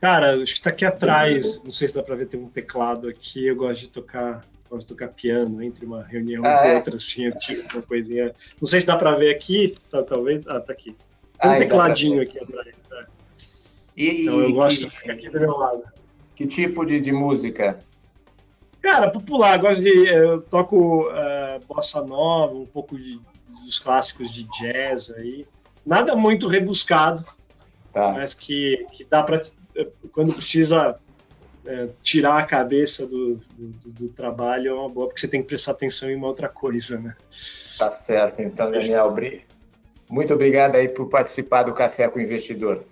Cara, 0.00 0.40
acho 0.42 0.56
que 0.56 0.62
tá 0.62 0.70
aqui 0.70 0.84
atrás, 0.84 1.62
não 1.62 1.70
sei 1.70 1.88
se 1.88 1.94
dá 1.94 2.02
para 2.02 2.16
ver, 2.16 2.26
tem 2.26 2.38
um 2.38 2.48
teclado 2.48 3.08
aqui, 3.08 3.46
eu 3.46 3.56
gosto 3.56 3.82
de 3.82 3.88
tocar, 3.88 4.44
gosto 4.68 4.88
de 4.88 4.94
tocar 4.94 5.08
piano 5.08 5.62
entre 5.62 5.86
uma 5.86 6.02
reunião 6.02 6.44
ah, 6.44 6.66
e 6.66 6.72
é? 6.72 6.76
outra, 6.76 6.96
assim, 6.96 7.30
tipo 7.30 7.66
uma 7.72 7.82
coisinha. 7.82 8.34
Não 8.60 8.68
sei 8.68 8.80
se 8.80 8.86
dá 8.86 8.96
para 8.96 9.14
ver 9.14 9.34
aqui, 9.34 9.74
tá, 9.90 10.02
talvez, 10.02 10.44
ah, 10.48 10.60
tá 10.60 10.72
aqui. 10.72 10.94
Tem 11.40 11.50
um 11.50 11.54
ah, 11.54 11.58
tecladinho 11.58 12.22
aqui 12.22 12.38
atrás, 12.38 12.76
tá. 12.88 13.06
E, 13.96 14.22
então 14.22 14.40
eu 14.40 14.52
gosto 14.52 14.80
de 14.80 14.90
ficar 14.90 15.12
aqui 15.12 15.28
do 15.28 15.40
meu 15.40 15.56
lado. 15.56 15.84
Que 16.34 16.46
tipo 16.46 16.84
de, 16.84 17.00
de 17.00 17.12
música? 17.12 17.80
Cara, 18.82 19.10
popular, 19.10 19.58
gosto 19.58 19.82
de. 19.82 20.06
Eu 20.06 20.42
toco 20.42 21.08
uh, 21.08 21.64
bossa 21.66 22.02
nova, 22.02 22.54
um 22.54 22.66
pouco 22.66 22.96
de, 22.96 23.18
dos 23.64 23.78
clássicos 23.78 24.30
de 24.30 24.44
jazz 24.58 25.10
aí. 25.10 25.46
Nada 25.84 26.14
muito 26.14 26.46
rebuscado, 26.46 27.24
tá. 27.92 28.12
mas 28.12 28.34
que, 28.34 28.86
que 28.92 29.04
dá 29.04 29.22
para 29.22 29.44
quando 30.12 30.32
precisa 30.32 30.98
é, 31.64 31.88
tirar 32.02 32.38
a 32.38 32.44
cabeça 32.44 33.06
do, 33.06 33.40
do, 33.56 33.92
do, 33.92 34.08
trabalho 34.08 34.70
é 34.70 34.74
uma 34.74 34.88
boa, 34.88 35.08
porque 35.08 35.20
você 35.20 35.28
tem 35.28 35.42
que 35.42 35.48
prestar 35.48 35.72
atenção 35.72 36.10
em 36.10 36.16
uma 36.16 36.28
outra 36.28 36.48
coisa, 36.48 36.98
né? 36.98 37.14
Tá 37.78 37.90
certo, 37.90 38.40
então, 38.40 38.70
Daniel. 38.70 39.14
Muito 40.08 40.32
obrigado 40.32 40.76
aí 40.76 40.88
por 40.88 41.08
participar 41.08 41.64
do 41.64 41.74
Café 41.74 42.08
com 42.08 42.18
o 42.18 42.22
Investidor. 42.22 42.84